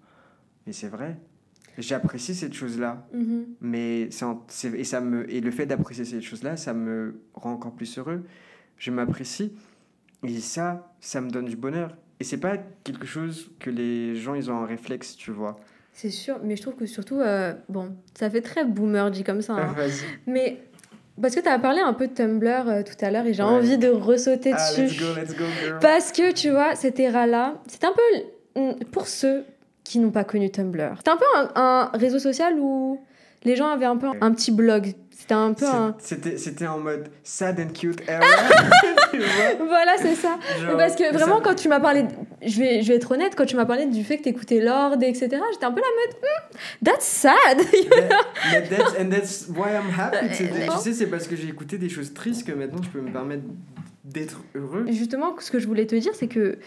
Mais 0.65 0.73
c'est 0.73 0.87
vrai. 0.89 1.19
J'apprécie 1.77 2.33
cette 2.33 2.53
chose-là. 2.53 3.07
Mhm. 3.13 3.45
Mais 3.61 4.09
en- 4.23 4.43
et, 4.75 4.83
ça 4.83 4.99
me, 5.01 5.31
et 5.31 5.41
le 5.41 5.51
fait 5.51 5.65
d'apprécier 5.67 6.05
cette 6.05 6.21
chose-là, 6.23 6.57
ça 6.57 6.73
me 6.73 7.21
rend 7.35 7.51
encore 7.53 7.73
plus 7.73 7.97
heureux. 7.99 8.23
Je 8.77 8.89
m'apprécie. 8.91 9.53
Et 10.23 10.39
ça, 10.39 10.91
ça 10.99 11.21
me 11.21 11.29
donne 11.29 11.45
du 11.45 11.55
bonheur. 11.55 11.95
Et 12.19 12.23
c'est 12.23 12.39
pas 12.39 12.57
quelque 12.83 13.05
chose 13.05 13.51
que 13.59 13.69
les 13.69 14.15
gens, 14.15 14.33
ils 14.33 14.49
ont 14.49 14.57
un 14.57 14.65
réflexe, 14.65 15.15
tu 15.15 15.29
vois. 15.31 15.59
C'est 15.99 16.11
sûr, 16.11 16.37
mais 16.43 16.55
je 16.55 16.61
trouve 16.61 16.75
que 16.75 16.85
surtout, 16.85 17.19
euh, 17.19 17.53
bon, 17.69 17.95
ça 18.13 18.29
fait 18.29 18.41
très 18.41 18.63
boomer 18.65 19.09
dit 19.09 19.23
comme 19.23 19.41
ça. 19.41 19.53
hein. 19.53 19.75
Mais 20.27 20.59
parce 21.19 21.33
que 21.33 21.39
tu 21.39 21.49
as 21.49 21.57
parlé 21.57 21.79
un 21.81 21.93
peu 21.93 22.05
de 22.07 22.13
Tumblr 22.13 22.47
euh, 22.69 22.83
tout 22.83 23.03
à 23.03 23.09
l'heure 23.09 23.25
et 23.25 23.33
j'ai 23.33 23.41
Ouais. 23.41 23.49
envie 23.49 23.79
de 23.79 23.89
ressauter 23.89 24.51
Ah, 24.53 24.57
dessus. 24.69 24.83
let's 24.83 24.99
go, 24.99 25.05
let's 25.19 25.35
go, 25.35 25.45
girl. 25.63 25.79
Parce 25.81 26.11
que 26.11 26.31
tu 26.33 26.51
vois, 26.51 26.75
cette 26.75 26.99
era-là, 26.99 27.55
c'est 27.67 27.83
un 27.83 27.93
peu 27.93 28.61
mm, 28.61 28.73
pour 28.91 29.07
ceux 29.07 29.43
qui 29.83 29.97
n'ont 29.97 30.11
pas 30.11 30.23
connu 30.23 30.51
Tumblr. 30.51 30.93
C'était 30.97 31.09
un 31.09 31.17
peu 31.17 31.25
un, 31.35 31.49
un 31.55 31.91
réseau 31.97 32.19
social 32.19 32.53
où 32.59 33.01
les 33.43 33.55
gens 33.55 33.69
avaient 33.71 33.85
un 33.85 33.97
peu 33.97 34.05
un, 34.05 34.13
un 34.21 34.31
petit 34.33 34.51
blog. 34.51 34.93
C'était 35.17 35.33
un 35.33 35.53
peu 35.53 35.65
un. 35.65 35.95
C'est- 35.97 36.37
C'était 36.37 36.67
en 36.67 36.77
mode 36.77 37.07
sad 37.23 37.59
and 37.59 37.73
cute 37.73 38.01
era. 38.07 38.19
Voilà, 39.67 39.93
c'est 39.97 40.13
ça. 40.15 40.37
Genre, 40.61 40.77
Parce 40.77 40.95
que 40.95 41.05
ça- 41.05 41.11
vraiment, 41.11 41.41
quand 41.41 41.55
tu 41.55 41.67
m'as 41.69 41.79
parlé, 41.79 42.05
je 42.45 42.59
vais, 42.59 42.81
je 42.83 42.87
vais 42.89 42.95
être 42.95 43.11
honnête, 43.11 43.33
quand 43.35 43.45
tu 43.45 43.55
m'as 43.55 43.65
parlé 43.65 43.85
du 43.87 44.03
fait 44.03 44.17
que 44.17 44.23
t'écoutais 44.23 44.59
Lord, 44.59 44.95
etc., 45.01 45.29
j'étais 45.53 45.65
un 45.65 45.71
peu 45.71 45.81
la 45.81 45.87
mode, 45.87 46.15
Hmm, 46.21 46.57
that's 46.83 47.05
sad. 47.05 47.57
That's, 48.69 48.95
and 48.99 49.09
that's 49.09 49.47
why 49.49 49.71
I'm 49.73 49.91
happy 49.97 50.29
today. 50.35 50.67
Euh, 50.69 50.73
Tu 50.73 50.79
sais, 50.83 50.93
c'est 50.93 51.07
parce 51.07 51.27
que 51.27 51.35
j'ai 51.35 51.47
écouté 51.47 51.77
des 51.77 51.89
choses 51.89 52.13
tristes 52.13 52.45
que 52.47 52.51
maintenant 52.51 52.81
je 52.83 52.89
peux 52.89 53.01
me 53.01 53.11
permettre 53.11 53.43
d'être 54.05 54.41
heureux. 54.55 54.85
Justement, 54.89 55.35
ce 55.39 55.51
que 55.51 55.59
je 55.59 55.67
voulais 55.67 55.85
te 55.85 55.95
dire, 55.95 56.13
c'est 56.15 56.27
que 56.27 56.57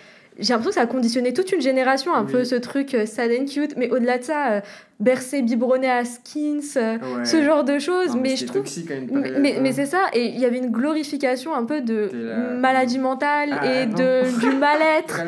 j'ai 0.41 0.53
l'impression 0.53 0.71
que 0.71 0.75
ça 0.75 0.81
a 0.83 0.87
conditionné 0.87 1.33
toute 1.33 1.53
une 1.53 1.61
génération, 1.61 2.15
un 2.15 2.25
Oui. 2.25 2.33
peu 2.33 2.45
ce 2.45 2.55
truc 2.57 2.95
euh, 2.95 3.07
sad 3.07 3.31
and 3.33 3.45
cute, 3.47 3.77
mais 3.77 3.91
au-delà 3.91 4.19
de 4.19 4.25
ça, 4.25 4.53
euh, 4.53 4.61
bercé, 4.99 5.43
biberonné 5.43 5.91
à 5.91 6.05
skins, 6.05 6.61
euh, 6.77 6.95
Ouais. 6.99 7.25
ce 7.25 7.43
genre 7.43 7.65
de 7.65 7.79
choses. 7.79 8.09
Non, 8.15 8.21
mais 8.21 8.37
je 8.37 8.45
trouve. 8.47 8.63
toxique 8.63 8.91
à 8.91 8.95
une 8.97 9.07
Mais, 9.11 9.23
période, 9.23 9.41
mais, 9.41 9.59
mais 9.61 9.73
c'est 9.73 9.87
ça, 9.87 10.07
et 10.13 10.27
il 10.27 10.39
y 10.39 10.45
avait 10.45 10.59
une 10.59 10.71
glorification 10.71 11.55
un 11.55 11.65
peu 11.65 11.81
de 11.81 12.11
maladie 12.59 12.99
mentale 12.99 13.59
Ah, 13.61 13.67
et 13.67 13.87
non. 13.87 13.95
de, 13.95 14.41
du 14.41 14.51
mal-être. 14.57 15.21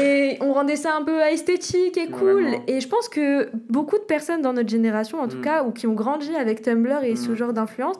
Et 0.00 0.36
on 0.40 0.52
rendait 0.52 0.76
ça 0.76 0.94
un 0.96 1.02
peu 1.04 1.20
esthétique 1.20 1.96
et 1.96 2.08
cool. 2.08 2.42
Vraiment. 2.42 2.64
Et 2.66 2.80
je 2.80 2.88
pense 2.88 3.08
que 3.08 3.48
beaucoup 3.68 3.96
de 3.98 4.02
personnes 4.04 4.42
dans 4.42 4.52
notre 4.52 4.68
génération, 4.68 5.20
en 5.20 5.28
tout 5.28 5.38
Mm. 5.38 5.42
cas, 5.42 5.62
ou 5.64 5.70
qui 5.70 5.86
ont 5.86 5.94
grandi 5.94 6.34
avec 6.34 6.62
Tumblr 6.62 7.04
et 7.04 7.16
ce 7.16 7.30
Mm. 7.32 7.36
genre 7.36 7.52
d'influence, 7.52 7.96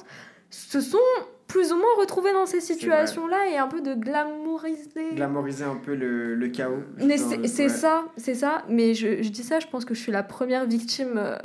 se 0.51 0.81
sont 0.81 0.99
plus 1.49 1.73
ou 1.73 1.77
moins 1.77 1.95
retrouvés 1.99 2.33
dans 2.33 2.47
ces 2.47 2.61
situations-là 2.61 3.49
et 3.53 3.57
un 3.57 3.69
peu 3.69 3.81
de 3.81 3.95
glamouriser. 3.95 5.15
Glamoriser 5.15 5.65
un 5.65 5.77
peu 5.77 5.95
le, 5.95 6.35
le 6.35 6.49
chaos. 6.49 6.83
Mais 6.99 7.17
c'est 7.19 7.39
ouais. 7.63 7.69
ça, 7.69 8.05
c'est 8.17 8.35
ça. 8.35 8.65
Mais 8.69 8.95
je, 8.95 9.23
je 9.23 9.29
dis 9.29 9.43
ça, 9.43 9.61
je 9.61 9.67
pense 9.67 9.85
que 9.85 9.95
je 9.95 10.01
suis 10.01 10.13
la 10.13 10.23
première 10.23 10.67
victime 10.67 11.15
euh, 11.17 11.37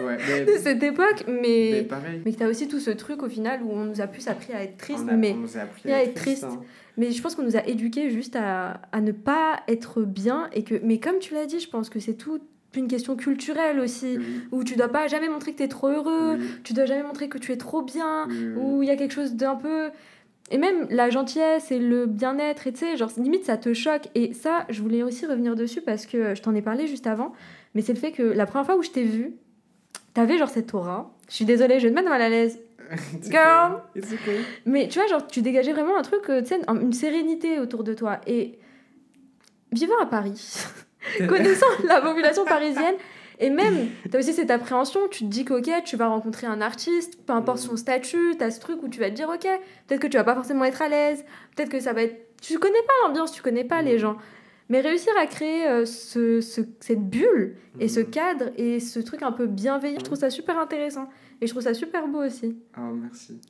Ouais, 0.00 0.16
mais, 0.28 0.44
de 0.52 0.52
cette 0.58 0.82
époque. 0.82 1.24
mais 1.26 1.70
Mais, 1.72 1.82
pareil. 1.82 2.22
mais 2.24 2.32
que 2.32 2.38
t'as 2.38 2.48
aussi 2.48 2.68
tout 2.68 2.78
ce 2.80 2.90
truc 2.90 3.22
au 3.22 3.28
final 3.28 3.60
où 3.62 3.70
on 3.72 3.84
nous 3.84 4.00
a 4.00 4.06
plus 4.06 4.28
appris 4.28 4.52
à 4.52 4.62
être 4.62 4.76
triste. 4.76 5.02
on, 5.04 5.08
a, 5.08 5.12
mais 5.14 5.32
on 5.32 5.38
nous 5.42 5.56
a 5.58 5.62
appris 5.62 5.92
à 5.92 6.02
être 6.04 6.14
triste. 6.14 6.44
hein. 6.44 6.60
Mais 6.96 7.12
je 7.12 7.22
pense 7.22 7.34
qu'on 7.36 7.42
nous 7.44 7.56
a 7.56 7.64
éduqués 7.66 8.10
juste 8.10 8.34
à, 8.36 8.80
à 8.92 9.00
ne 9.00 9.12
pas 9.12 9.60
être 9.68 10.02
bien 10.02 10.48
et 10.52 10.64
que 10.64 10.74
mais 10.82 10.98
comme 10.98 11.18
tu 11.20 11.32
l'as 11.34 11.46
dit, 11.46 11.60
je 11.60 11.68
pense 11.68 11.90
que 11.90 12.00
c'est 12.00 12.14
toute 12.14 12.42
une 12.76 12.86
question 12.88 13.16
culturelle 13.16 13.80
aussi 13.80 14.18
où 14.52 14.62
tu 14.62 14.76
dois 14.76 14.88
pas 14.88 15.06
jamais 15.08 15.28
montrer 15.28 15.52
que 15.52 15.56
tu 15.58 15.62
es 15.64 15.68
trop 15.68 15.88
heureux, 15.88 16.36
oui, 16.38 16.46
tu 16.64 16.72
dois 16.74 16.84
jamais 16.86 17.02
montrer 17.02 17.28
que 17.28 17.38
tu 17.38 17.50
es 17.52 17.56
trop 17.56 17.82
bien 17.82 18.26
oui. 18.28 18.48
où 18.56 18.82
il 18.82 18.88
y 18.88 18.90
a 18.90 18.96
quelque 18.96 19.14
chose 19.14 19.34
d'un 19.34 19.56
peu 19.56 19.90
et 20.50 20.58
même 20.58 20.86
la 20.90 21.10
gentillesse 21.10 21.70
et 21.72 21.78
le 21.78 22.06
bien-être 22.06 22.66
et 22.66 22.72
tu 22.72 22.78
sais 22.80 22.96
genre 22.96 23.10
limite 23.16 23.44
ça 23.44 23.56
te 23.56 23.74
choque 23.74 24.08
et 24.14 24.32
ça 24.32 24.64
je 24.68 24.80
voulais 24.82 25.02
aussi 25.02 25.26
revenir 25.26 25.56
dessus 25.56 25.80
parce 25.80 26.06
que 26.06 26.34
je 26.34 26.42
t'en 26.42 26.54
ai 26.54 26.62
parlé 26.62 26.86
juste 26.86 27.06
avant 27.06 27.32
mais 27.74 27.82
c'est 27.82 27.92
le 27.94 27.98
fait 27.98 28.12
que 28.12 28.22
la 28.22 28.46
première 28.46 28.64
fois 28.66 28.76
où 28.76 28.82
je 28.82 28.90
t'ai 28.90 29.02
vu 29.04 29.32
t'avais 30.14 30.38
genre 30.38 30.48
cette 30.48 30.72
aura 30.74 31.12
je 31.28 31.34
suis 31.34 31.44
désolée 31.44 31.80
je 31.80 31.84
vais 31.84 31.90
te 31.90 31.94
mettre 31.96 32.08
mal 32.10 32.22
à 32.22 32.28
l'aise 32.28 32.58
It's 33.14 33.28
Girl. 33.30 33.82
It's 33.94 34.10
okay. 34.14 34.38
mais 34.64 34.88
tu 34.88 34.98
vois, 34.98 35.06
genre, 35.08 35.26
tu 35.26 35.42
dégageais 35.42 35.74
vraiment 35.74 35.98
un 35.98 36.00
truc, 36.02 36.22
euh, 36.30 36.40
tu 36.40 36.46
sais, 36.48 36.60
un- 36.68 36.80
une 36.80 36.94
sérénité 36.94 37.58
autour 37.60 37.84
de 37.84 37.92
toi. 37.92 38.18
Et 38.26 38.58
vivant 39.72 39.98
à 40.00 40.06
Paris, 40.06 40.54
connaissant 41.28 41.66
la 41.84 42.00
population 42.00 42.44
parisienne, 42.44 42.94
et 43.40 43.50
même, 43.50 43.88
tu 44.10 44.16
as 44.16 44.18
aussi 44.18 44.32
cette 44.32 44.50
appréhension, 44.50 45.00
tu 45.10 45.20
te 45.24 45.28
dis 45.28 45.44
qu'ok, 45.44 45.70
tu 45.84 45.96
vas 45.96 46.08
rencontrer 46.08 46.46
un 46.48 46.60
artiste, 46.60 47.24
peu 47.24 47.32
importe 47.32 47.58
son 47.58 47.76
statut, 47.76 48.34
tu 48.36 48.42
as 48.44 48.50
ce 48.50 48.58
truc 48.60 48.82
où 48.82 48.88
tu 48.88 48.98
vas 48.98 49.10
te 49.10 49.14
dire, 49.14 49.28
ok, 49.28 49.46
peut-être 49.86 50.00
que 50.00 50.08
tu 50.08 50.16
vas 50.16 50.24
pas 50.24 50.34
forcément 50.34 50.64
être 50.64 50.82
à 50.82 50.88
l'aise, 50.88 51.24
peut-être 51.54 51.70
que 51.70 51.78
ça 51.80 51.92
va 51.92 52.02
être. 52.02 52.16
Tu 52.42 52.58
connais 52.58 52.82
pas 52.86 53.06
l'ambiance, 53.06 53.30
tu 53.32 53.40
connais 53.42 53.64
pas 53.64 53.80
les 53.82 53.98
gens. 53.98 54.16
Mais 54.70 54.80
réussir 54.80 55.12
à 55.18 55.26
créer 55.26 55.66
euh, 55.66 55.86
ce, 55.86 56.40
ce- 56.40 56.60
cette 56.80 57.00
bulle 57.08 57.56
et 57.80 57.88
ce 57.88 58.00
Mhm. 58.00 58.10
cadre 58.10 58.44
et 58.56 58.80
ce 58.80 58.98
truc 59.00 59.22
un 59.22 59.32
peu 59.32 59.46
bienveillant, 59.46 59.98
je 59.98 60.04
trouve 60.04 60.18
ça 60.18 60.28
super 60.30 60.58
intéressant. 60.58 61.08
Et 61.40 61.46
je 61.46 61.52
trouve 61.52 61.62
ça 61.62 61.72
super 61.74 62.06
beau 62.08 62.22
aussi. 62.24 62.58
Oh, 62.76 62.80
merci. 63.00 63.40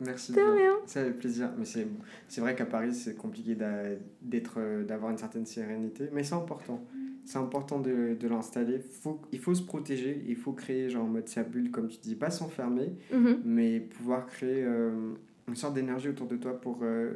Merci. 0.00 0.32
De 0.32 0.40
rien. 0.40 0.72
Ça 0.86 1.04
fait 1.04 1.12
plaisir. 1.12 1.50
Mais 1.58 1.64
c'est, 1.64 1.86
c'est 2.28 2.40
vrai 2.40 2.54
qu'à 2.54 2.66
Paris, 2.66 2.94
c'est 2.94 3.14
compliqué 3.16 3.56
euh, 3.60 4.84
d'avoir 4.84 5.10
une 5.10 5.18
certaine 5.18 5.46
sérénité. 5.46 6.08
Mais 6.12 6.22
c'est 6.22 6.34
important. 6.34 6.84
C'est 7.26 7.38
important 7.38 7.78
de, 7.80 8.16
de 8.18 8.28
l'installer. 8.28 8.80
Faut, 8.80 9.20
il 9.30 9.38
faut 9.38 9.54
se 9.54 9.62
protéger. 9.62 10.22
Il 10.26 10.36
faut 10.36 10.52
créer, 10.52 10.88
genre, 10.90 11.04
en 11.04 11.08
mode 11.08 11.28
sa 11.28 11.42
bulle, 11.42 11.70
comme 11.70 11.88
tu 11.88 11.98
dis. 11.98 12.14
Pas 12.16 12.30
s'enfermer, 12.30 12.92
Mhm. 13.12 13.42
mais 13.44 13.80
pouvoir 13.80 14.26
créer 14.26 14.64
euh, 14.64 15.12
une 15.48 15.54
sorte 15.56 15.74
d'énergie 15.74 16.08
autour 16.08 16.26
de 16.26 16.36
toi 16.36 16.58
pour 16.60 16.80
euh, 16.82 17.12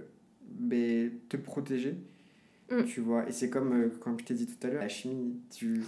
ben, 0.49 1.11
te 1.29 1.37
protéger. 1.37 1.97
Mm. 2.70 2.85
Tu 2.85 3.01
vois. 3.01 3.29
Et 3.29 3.33
c'est 3.33 3.51
comme, 3.51 3.73
euh, 3.73 3.88
comme 4.01 4.18
je 4.20 4.25
t'ai 4.25 4.35
dit 4.35 4.47
tout 4.47 4.66
à 4.66 4.70
l'heure, 4.70 4.83
la 4.83 4.88
chimie. 4.88 5.37
Tu... 5.51 5.81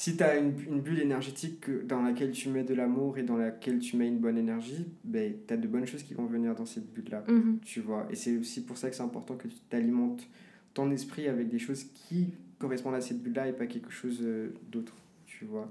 Si 0.00 0.16
tu 0.16 0.22
as 0.22 0.36
une, 0.36 0.52
une 0.70 0.80
bulle 0.80 1.00
énergétique 1.00 1.58
que- 1.62 1.82
dans 1.82 2.02
laquelle 2.02 2.30
tu 2.30 2.50
mets 2.50 2.62
de 2.62 2.72
l'amour 2.72 3.18
et 3.18 3.24
dans 3.24 3.36
laquelle 3.36 3.80
tu 3.80 3.96
mets 3.96 4.06
une 4.06 4.20
bonne 4.20 4.38
énergie, 4.38 4.86
ben, 5.02 5.34
tu 5.44 5.52
as 5.52 5.56
de 5.56 5.66
bonnes 5.66 5.88
choses 5.88 6.04
qui 6.04 6.14
vont 6.14 6.26
venir 6.26 6.54
dans 6.54 6.66
cette 6.66 6.88
bulle-là. 6.92 7.24
Mhm. 7.26 7.58
Tu 7.64 7.80
vois. 7.80 8.06
Et 8.08 8.14
c'est 8.14 8.36
aussi 8.36 8.64
pour 8.64 8.78
ça 8.78 8.90
que 8.90 8.94
c'est 8.94 9.02
important 9.02 9.34
que 9.34 9.48
tu 9.48 9.56
t'alimentes 9.68 10.24
ton 10.72 10.92
esprit 10.92 11.26
avec 11.26 11.48
des 11.48 11.58
choses 11.58 11.82
qui 11.82 12.28
correspondent 12.60 12.94
à 12.94 13.00
cette 13.00 13.20
bulle-là 13.20 13.48
et 13.48 13.52
pas 13.52 13.66
quelque 13.66 13.90
chose 13.90 14.20
euh, 14.22 14.50
d'autre, 14.70 14.94
tu 15.26 15.44
vois. 15.46 15.68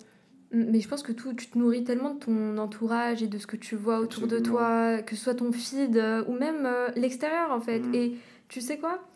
Mais 0.51 0.81
je 0.81 0.89
pense 0.89 1.03
que 1.03 1.13
tout, 1.13 1.33
tu 1.33 1.47
te 1.47 1.57
nourris 1.57 1.85
tellement 1.85 2.13
de 2.13 2.19
ton 2.19 2.57
entourage 2.57 3.23
et 3.23 3.27
de 3.27 3.37
ce 3.37 3.47
que 3.47 3.55
tu 3.55 3.77
vois 3.77 4.01
autour 4.01 4.27
de 4.27 4.39
toi, 4.39 5.01
que 5.03 5.15
ce 5.15 5.23
soit 5.23 5.35
ton 5.35 5.53
feed 5.53 5.95
euh, 5.95 6.25
ou 6.27 6.33
même 6.33 6.65
euh, 6.65 6.89
l'extérieur 6.97 7.51
en 7.51 7.61
fait. 7.61 7.79
Mhm. 7.79 7.95
Et 7.95 8.15
tu 8.49 8.59
sais 8.59 8.77
quoi? 8.77 9.07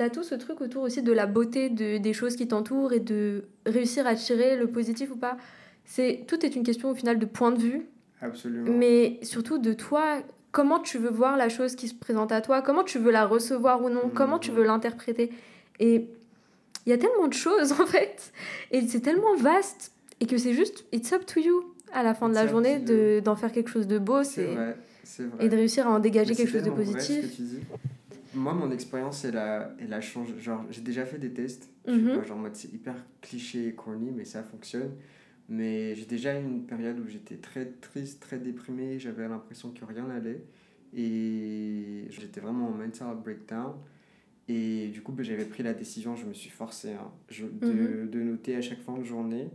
T'as 0.00 0.08
tout 0.08 0.22
ce 0.22 0.34
truc 0.34 0.62
autour 0.62 0.82
aussi 0.84 1.02
de 1.02 1.12
la 1.12 1.26
beauté 1.26 1.68
de, 1.68 1.98
des 1.98 2.14
choses 2.14 2.34
qui 2.34 2.48
t'entourent 2.48 2.94
et 2.94 3.00
de 3.00 3.44
réussir 3.66 4.06
à 4.06 4.14
tirer 4.14 4.56
le 4.56 4.66
positif 4.66 5.10
ou 5.12 5.16
pas. 5.16 5.36
C'est 5.84 6.24
Tout 6.26 6.46
est 6.46 6.56
une 6.56 6.62
question 6.62 6.88
au 6.88 6.94
final 6.94 7.18
de 7.18 7.26
point 7.26 7.50
de 7.50 7.58
vue, 7.60 7.82
Absolument. 8.22 8.72
mais 8.72 9.18
surtout 9.20 9.58
de 9.58 9.74
toi, 9.74 10.22
comment 10.52 10.78
tu 10.80 10.96
veux 10.96 11.10
voir 11.10 11.36
la 11.36 11.50
chose 11.50 11.76
qui 11.76 11.86
se 11.86 11.94
présente 11.94 12.32
à 12.32 12.40
toi, 12.40 12.62
comment 12.62 12.82
tu 12.82 12.98
veux 12.98 13.10
la 13.10 13.26
recevoir 13.26 13.84
ou 13.84 13.90
non, 13.90 14.06
Mhm. 14.06 14.12
comment 14.14 14.38
tu 14.38 14.52
veux 14.52 14.64
l'interpréter? 14.64 15.32
Et 15.80 16.06
il 16.86 16.88
y 16.88 16.94
a 16.94 16.96
tellement 16.96 17.28
de 17.28 17.34
choses 17.34 17.72
en 17.78 17.84
fait, 17.84 18.32
et 18.70 18.80
c'est 18.88 19.00
tellement 19.00 19.36
vaste, 19.36 19.92
et 20.20 20.26
que 20.26 20.38
c'est 20.38 20.54
juste, 20.54 20.86
it's 20.92 21.12
up 21.12 21.26
to 21.26 21.40
you 21.40 21.62
à 21.92 22.02
la 22.02 22.14
fin 22.14 22.30
de 22.30 22.34
la 22.34 22.46
journée 22.46 22.78
de- 22.78 23.20
d'en 23.22 23.36
faire 23.36 23.52
quelque 23.52 23.68
chose 23.68 23.86
de 23.86 23.98
beau 23.98 24.24
C'est 24.24 24.48
et 25.40 25.50
de 25.50 25.56
réussir 25.56 25.86
à 25.86 25.90
en 25.90 25.98
dégager 25.98 26.34
quelque 26.34 26.48
chose 26.52 26.62
de 26.62 26.70
positif. 26.70 27.22
Moi, 28.34 28.54
mon 28.54 28.70
expérience, 28.70 29.24
elle 29.24 29.36
a, 29.38 29.74
elle 29.80 29.92
a 29.92 30.00
changé. 30.00 30.34
Genre, 30.38 30.64
j'ai 30.70 30.82
déjà 30.82 31.04
fait 31.04 31.18
des 31.18 31.32
tests. 31.32 31.68
Sais 31.86 31.92
pas, 32.18 32.22
genre, 32.24 32.36
en 32.38 32.40
mode, 32.42 32.54
c'est 32.56 32.72
hyper 32.72 32.94
cliché 33.20 33.68
et 33.68 33.74
corny, 33.74 34.10
mais 34.10 34.24
ça 34.24 34.42
fonctionne. 34.42 34.92
Mais 35.48 35.94
j'ai 35.96 36.04
déjà 36.06 36.38
eu 36.38 36.44
une 36.44 36.64
période 36.64 36.98
où 37.00 37.06
j'étais 37.08 37.36
très 37.36 37.66
triste, 37.66 38.20
très 38.20 38.38
déprimé. 38.38 38.98
J'avais 39.00 39.26
l'impression 39.28 39.70
que 39.72 39.84
rien 39.84 40.06
n'allait. 40.06 40.44
Et 40.94 42.04
j'étais 42.10 42.40
vraiment 42.40 42.68
en 42.68 42.72
mental 42.72 43.16
breakdown. 43.16 43.74
Et 44.48 44.88
du 44.88 45.02
coup, 45.02 45.12
ben, 45.12 45.24
j'avais 45.24 45.44
pris 45.44 45.62
la 45.62 45.74
décision, 45.74 46.16
je 46.16 46.26
me 46.26 46.32
suis 46.34 46.50
forcé 46.50 46.92
hein, 46.94 47.10
je- 47.28 47.46
de, 47.46 47.72
Mhm. 48.02 48.10
de 48.10 48.20
noter 48.20 48.56
à 48.56 48.60
chaque 48.62 48.80
fin 48.80 48.96
de 48.98 49.04
journée 49.04 49.48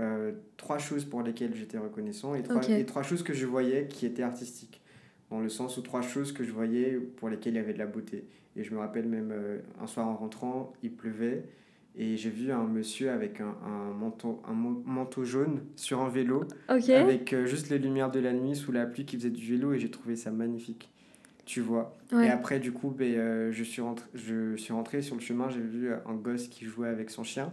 euh, 0.00 0.32
trois 0.56 0.78
choses 0.78 1.04
pour 1.04 1.22
lesquelles 1.22 1.54
j'étais 1.56 1.78
reconnaissant 1.78 2.34
et 2.36 2.42
trois, 2.44 2.60
et 2.80 2.84
trois 2.86 3.02
choses 3.02 3.22
que 3.24 3.32
je 3.32 3.46
voyais 3.46 3.88
qui 3.88 4.06
étaient 4.06 4.22
artistiques. 4.22 4.80
Dans 5.30 5.40
le 5.40 5.48
sens 5.48 5.76
où 5.76 5.82
trois 5.82 6.02
choses 6.02 6.32
que 6.32 6.42
je 6.42 6.52
voyais 6.52 6.92
pour 7.16 7.28
lesquelles 7.28 7.54
il 7.54 7.56
y 7.56 7.60
avait 7.60 7.74
de 7.74 7.78
la 7.78 7.86
beauté. 7.86 8.24
Et 8.56 8.64
je 8.64 8.74
me 8.74 8.78
rappelle 8.78 9.06
même 9.06 9.30
euh, 9.32 9.58
un 9.80 9.86
soir 9.86 10.08
en 10.08 10.16
rentrant, 10.16 10.72
il 10.82 10.92
pleuvait 10.92 11.44
et 11.96 12.16
j'ai 12.16 12.30
vu 12.30 12.52
un 12.52 12.64
monsieur 12.64 13.10
avec 13.10 13.40
un, 13.40 13.56
un 13.64 13.92
manteau, 13.92 14.40
un 14.48 14.52
manteau 14.52 15.24
jaune 15.24 15.62
sur 15.74 16.00
un 16.00 16.08
vélo 16.08 16.44
avec 16.68 17.32
euh, 17.32 17.44
juste 17.44 17.70
les 17.70 17.78
lumières 17.78 18.10
de 18.10 18.20
la 18.20 18.32
nuit 18.32 18.54
sous 18.54 18.70
la 18.70 18.86
pluie 18.86 19.04
qui 19.04 19.16
faisait 19.16 19.30
du 19.30 19.44
vélo 19.44 19.72
et 19.72 19.78
j'ai 19.78 19.90
trouvé 19.90 20.14
ça 20.16 20.30
magnifique. 20.30 20.90
Tu 21.44 21.60
vois? 21.60 21.96
Ouais. 22.12 22.26
Et 22.26 22.30
après, 22.30 22.60
du 22.60 22.72
coup, 22.72 22.90
ben, 22.90 23.12
euh, 23.14 23.52
je, 23.52 23.64
suis 23.64 23.80
rentré, 23.80 24.06
je 24.14 24.54
suis 24.56 24.72
rentré 24.72 25.02
sur 25.02 25.14
le 25.14 25.20
chemin, 25.20 25.48
j'ai 25.48 25.60
vu 25.60 25.90
un 25.92 26.14
gosse 26.14 26.46
qui 26.48 26.66
jouait 26.66 26.88
avec 26.88 27.10
son 27.10 27.24
chien. 27.24 27.52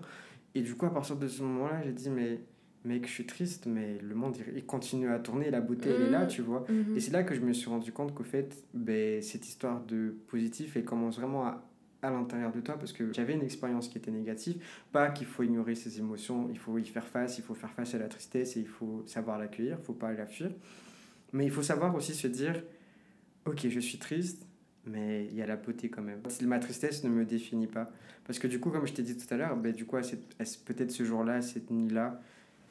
Et 0.53 0.61
du 0.61 0.75
coup, 0.75 0.85
à 0.85 0.93
partir 0.93 1.15
de 1.15 1.27
ce 1.27 1.41
moment-là, 1.43 1.81
j'ai 1.83 1.93
dit, 1.93 2.09
mais 2.09 2.39
mec, 2.85 3.05
je 3.07 3.11
suis 3.11 3.25
triste, 3.25 3.65
mais 3.65 3.97
le 4.01 4.15
monde, 4.15 4.35
il- 4.55 4.65
continue 4.65 5.09
à 5.09 5.19
tourner, 5.19 5.49
la 5.51 5.61
beauté, 5.61 5.89
elle 5.89 6.01
est 6.03 6.09
là, 6.09 6.21
Mhm. 6.23 6.27
tu 6.27 6.41
vois. 6.41 6.65
Mhm. 6.69 6.95
Et 6.95 6.99
c'est 6.99 7.11
là 7.11 7.23
que 7.23 7.33
je 7.35 7.41
me 7.41 7.51
suis 7.53 7.69
rendu 7.69 7.91
compte 7.91 8.13
qu'au 8.13 8.23
fait, 8.23 8.63
ben, 8.73 9.21
cette 9.21 9.47
histoire 9.47 9.81
de 9.85 10.15
positif, 10.27 10.75
elle 10.77 10.85
commence 10.85 11.17
vraiment 11.19 11.45
à, 11.45 11.63
à 12.01 12.11
l'intérieur 12.11 12.51
de 12.51 12.61
toi 12.61 12.77
parce 12.77 12.93
que 12.93 13.11
j'avais 13.13 13.33
une 13.33 13.41
expérience 13.41 13.87
qui 13.89 13.97
était 13.97 14.11
négative. 14.11 14.61
Pas 14.91 15.09
qu'il 15.09 15.25
faut 15.25 15.41
ignorer 15.43 15.73
ses 15.75 15.97
émotions, 15.99 16.47
il 16.51 16.57
faut 16.59 16.77
y 16.77 16.85
faire 16.85 17.07
face, 17.07 17.39
il 17.39 17.43
faut 17.43 17.55
faire 17.55 17.71
face 17.71 17.95
à 17.95 17.97
la 17.97 18.07
tristesse 18.07 18.55
et 18.57 18.59
il 18.59 18.67
faut 18.67 19.03
savoir 19.07 19.39
l'accueillir, 19.39 19.77
il 19.81 19.83
faut 19.85 19.93
pas 19.93 20.13
la 20.13 20.27
fuir. 20.27 20.51
Mais 21.33 21.45
il 21.45 21.51
faut 21.51 21.63
savoir 21.63 21.95
aussi 21.95 22.13
se 22.13 22.27
dire, 22.27 22.61
ok, 23.45 23.67
je 23.69 23.79
suis 23.79 23.97
triste, 23.97 24.45
mais 24.85 25.25
il 25.25 25.35
y 25.35 25.41
a 25.41 25.47
la 25.47 25.55
beauté 25.55 25.89
quand 25.89 26.03
même. 26.03 26.19
Ma 26.43 26.59
tristesse 26.59 27.03
ne 27.03 27.09
me 27.09 27.25
définit 27.25 27.67
pas. 27.67 27.91
Parce 28.25 28.37
que 28.39 28.47
du 28.47 28.59
coup, 28.59 28.69
comme 28.69 28.85
je 28.85 28.93
t'ai 28.93 29.01
dit 29.03 29.17
tout 29.17 29.31
à 29.33 29.37
l'heure, 29.37 29.55
ben, 29.57 29.73
du 29.73 29.85
coup, 29.85 29.97
peut-être 30.65 30.91
ce 30.91 31.03
jour-là, 31.03 31.41
cette 31.41 31.71
nuit-là, 31.71 32.21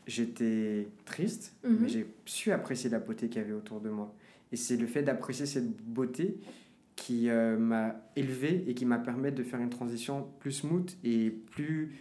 j'étais 0.06 0.88
triste, 1.04 1.54
Mhm. 1.64 1.78
mais 1.80 1.88
j'ai 1.88 2.06
su 2.24 2.52
apprécier 2.52 2.90
la 2.90 2.98
beauté 2.98 3.28
qu'il 3.28 3.40
y 3.42 3.44
avait 3.44 3.54
autour 3.54 3.80
de 3.80 3.90
moi. 3.90 4.14
Et 4.52 4.56
c'est 4.56 4.76
le 4.76 4.86
fait 4.86 5.02
d'apprécier 5.02 5.46
cette 5.46 5.70
beauté 5.82 6.38
qui 6.96 7.28
euh, 7.28 7.56
m'a 7.58 7.96
élevé 8.14 8.64
et 8.68 8.74
qui 8.74 8.84
m'a 8.86 8.98
permis 8.98 9.32
de 9.32 9.42
faire 9.42 9.60
une 9.60 9.70
transition 9.70 10.28
plus 10.38 10.52
smooth 10.52 10.90
et 11.02 11.30
plus, 11.30 11.92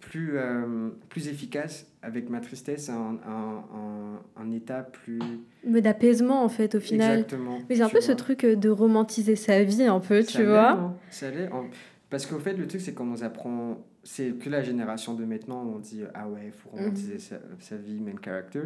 plus, 0.00 0.32
euh, 0.36 0.88
plus 1.08 1.28
efficace 1.28 1.86
avec 2.02 2.28
ma 2.30 2.40
tristesse, 2.40 2.88
un, 2.88 3.18
un, 3.26 3.64
un, 3.74 4.42
un 4.42 4.50
état 4.52 4.82
plus... 4.82 5.20
Mais 5.64 5.80
d'apaisement 5.82 6.42
en 6.42 6.48
fait 6.48 6.74
au 6.74 6.80
final. 6.80 7.20
Exactement. 7.20 7.58
Mais 7.68 7.76
c'est 7.76 7.82
un 7.82 7.88
peu 7.88 8.00
ce 8.00 8.12
truc 8.12 8.44
euh, 8.44 8.56
de 8.56 8.68
romantiser 8.70 9.36
sa 9.36 9.62
vie 9.62 9.84
un 9.84 10.00
peu, 10.00 10.22
Ça 10.22 10.38
tu 10.38 10.44
vois. 10.46 10.70
hein, 10.72 10.96
Ça. 11.10 11.26
En- 11.52 11.66
Parce 12.10 12.26
qu'au 12.26 12.38
fait, 12.38 12.54
le 12.54 12.66
truc, 12.66 12.80
c'est 12.80 12.94
qu'on 12.94 13.04
nous 13.06 13.22
apprend. 13.22 13.84
C'est 14.10 14.30
que 14.38 14.48
la 14.48 14.62
génération 14.62 15.12
de 15.14 15.24
maintenant, 15.26 15.62
on 15.74 15.78
dit 15.80 16.00
Ah 16.14 16.28
ouais, 16.28 16.44
il 16.46 16.52
faut 16.52 16.70
romantiser 16.70 17.14
Mhm. 17.14 17.18
sa, 17.20 17.36
sa 17.60 17.76
vie, 17.76 18.00
main 18.00 18.14
character. 18.24 18.62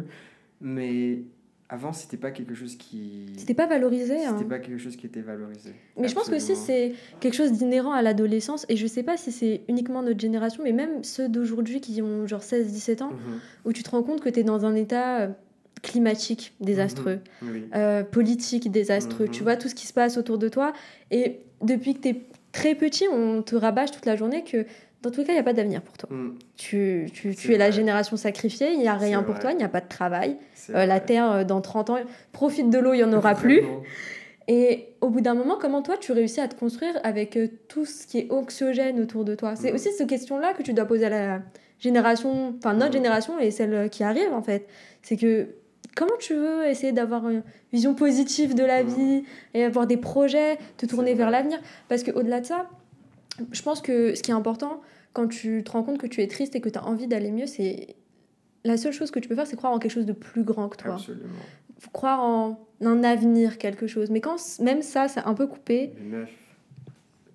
Mais 0.61 1.19
avant, 1.67 1.91
c'était 1.91 2.15
pas 2.17 2.31
quelque 2.31 2.53
chose 2.55 2.75
qui. 2.77 3.33
C'était 3.37 3.53
pas 3.53 3.67
valorisé. 3.67 4.23
hein. 4.25 4.35
C'était 4.37 4.47
pas 4.49 4.59
quelque 4.59 4.77
chose 4.77 4.95
qui 4.95 5.05
était 5.05 5.21
valorisé. 5.21 5.71
Mais 5.97 6.07
je 6.07 6.13
pense 6.15 6.29
que 6.29 6.35
aussi 6.35 6.53
Absolument. 6.53 6.93
c'est 7.03 7.19
quelque 7.19 7.33
chose 7.35 7.51
d'inhérent 7.51 7.91
à 7.91 8.01
l'adolescence 8.01 8.65
et 8.69 8.77
je 8.77 8.87
sais 8.87 9.03
pas 9.03 9.17
si 9.17 9.31
c'est 9.33 9.61
uniquement 9.67 10.01
notre 10.01 10.19
génération 10.19 10.63
mais 10.63 10.71
même 10.71 11.03
ceux 11.03 11.27
d'aujourd'hui 11.27 11.81
qui 11.81 12.01
ont 12.01 12.25
genre 12.27 12.41
16-17 12.43 13.01
ans 13.01 13.11
Mhm. 13.11 13.39
où 13.65 13.73
tu 13.73 13.83
te 13.83 13.89
rends 13.89 14.03
compte 14.03 14.21
que 14.21 14.29
tu 14.29 14.39
es 14.39 14.43
dans 14.43 14.65
un 14.65 14.75
état 14.75 15.21
euh, 15.21 15.27
climatique 15.81 16.53
désastreux, 16.61 17.19
Mhm. 17.41 17.49
Oui. 17.51 17.63
euh, 17.75 18.03
politique 18.03 18.71
désastreux, 18.71 19.27
tu 19.27 19.43
vois 19.43 19.57
tout 19.57 19.67
ce 19.67 19.75
qui 19.75 19.87
se 19.87 19.93
passe 19.93 20.17
autour 20.17 20.37
de 20.37 20.47
toi 20.47 20.71
et 21.11 21.39
depuis 21.61 21.95
que 21.95 21.99
tu 22.01 22.07
es 22.09 22.21
très 22.51 22.75
petit 22.75 23.05
on 23.11 23.41
te 23.41 23.55
rabâche 23.55 23.91
toute 23.91 24.05
la 24.05 24.15
journée 24.15 24.43
que 24.43 24.65
dans 25.03 25.11
tous 25.11 25.19
les 25.19 25.25
cas 25.27 25.33
il 25.33 25.35
n'y 25.35 25.39
a 25.41 25.43
pas 25.43 25.53
d'avenir 25.53 25.81
pour 25.81 25.97
toi. 25.97 26.09
Mhm. 26.11 26.35
Tu, 26.57 27.09
tu, 27.13 27.35
tu 27.35 27.53
es 27.53 27.57
la 27.57 27.69
génération 27.71 28.17
sacrifiée, 28.17 28.71
il 28.73 28.79
n'y 28.79 28.87
a 28.87 28.95
rien 28.95 29.21
pour 29.21 29.33
vrai. 29.33 29.41
toi, 29.41 29.51
il 29.51 29.57
n'y 29.57 29.63
a 29.63 29.69
pas 29.69 29.81
de 29.81 29.87
travail, 29.89 30.37
Euh, 30.71 30.85
la. 30.85 30.99
Terre 30.99 31.31
euh, 31.31 31.43
dans 31.43 31.61
30 31.61 31.89
ans, 31.91 31.97
profite 32.31 32.69
de 32.69 32.79
l'eau, 32.79 32.93
il 32.93 32.97
n'y 32.97 33.03
en 33.03 33.13
aura 33.13 33.35
plus. 33.35 33.61
Et 34.47 34.89
au 35.01 35.09
bout 35.09 35.21
d'un 35.21 35.33
moment, 35.35 35.57
comment 35.59 35.81
toi, 35.81 35.95
tu 35.97 36.11
réussis 36.11 36.41
à 36.41 36.47
te 36.47 36.55
construire 36.55 36.99
avec 37.03 37.37
euh, 37.37 37.47
tout 37.69 37.85
ce 37.85 38.05
qui 38.07 38.19
est 38.19 38.31
anxiogène 38.31 38.99
autour 38.99 39.23
de 39.23 39.35
toi? 39.35 39.55
C'est 39.55 39.69
Mhm. 39.69 39.75
aussi 39.75 39.91
cette 39.93 40.09
question-là 40.09 40.53
que 40.53 40.63
tu 40.63 40.73
dois 40.73 40.85
poser 40.85 41.05
à 41.05 41.09
la 41.09 41.41
génération, 41.79 42.53
enfin 42.57 42.73
notre 42.73 42.87
Mhm. 42.87 42.93
génération 42.93 43.39
et 43.39 43.51
celle 43.51 43.89
qui 43.89 44.03
arrive 44.03 44.33
en 44.33 44.41
fait. 44.41 44.67
C'est 45.01 45.17
que 45.17 45.47
comment 45.95 46.15
tu 46.19 46.33
veux 46.33 46.65
essayer 46.67 46.91
d'avoir 46.91 47.27
une 47.29 47.43
vision 47.71 47.93
positive 47.93 48.55
de 48.55 48.63
la 48.63 48.83
vie 48.83 49.23
et 49.53 49.63
avoir 49.63 49.85
des 49.87 49.97
projets, 49.97 50.57
te 50.77 50.85
tourner 50.85 51.13
vers 51.13 51.29
l'avenir? 51.29 51.59
Parce 51.89 52.03
qu'au-delà 52.03 52.39
de 52.41 52.45
ça, 52.45 52.69
je 53.51 53.61
pense 53.61 53.81
que 53.81 54.13
ce 54.15 54.21
qui 54.23 54.31
est 54.31 54.33
important 54.33 54.81
quand 55.13 55.27
tu 55.27 55.63
te 55.63 55.71
rends 55.71 55.83
compte 55.83 55.97
que 55.99 56.07
tu 56.07 56.21
es 56.21 56.27
triste 56.27 56.55
et 56.55 56.61
que 56.61 56.69
tu 56.69 56.77
as 56.79 56.85
envie 56.85 57.07
d'aller 57.07 57.31
mieux, 57.31 57.45
c'est 57.45 57.95
la 58.65 58.77
seule 58.77 58.93
chose 58.93 59.11
que 59.11 59.19
tu 59.19 59.29
peux 59.29 59.35
faire, 59.35 59.47
c'est 59.47 59.55
croire 59.55 59.73
en 59.73 59.79
quelque 59.79 59.91
chose 59.91 60.05
de 60.05 60.13
plus 60.13 60.43
grand 60.43 60.69
que 60.69 60.77
toi 60.77 60.95
Absolument. 60.95 61.29
faut 61.79 61.91
croire 61.91 62.21
en 62.21 62.59
un 62.81 63.03
avenir, 63.03 63.57
quelque 63.57 63.87
chose. 63.87 64.09
Mais 64.09 64.21
quand 64.21 64.37
même 64.61 64.81
ça, 64.81 65.07
c'est 65.07 65.21
un 65.21 65.33
peu 65.33 65.47
coupé, 65.47 65.93
meuf, 66.01 66.29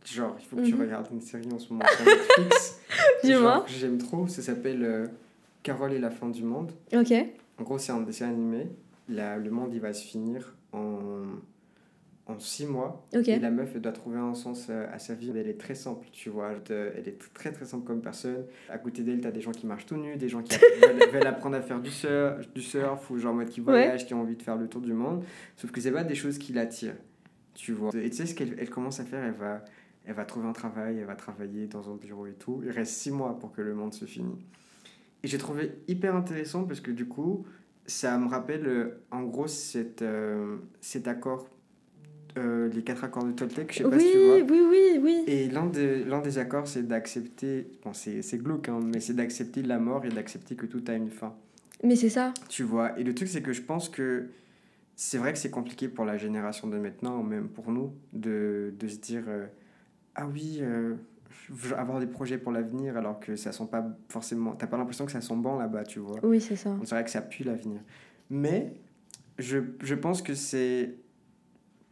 genre, 0.05 0.37
il 0.41 0.45
faut 0.47 0.57
que 0.57 0.63
tu 0.63 0.75
Mhm. 0.75 0.81
regardes 0.81 1.09
une 1.13 1.21
série 1.21 1.49
en 1.53 1.59
ce 1.59 1.73
moment 1.73 1.85
sur 1.97 2.05
Netflix. 2.07 2.81
Dis-moi. 3.25 3.65
J'aime 3.69 3.99
trop, 3.99 4.27
ça 4.27 4.43
s'appelle 4.43 4.83
euh, 4.83 5.07
Carole 5.63 5.93
et 5.93 5.99
la 5.99 6.11
fin 6.11 6.29
du 6.31 6.43
monde. 6.45 6.73
ok. 6.95 7.13
En 7.59 7.63
gros, 7.65 7.79
c'est 7.79 7.93
un 7.93 8.01
dessin 8.01 8.29
animé. 8.29 8.69
La- 9.09 9.37
le 9.37 9.51
monde, 9.51 9.73
il 9.75 9.81
va 9.81 9.93
se 9.93 10.05
finir 10.07 10.55
en, 10.73 11.23
en 12.29 12.39
six 12.39 12.67
mois. 12.67 13.05
Et 13.37 13.39
la 13.41 13.51
meuf, 13.51 13.71
elle 13.75 13.81
doit 13.81 13.93
trouver 13.93 14.19
un 14.19 14.35
sens 14.35 14.67
euh, 14.71 14.87
à 14.93 14.99
sa 14.99 15.15
vie. 15.15 15.31
Elle 15.35 15.49
est 15.49 15.59
très 15.59 15.75
simple, 15.75 16.07
tu 16.13 16.29
vois. 16.31 16.53
Elle 16.71 17.09
est 17.09 17.19
très, 17.35 17.51
très 17.53 17.65
simple 17.65 17.85
comme 17.87 18.01
personne. 18.03 18.45
À 18.69 18.79
côté 18.79 19.03
d'elle, 19.03 19.21
t'as 19.21 19.31
des 19.31 19.41
gens 19.41 19.51
qui 19.53 19.67
marchent 19.67 19.87
tout 19.87 19.97
nus, 19.97 20.17
des 20.17 20.29
gens 20.29 20.43
qui 20.43 20.57
veulent, 20.83 21.11
veulent 21.11 21.27
apprendre 21.27 21.57
à 21.57 21.63
faire 21.63 21.81
du 21.81 21.91
surf, 21.91 22.53
du 22.53 22.61
surf 22.63 23.11
ou 23.11 23.19
genre 23.19 23.33
en 23.33 23.37
mode 23.37 23.49
qui 23.49 23.61
Ouais. 23.61 23.73
voyagent, 23.73 24.07
qui 24.07 24.15
ont 24.15 24.21
envie 24.21 24.37
de 24.37 24.43
faire 24.43 24.57
le 24.57 24.69
tour 24.69 24.83
du 24.83 24.93
monde. 24.93 25.25
Sauf 25.57 25.71
que 25.73 25.81
c'est 25.81 25.91
pas 25.91 26.05
des 26.05 26.15
choses 26.15 26.39
qui 26.39 26.53
l'attirent, 26.53 26.97
tu 27.55 27.73
vois. 27.73 27.91
Et 27.97 28.11
tu 28.11 28.17
sais 28.17 28.27
ce 28.27 28.35
qu'elle 28.35 28.55
elle 28.59 28.71
commence 28.71 29.01
à 29.01 29.05
faire 29.05 29.25
Elle 29.25 29.33
va, 29.33 29.65
elle 30.05 30.15
va 30.15 30.25
trouver 30.27 30.47
un 30.49 30.53
travail, 30.53 30.99
elle 30.99 31.07
va 31.07 31.17
travailler 31.17 31.67
dans 31.67 31.91
un 31.91 31.97
bureau 31.97 32.27
et 32.27 32.35
tout. 32.35 32.61
Il 32.65 32.71
reste 32.71 32.93
six 32.93 33.11
mois 33.11 33.39
pour 33.39 33.53
que 33.53 33.63
le 33.63 33.75
monde 33.75 33.95
se 33.95 34.05
finisse. 34.05 34.39
Et 35.23 35.29
j'ai 35.29 35.39
trouvé 35.39 35.73
hyper 35.89 36.15
intéressant 36.15 36.65
parce 36.65 36.81
que 36.81 36.91
du 36.91 37.07
coup, 37.09 37.45
ça 37.87 38.19
me 38.19 38.29
rappelle 38.29 38.67
euh, 38.67 39.01
en 39.11 39.23
gros 39.23 39.47
cette, 39.49 40.03
euh, 40.03 40.59
cet 40.81 41.09
accord, 41.09 41.49
euh, 42.39 42.69
les 42.69 42.83
quatre 42.83 43.05
accords 43.05 43.25
de 43.25 43.33
Toltec, 43.33 43.73
je 43.73 43.79
sais 43.79 43.83
pas 43.85 43.91
Oui, 43.97 44.01
si 44.03 44.13
tu 44.13 44.19
vois. 44.19 44.37
oui, 44.37 44.61
oui, 44.71 45.01
oui. 45.03 45.25
Et 45.27 45.49
l'un 45.49 45.67
des, 45.67 46.05
l'un 46.05 46.21
des 46.21 46.39
accords, 46.39 46.67
c'est 46.69 46.87
d'accepter, 46.87 47.67
bon, 47.85 47.93
c'est, 47.93 48.23
c'est 48.23 48.39
glauque, 48.39 48.69
hein, 48.69 48.81
mais 48.83 49.01
c'est 49.01 49.15
d'accepter 49.15 49.63
la 49.63 49.79
mort 49.79 50.05
et 50.05 50.09
d'accepter 50.09 50.55
que 50.57 50.67
tout 50.67 50.83
a 50.89 50.95
une 50.95 51.11
fin. 51.11 51.35
Mais 51.85 51.97
c'est 51.97 52.09
ça. 52.11 52.33
Tu 52.49 52.63
vois, 52.63 52.99
et 52.99 53.05
le 53.05 53.15
truc, 53.15 53.29
c'est 53.29 53.43
que 53.43 53.53
je 53.53 53.63
pense 53.63 53.89
que 53.89 54.29
c'est 54.97 55.19
vrai 55.19 55.33
que 55.33 55.39
c'est 55.39 55.51
compliqué 55.51 55.89
pour 55.89 56.05
la 56.05 56.17
génération 56.17 56.67
de 56.69 56.77
maintenant, 56.79 57.23
même 57.23 57.49
pour 57.49 57.71
nous, 57.71 57.93
de, 58.13 58.73
de 58.79 58.89
se 58.89 58.97
dire 58.99 59.23
euh, 59.29 59.47
Ah 60.17 60.27
oui, 60.27 60.59
euh, 60.61 60.95
avoir 61.77 62.01
des 62.01 62.07
projets 62.09 62.37
pour 62.39 62.51
l'avenir, 62.53 62.97
alors 62.97 63.21
que 63.21 63.37
ça 63.37 63.53
sent 63.53 63.69
pas 63.71 63.87
forcément. 64.09 64.53
T'as 64.57 64.67
pas 64.67 64.77
l'impression 64.77 65.07
que 65.07 65.13
ça 65.13 65.21
sent 65.21 65.37
bon 65.37 65.57
là-bas, 65.57 65.85
tu 65.85 66.01
vois. 66.01 66.19
Oui, 66.25 66.41
c'est 66.41 66.57
ça. 66.57 66.71
On 66.71 66.83
dirait 66.85 67.05
que 67.05 67.11
ça 67.11 67.21
pue 67.23 67.45
l'avenir. 67.45 67.81
Mais 68.29 68.75
je, 69.39 69.59
je 69.83 69.95
pense 69.95 70.21
que 70.21 70.35
c'est. 70.35 70.97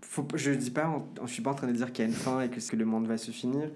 Faut, 0.09 0.27
je 0.35 0.53
dis 0.53 0.71
pas, 0.71 0.87
en- 0.87 1.07
je 1.27 1.33
suis 1.33 1.43
pas 1.43 1.51
en 1.51 1.55
train 1.55 1.67
de 1.67 1.73
dire 1.73 1.93
qu'il 1.93 2.05
y 2.05 2.07
a 2.07 2.11
une 2.11 2.17
fin 2.17 2.41
et 2.41 2.49
que, 2.49 2.61
que 2.71 2.77
le 2.77 2.85
monde 2.85 3.07
va 3.07 3.19
se 3.19 3.31
finir. 3.31 3.71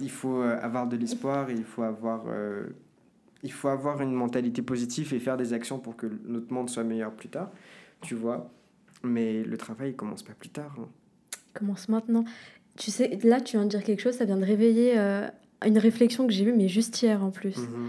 il 0.00 0.10
faut 0.10 0.40
euh, 0.42 0.58
avoir 0.62 0.86
de 0.86 0.96
l'espoir 0.96 1.50
et 1.50 1.54
il 1.54 1.64
faut 1.64 1.82
avoir, 1.82 2.24
euh, 2.28 2.68
il 3.42 3.52
faut 3.52 3.68
avoir 3.68 4.00
une 4.00 4.12
mentalité 4.12 4.62
positive 4.62 5.12
et 5.12 5.18
faire 5.18 5.36
des 5.36 5.52
actions 5.52 5.78
pour 5.78 5.96
que 5.96 6.06
notre 6.24 6.52
monde 6.52 6.70
soit 6.70 6.84
meilleur 6.84 7.12
plus 7.12 7.28
tard, 7.28 7.50
tu 8.00 8.14
vois. 8.14 8.50
Mais 9.02 9.42
le 9.42 9.56
travail, 9.58 9.90
il 9.90 9.96
commence 9.96 10.22
pas 10.22 10.32
plus 10.32 10.48
tard. 10.48 10.74
hein. 10.78 10.88
Commence 11.54 11.88
maintenant. 11.88 12.24
Tu 12.78 12.90
sais, 12.90 13.18
là, 13.24 13.40
tu 13.40 13.56
viens 13.56 13.64
de 13.64 13.70
dire 13.70 13.82
quelque 13.84 14.00
chose, 14.00 14.14
ça 14.16 14.24
vient 14.24 14.38
de 14.38 14.44
réveiller 14.44 14.94
euh, 14.96 15.28
une 15.66 15.76
réflexion 15.78 16.26
que 16.26 16.32
j'ai 16.32 16.44
eue, 16.44 16.54
mais 16.54 16.68
juste 16.68 17.02
hier 17.02 17.22
en 17.22 17.30
plus. 17.30 17.56
Mhm. 17.58 17.88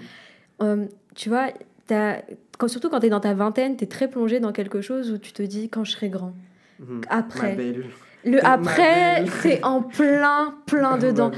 Euh, 0.63 0.85
tu 1.15 1.29
vois, 1.29 1.51
t'as- 1.87 2.21
quand, 2.57 2.67
surtout 2.67 2.89
quand 2.89 2.99
tu 2.99 3.05
es 3.05 3.09
dans 3.09 3.19
ta 3.21 3.33
vingtaine, 3.33 3.77
tu 3.77 3.85
es 3.85 3.87
très 3.87 4.09
plongé 4.09 4.39
dans 4.39 4.51
quelque 4.51 4.81
chose 4.81 5.11
où 5.11 5.17
tu 5.17 5.31
te 5.31 5.41
dis 5.43 5.69
quand 5.69 5.83
je 5.85 5.91
serai 5.91 6.09
grand. 6.09 6.33
Mhm. 6.79 7.01
Après. 7.09 7.55
Le 8.25 8.45
après, 8.45 9.25
c'est 9.41 9.61
en 9.65 9.81
plein, 9.81 10.55
plein 10.65 10.97
dedans. 10.97 11.29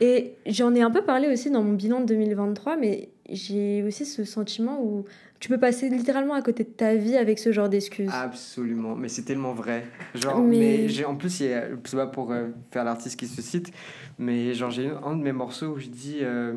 Et 0.00 0.34
j'en 0.46 0.74
ai 0.74 0.82
un 0.82 0.90
peu 0.90 1.02
parlé 1.02 1.28
aussi 1.28 1.50
dans 1.50 1.62
mon 1.62 1.74
bilan 1.74 2.00
de 2.00 2.06
2023, 2.06 2.76
mais 2.76 3.10
j'ai 3.30 3.84
aussi 3.84 4.04
ce 4.04 4.24
sentiment 4.24 4.82
où 4.82 5.04
tu 5.38 5.48
peux 5.48 5.58
passer 5.58 5.88
littéralement 5.88 6.34
à 6.34 6.42
côté 6.42 6.64
de 6.64 6.70
ta 6.70 6.96
vie 6.96 7.16
avec 7.16 7.38
ce 7.38 7.52
genre 7.52 7.68
d'excuses. 7.68 8.10
Absolument, 8.12 8.96
mais 8.96 9.08
c'est 9.08 9.22
tellement 9.22 9.52
vrai. 9.52 9.84
Genre, 10.14 10.40
Mais- 10.40 10.58
mais, 10.58 10.88
j'ai 10.88 11.04
en 11.04 11.14
plus, 11.14 11.30
c'est 11.30 11.54
pas 11.92 12.06
pour 12.08 12.32
euh, 12.32 12.48
faire 12.72 12.82
l'artiste 12.82 13.18
qui 13.18 13.28
se 13.28 13.40
cite, 13.40 13.70
mais 14.18 14.54
genre 14.54 14.70
j'ai 14.70 14.90
un 15.04 15.14
de 15.16 15.22
mes 15.22 15.32
morceaux 15.32 15.68
où 15.74 15.78
je 15.78 15.86
dis 15.88 16.18
euh, 16.22 16.54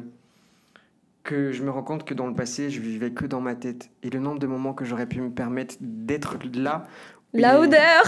que 1.24 1.52
je 1.52 1.62
me 1.64 1.70
rends 1.70 1.84
compte 1.84 2.06
que 2.06 2.14
dans 2.14 2.28
le 2.28 2.34
passé, 2.34 2.70
je 2.70 2.80
vivais 2.80 3.12
que 3.12 3.26
dans 3.26 3.42
ma 3.42 3.54
tête 3.56 3.90
et 4.02 4.10
le 4.10 4.20
nombre 4.20 4.40
de 4.40 4.48
moments 4.48 4.74
que 4.74 4.86
j'aurais 4.86 5.08
pu 5.08 5.20
me 5.22 5.30
permettre 5.30 5.76
d'être 5.82 6.38
là. 6.56 6.88
La 7.34 7.60
odeur. 7.60 8.04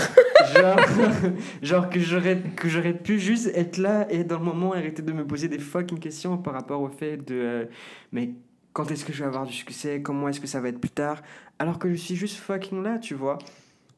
Genre, 0.55 0.79
genre 1.61 1.89
que 1.89 1.99
j'aurais 1.99 2.41
que 2.55 2.69
j'aurais 2.69 2.93
pu 2.93 3.19
juste 3.19 3.51
être 3.53 3.77
là 3.77 4.07
et 4.09 4.23
dans 4.23 4.39
le 4.39 4.45
moment 4.45 4.73
arrêter 4.73 5.01
de 5.01 5.11
me 5.11 5.25
poser 5.25 5.47
des 5.47 5.59
fucking 5.59 5.99
questions 5.99 6.37
par 6.37 6.53
rapport 6.53 6.81
au 6.81 6.89
fait 6.89 7.17
de 7.17 7.35
euh, 7.35 7.65
mais 8.11 8.31
quand 8.71 8.89
est-ce 8.91 9.03
que 9.03 9.11
je 9.11 9.19
vais 9.19 9.27
avoir 9.27 9.45
du 9.45 9.53
succès? 9.53 10.01
Comment 10.01 10.29
est-ce 10.29 10.39
que 10.39 10.47
ça 10.47 10.61
va 10.61 10.69
être 10.69 10.79
plus 10.79 10.89
tard? 10.89 11.21
Alors 11.59 11.79
que 11.79 11.89
je 11.89 11.95
suis 11.95 12.15
juste 12.15 12.37
fucking 12.37 12.81
là 12.81 12.97
tu 12.97 13.13
vois. 13.13 13.37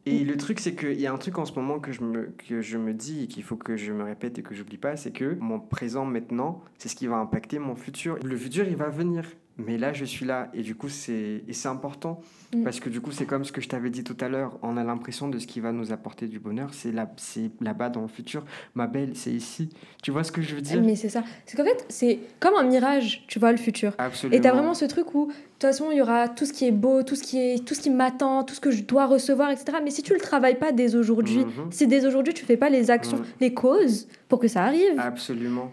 Et 0.08 0.24
le 0.24 0.36
truc 0.38 0.60
c'est 0.60 0.74
qu'il 0.74 1.00
y 1.00 1.06
a 1.06 1.14
un 1.14 1.18
truc 1.18 1.38
en 1.38 1.46
ce 1.46 1.54
moment 1.54 1.80
que 1.80 1.92
je 1.92 2.02
me 2.02 2.34
que 2.48 2.62
je 2.62 2.80
me 2.80 2.94
dis 2.94 3.26
et 3.26 3.28
qu'il 3.28 3.44
faut 3.44 3.56
que 3.56 3.78
je 3.78 3.92
me 3.92 4.04
répète 4.04 4.40
et 4.40 4.42
que 4.42 4.56
j'oublie 4.56 4.78
pas 4.78 4.98
c'est 4.98 5.12
que 5.12 5.38
mon 5.40 5.60
présent 5.60 6.04
maintenant 6.04 6.64
c'est 6.80 6.90
ce 6.90 6.96
qui 6.96 7.06
va 7.06 7.18
impacter 7.18 7.60
mon 7.60 7.76
futur. 7.76 8.18
Le 8.24 8.36
futur 8.36 8.68
il 8.68 8.76
va 8.76 8.90
venir 8.90 9.26
mais 9.66 9.78
là 9.78 9.94
je 9.94 10.06
suis 10.06 10.26
là 10.26 10.50
et 10.54 10.62
du 10.62 10.76
coup 10.76 10.90
c'est 10.90 11.44
et 11.48 11.54
c'est 11.54 11.68
important 11.70 12.22
Mm. 12.54 12.64
parce 12.66 12.82
que 12.82 12.90
du 12.90 13.00
coup 13.00 13.14
c'est 13.14 13.26
comme 13.26 13.46
ce 13.46 13.54
que 13.54 13.62
je 13.62 13.70
t'avais 13.70 13.90
dit 13.90 14.04
tout 14.04 14.18
à 14.20 14.28
l'heure 14.28 14.60
on 14.62 14.76
a 14.76 14.84
l'impression 14.84 15.30
de 15.30 15.40
ce 15.40 15.48
qui 15.48 15.62
va 15.62 15.72
nous 15.72 15.94
apporter 15.94 16.28
du 16.28 16.38
bonheur 16.38 16.74
c'est 16.74 16.92
là 16.92 17.10
c'est 17.16 17.50
là-bas 17.62 17.88
dans 17.88 18.02
le 18.02 18.10
futur 18.10 18.44
ma 18.76 18.88
belle 18.88 19.12
c'est 19.16 19.32
ici 19.32 19.70
tu 20.04 20.12
vois 20.12 20.26
ce 20.26 20.34
que 20.34 20.42
je 20.42 20.56
veux 20.56 20.60
dire? 20.62 20.82
Mais 20.82 20.98
c'est 20.98 21.08
ça. 21.08 21.24
C'est 21.46 21.56
qu'en 21.56 21.64
fait, 21.64 21.86
c'est 21.88 22.20
comme 22.42 22.56
un 22.56 22.64
mirage, 22.64 23.24
tu 23.28 23.38
vois, 23.40 23.52
le 23.52 23.58
futur. 23.58 23.94
absolument 24.00 24.36
Et 24.38 24.42
t'as 24.42 24.52
vraiment 24.52 24.74
ce 24.74 24.84
truc 24.86 25.14
où, 25.14 25.28
de 25.28 25.32
toute 25.32 25.62
façon, 25.62 25.92
il 25.92 25.98
y 25.98 26.02
aura 26.02 26.28
tout 26.28 26.46
ce 26.46 26.52
qui 26.54 26.66
est 26.66 26.72
beau, 26.72 27.04
tout 27.04 27.16
ce 27.16 27.22
qui, 27.24 27.38
est, 27.38 27.64
tout 27.64 27.76
ce 27.76 27.82
qui 27.82 27.92
m'attend, 27.92 28.44
tout 28.44 28.56
ce 28.56 28.60
que 28.60 28.72
je 28.72 28.82
dois 28.84 29.06
recevoir, 29.06 29.52
etc. 29.52 29.78
Mais 29.84 29.92
si 29.92 30.02
tu 30.02 30.12
le 30.14 30.20
travailles 30.20 30.58
pas 30.58 30.72
dès 30.72 30.96
aujourd'hui, 30.96 31.46
Mhm. 31.46 31.72
si 31.72 31.86
dès 31.88 32.06
aujourd'hui 32.08 32.34
tu 32.34 32.44
fais 32.46 32.58
pas 32.58 32.70
les 32.70 32.90
actions, 32.90 33.18
Mhm. 33.20 33.26
les 33.42 33.54
causes 33.54 34.08
pour 34.28 34.40
que 34.40 34.48
ça 34.48 34.64
arrive, 34.64 34.98
absolument 35.00 35.72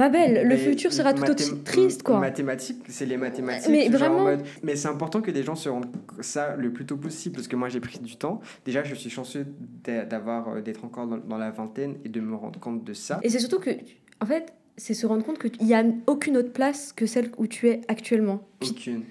ma 0.00 0.08
belle, 0.08 0.48
le 0.48 0.56
futur 0.56 0.92
sera 0.92 1.12
tout 1.12 1.22
aussi 1.30 1.62
triste, 1.62 2.02
quoi. 2.02 2.18
Mathématiques, 2.18 2.82
c'est 2.88 3.06
les 3.06 3.16
mathématiques. 3.16 3.70
Mais 3.70 3.88
vraiment. 3.88 4.24
mode- 4.24 4.42
Mais 4.62 4.74
c'est 4.74 4.88
important 4.88 5.20
que 5.20 5.30
les 5.30 5.42
gens 5.42 5.54
se 5.54 5.68
rendent 5.68 5.86
ça 6.20 6.56
le 6.56 6.72
plus 6.72 6.86
tôt 6.86 6.96
possible 6.96 7.34
parce 7.36 7.48
que 7.48 7.56
moi 7.56 7.68
j'ai 7.68 7.80
pris 7.80 7.98
du 7.98 8.16
temps. 8.16 8.40
Déjà, 8.64 8.82
je 8.82 8.94
suis 8.94 9.10
chanceux 9.10 9.46
d'a- 9.84 10.04
d'avoir 10.06 10.48
euh, 10.48 10.60
d'être 10.62 10.84
encore 10.84 11.06
dans, 11.06 11.18
dans 11.18 11.38
la 11.38 11.50
vingtaine 11.50 11.96
et 12.04 12.08
de 12.08 12.20
me 12.20 12.34
rendre 12.34 12.58
compte 12.58 12.82
de 12.82 12.94
ça. 12.94 13.20
Et 13.22 13.28
c'est 13.28 13.38
surtout 13.38 13.60
que, 13.60 13.70
en 14.20 14.26
fait, 14.26 14.52
c'est 14.76 14.94
se 14.94 15.06
rendre 15.06 15.22
compte 15.24 15.38
qu'il 15.38 15.66
n'y 15.66 15.74
a 15.74 15.84
aucune 16.06 16.36
autre 16.38 16.52
place 16.52 16.92
que 16.92 17.04
celle 17.04 17.30
où 17.36 17.46
tu 17.46 17.68
es 17.68 17.82
actuellement. 17.88 18.40
Aucune. 18.62 19.02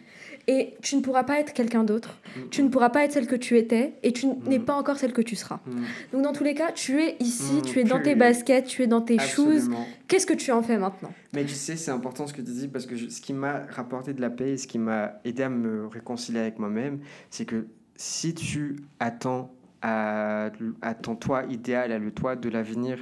Et 0.51 0.73
tu 0.81 0.95
ne 0.95 1.01
pourras 1.01 1.23
pas 1.23 1.39
être 1.39 1.53
quelqu'un 1.53 1.83
d'autre. 1.83 2.17
Mm, 2.35 2.39
Tu 2.49 2.63
ne 2.63 2.69
pourras 2.69 2.89
pas 2.89 3.03
être 3.05 3.11
celle 3.11 3.27
que 3.27 3.35
tu 3.35 3.55
étais. 3.57 3.93
Et 4.01 4.11
tu 4.13 4.25
n'es 4.25 4.57
Mhm. 4.57 4.65
pas 4.65 4.73
encore 4.73 4.97
celle 4.97 5.13
que 5.13 5.21
tu 5.21 5.35
seras. 5.35 5.59
mm, 5.67 5.71
Donc, 6.13 6.21
dans 6.23 6.33
tous 6.33 6.43
les 6.43 6.55
cas, 6.55 6.71
tu 6.71 6.99
es 7.03 7.17
ici, 7.19 7.57
Mhm, 7.57 7.61
tu 7.61 7.79
es 7.79 7.83
dans 7.83 8.01
tes 8.01 8.15
baskets, 8.15 8.65
tu 8.65 8.81
es 8.81 8.87
dans 8.87 9.01
tes 9.01 9.19
shoes. 9.19 9.47
Absolument. 9.57 9.87
Qu'est-ce 10.07 10.25
que 10.25 10.33
tu 10.33 10.51
en 10.51 10.63
fais 10.63 10.79
maintenant? 10.79 11.13
Mais 11.33 11.45
tu 11.45 11.53
sais, 11.53 11.75
c'est 11.75 11.91
important 11.91 12.25
ce 12.25 12.33
que 12.33 12.41
tu 12.41 12.51
dis 12.51 12.67
parce 12.67 12.87
que 12.87 12.95
je- 12.95 13.09
ce 13.09 13.21
qui 13.21 13.33
m'a 13.33 13.61
rapporté 13.69 14.13
de 14.13 14.21
la 14.21 14.31
paix 14.31 14.53
et 14.53 14.57
ce 14.57 14.65
qui 14.65 14.79
m'a 14.79 15.13
aidé 15.23 15.43
à 15.43 15.49
me 15.49 15.85
réconcilier 15.85 16.39
avec 16.39 16.57
moi-même, 16.57 16.99
c'est 17.29 17.45
que 17.45 17.67
si 17.95 18.33
tu 18.33 18.77
attends 18.99 19.53
à, 19.83 20.49
à 20.81 20.93
ton 20.95 21.15
toi 21.15 21.43
idéal, 21.49 21.91
à 21.91 21.99
le 21.99 22.11
toi 22.11 22.35
de 22.35 22.49
l'avenir, 22.49 22.97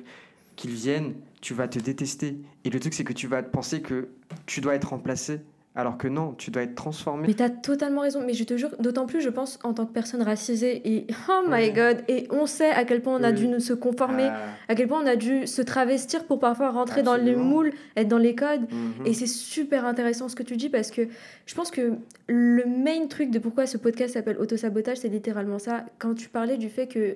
qu'il 0.58 0.72
vienne, 0.72 1.14
tu 1.40 1.54
vas 1.54 1.68
te 1.68 1.80
détester. 1.80 2.38
Et 2.66 2.70
le 2.70 2.80
truc, 2.80 2.94
c'est 2.94 3.04
que 3.06 3.14
tu 3.14 3.28
vas 3.28 3.42
penser 3.42 3.82
que 3.82 4.10
tu 4.46 4.60
dois 4.60 4.76
être 4.76 4.90
remplacé, 4.90 5.40
alors 5.78 5.98
que 5.98 6.08
non, 6.10 6.34
tu 6.38 6.52
dois 6.52 6.64
être 6.64 6.76
transformé. 6.76 7.28
Mais 7.28 7.34
t'as 7.36 7.50
totalement 7.50 8.02
raison. 8.02 8.22
Mais 8.26 8.34
je 8.34 8.44
te 8.44 8.58
jure, 8.58 8.72
d'autant 8.80 9.06
plus, 9.06 9.22
je 9.22 9.30
pense, 9.30 9.60
en 9.64 9.74
tant 9.74 9.86
que 9.86 9.94
personne 9.94 10.22
racisée. 10.24 10.82
Et 10.84 11.08
oh 11.30 11.44
my 11.48 11.52
Ouais. 11.52 11.72
god. 11.72 11.98
Et 12.10 12.28
on 12.32 12.46
sait 12.48 12.72
à 12.72 12.84
quel 12.84 13.02
point 13.02 13.16
on 13.18 13.24
a 13.24 13.30
Oui. 13.30 13.36
dû 13.36 13.48
nous 13.48 13.60
se 13.62 13.74
conformer, 13.74 14.24
Ah, 14.30 14.40
à 14.68 14.76
quel 14.76 14.88
point 14.88 15.02
on 15.02 15.08
a 15.08 15.16
dû 15.16 15.48
se 15.48 15.62
travestir 15.62 16.26
pour 16.26 16.40
parfois 16.40 16.72
rentrer 16.72 17.04
dans 17.04 17.16
les 17.16 17.36
moules, 17.36 17.72
être 17.96 18.08
dans 18.10 18.18
les 18.18 18.36
codes. 18.36 18.62
mhm. 18.72 19.06
Et 19.06 19.14
c'est 19.14 19.28
super 19.28 19.86
intéressant 19.86 20.28
ce 20.28 20.36
que 20.36 20.44
tu 20.44 20.58
dis 20.58 20.70
parce 20.70 20.92
que 20.92 21.04
je 21.46 21.56
pense 21.56 21.72
que 21.72 21.94
le 22.28 22.66
main 22.66 23.06
truc 23.08 23.30
de 23.32 23.40
pourquoi 23.40 23.68
ce 23.68 23.78
podcast 23.78 24.16
s'appelle 24.16 24.38
Autosabotage, 24.40 24.98
c'est 24.98 25.08
littéralement 25.10 25.60
ça. 25.60 25.86
Quand 26.00 26.16
tu 26.16 26.28
parlais 26.28 26.58
du 26.58 26.70
fait 26.70 26.88
que, 26.88 27.16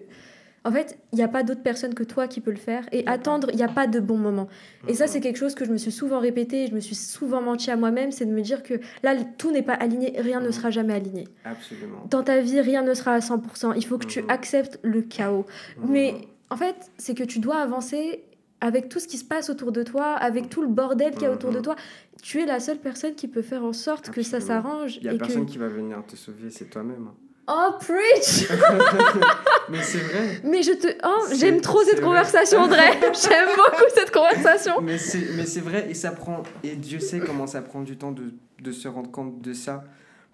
en 0.64 0.72
fait, 0.72 1.00
il 1.12 1.16
n'y 1.16 1.24
a 1.24 1.28
pas 1.28 1.42
d'autre 1.44 1.64
personne 1.64 1.94
que 1.96 2.04
toi 2.04 2.28
qui 2.28 2.40
peut 2.40 2.52
le 2.52 2.58
faire 2.58 2.86
et 2.92 3.06
attendre, 3.08 3.48
il 3.52 3.56
n'y 3.56 3.64
a 3.64 3.68
pas 3.68 3.88
de 3.88 4.00
bon 4.00 4.18
moment. 4.18 4.48
Et 4.88 4.94
ça, 4.94 5.08
c'est 5.08 5.20
quelque 5.20 5.38
chose 5.38 5.56
que 5.56 5.66
je 5.66 5.72
me 5.72 5.78
suis 5.78 5.92
souvent 5.92 6.20
répété, 6.20 6.66
et 6.66 6.68
je 6.68 6.76
me 6.76 6.80
suis 6.80 6.94
souvent 6.96 7.42
menti 7.42 7.72
à 7.72 7.76
moi-même, 7.78 8.12
c'est 8.12 8.26
de 8.26 8.32
me 8.32 8.42
dire 8.42 8.62
que 8.62 8.76
là, 9.02 9.16
tout 9.38 9.52
n'est 9.52 9.64
pas 9.64 9.74
aligné, 9.74 10.14
rien 10.20 10.40
ne 10.40 10.46
Mhm. 10.48 10.52
sera 10.52 10.70
jamais 10.70 10.94
aligné. 10.94 11.28
Absolument. 11.46 12.06
Dans 12.10 12.22
ta 12.24 12.40
vie, 12.42 12.62
rien 12.62 12.84
ne 12.84 12.94
sera 12.94 13.14
à 13.14 13.22
100%. 13.22 13.74
Il 13.74 13.86
faut 13.86 13.98
que 13.98 14.06
tu 14.06 14.22
Mhm. 14.22 14.30
acceptes 14.30 14.80
le 14.84 15.02
chaos. 15.02 15.46
Mais 15.88 16.12
Mhm. 16.14 16.22
en 16.52 16.56
fait, 16.58 16.92
c'est 16.98 17.16
que 17.16 17.24
tu 17.24 17.40
dois 17.40 17.58
avancer 17.58 18.24
avec 18.64 18.88
tout 18.90 19.00
ce 19.00 19.08
qui 19.08 19.18
se 19.18 19.26
passe 19.26 19.50
autour 19.50 19.72
de 19.72 19.82
toi, 19.82 20.14
avec 20.14 20.48
tout 20.50 20.62
le 20.62 20.68
bordel 20.68 21.14
qu'il 21.14 21.24
y 21.24 21.26
a 21.26 21.32
autour 21.32 21.50
de 21.52 21.60
toi. 21.60 21.76
Tu 22.22 22.40
es 22.40 22.46
la 22.46 22.60
seule 22.60 22.78
personne 22.78 23.16
qui 23.16 23.28
peut 23.28 23.42
faire 23.42 23.64
en 23.66 23.74
sorte 23.74 24.12
que 24.12 24.22
ça 24.22 24.40
s'arrange. 24.40 24.98
Il 24.98 25.04
n'y 25.04 25.10
a 25.10 25.14
et 25.14 25.18
personne 25.18 25.48
que... 25.48 25.52
qui 25.52 25.58
va 25.58 25.68
venir 25.68 26.06
te 26.06 26.16
sauver, 26.16 26.52
c'est 26.52 26.70
toi-même. 26.70 27.08
Oh, 27.54 27.72
preach 27.80 28.50
Mais 29.70 29.82
c'est 29.84 29.98
vrai. 30.00 30.42
Mais 30.46 30.64
je 30.64 30.72
te... 30.72 30.88
Oh, 31.04 31.28
j'aime 31.38 31.60
trop 31.60 31.84
cette 31.84 31.96
vrai. 31.96 32.04
conversation, 32.04 32.60
André 32.62 32.92
J'aime 33.02 33.50
beaucoup 33.58 33.90
cette 33.94 34.12
conversation 34.12 34.82
Mais 34.82 34.98
c'est, 34.98 35.60
vrai, 35.60 35.90
et 35.90 35.94
ça 35.94 36.12
prend, 36.12 36.44
et 36.64 36.76
Dieu 36.76 37.00
sait 37.00 37.20
comment 37.20 37.48
ça 37.48 37.62
prend 37.62 37.82
du 37.82 37.98
temps 37.98 38.12
de, 38.12 38.34
de 38.62 38.72
se 38.72 38.88
rendre 38.88 39.12
compte 39.12 39.42
de 39.42 39.54
ça. 39.54 39.84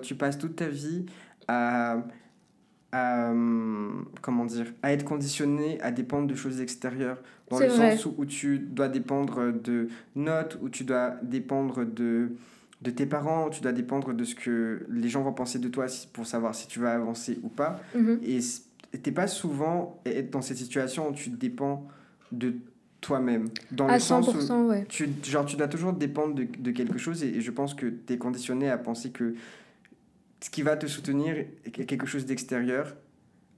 Tu 0.04 0.14
passes 0.14 0.38
toute 0.38 0.58
ta 0.58 0.68
vie 0.68 1.08
à, 1.48 2.04
à, 2.92 3.32
hum, 3.32 4.06
comment 4.22 4.46
dire, 4.46 4.68
à 4.84 4.94
être 4.94 5.04
conditionné 5.04 5.80
à 5.82 5.90
dépendre 5.90 6.28
de 6.28 6.36
choses 6.36 6.62
extérieures. 6.62 7.18
Dans 7.50 7.60
le 7.60 7.68
vrai. 7.68 7.96
sens 7.96 8.06
où, 8.06 8.14
où 8.18 8.26
tu 8.26 8.60
dois 8.60 8.90
dépendre 8.90 9.52
de 9.52 9.88
notes, 10.16 10.60
où 10.62 10.70
tu 10.70 10.84
dois 10.84 11.16
dépendre 11.24 11.84
de, 11.84 12.32
de 12.82 12.92
tes 12.92 13.06
parents, 13.06 13.50
tu 13.50 13.62
dois 13.62 13.72
dépendre 13.72 14.14
de 14.14 14.24
ce 14.24 14.36
que 14.36 14.86
les 14.90 15.10
gens 15.10 15.24
vont 15.24 15.34
penser 15.34 15.60
de 15.60 15.68
toi 15.68 15.88
pour 16.14 16.28
savoir 16.28 16.54
si 16.54 16.68
tu 16.68 16.80
vas 16.80 16.94
avancer 16.94 17.40
ou 17.44 17.50
pas. 17.50 17.80
Mhm. 17.96 18.20
Et 18.24 18.40
c- 18.42 18.62
t'es 19.04 19.12
pas 19.12 19.28
souvent 19.28 20.02
dans 20.32 20.42
cette 20.42 20.58
situation 20.58 21.10
où 21.10 21.14
tu 21.14 21.30
dépends 21.30 21.88
de 22.32 22.54
toi-même. 23.02 23.50
Dans 23.72 23.88
À 23.88 23.96
le 23.96 24.00
sens 24.00 24.28
où 24.28 24.40
100%, 24.40 24.68
ouais. 24.68 24.86
tu, 24.90 25.10
genre, 25.24 25.46
tu 25.46 25.56
dois 25.56 25.68
toujours 25.68 25.94
dépendre 25.94 26.36
de, 26.36 26.44
de 26.60 26.72
quelque 26.72 26.98
chose 26.98 27.24
et, 27.24 27.28
et 27.38 27.42
je 27.42 27.52
pense 27.52 27.74
que 27.74 27.88
tu 27.88 28.14
es 28.14 28.18
conditionné 28.18 28.70
à 28.70 28.78
penser 28.78 29.12
que 29.12 29.36
ce 30.42 30.50
qui 30.50 30.62
va 30.62 30.78
te 30.78 30.86
soutenir 30.88 31.36
est 31.66 31.72
quelque 31.86 32.06
chose 32.06 32.26
d'extérieur 32.26 32.96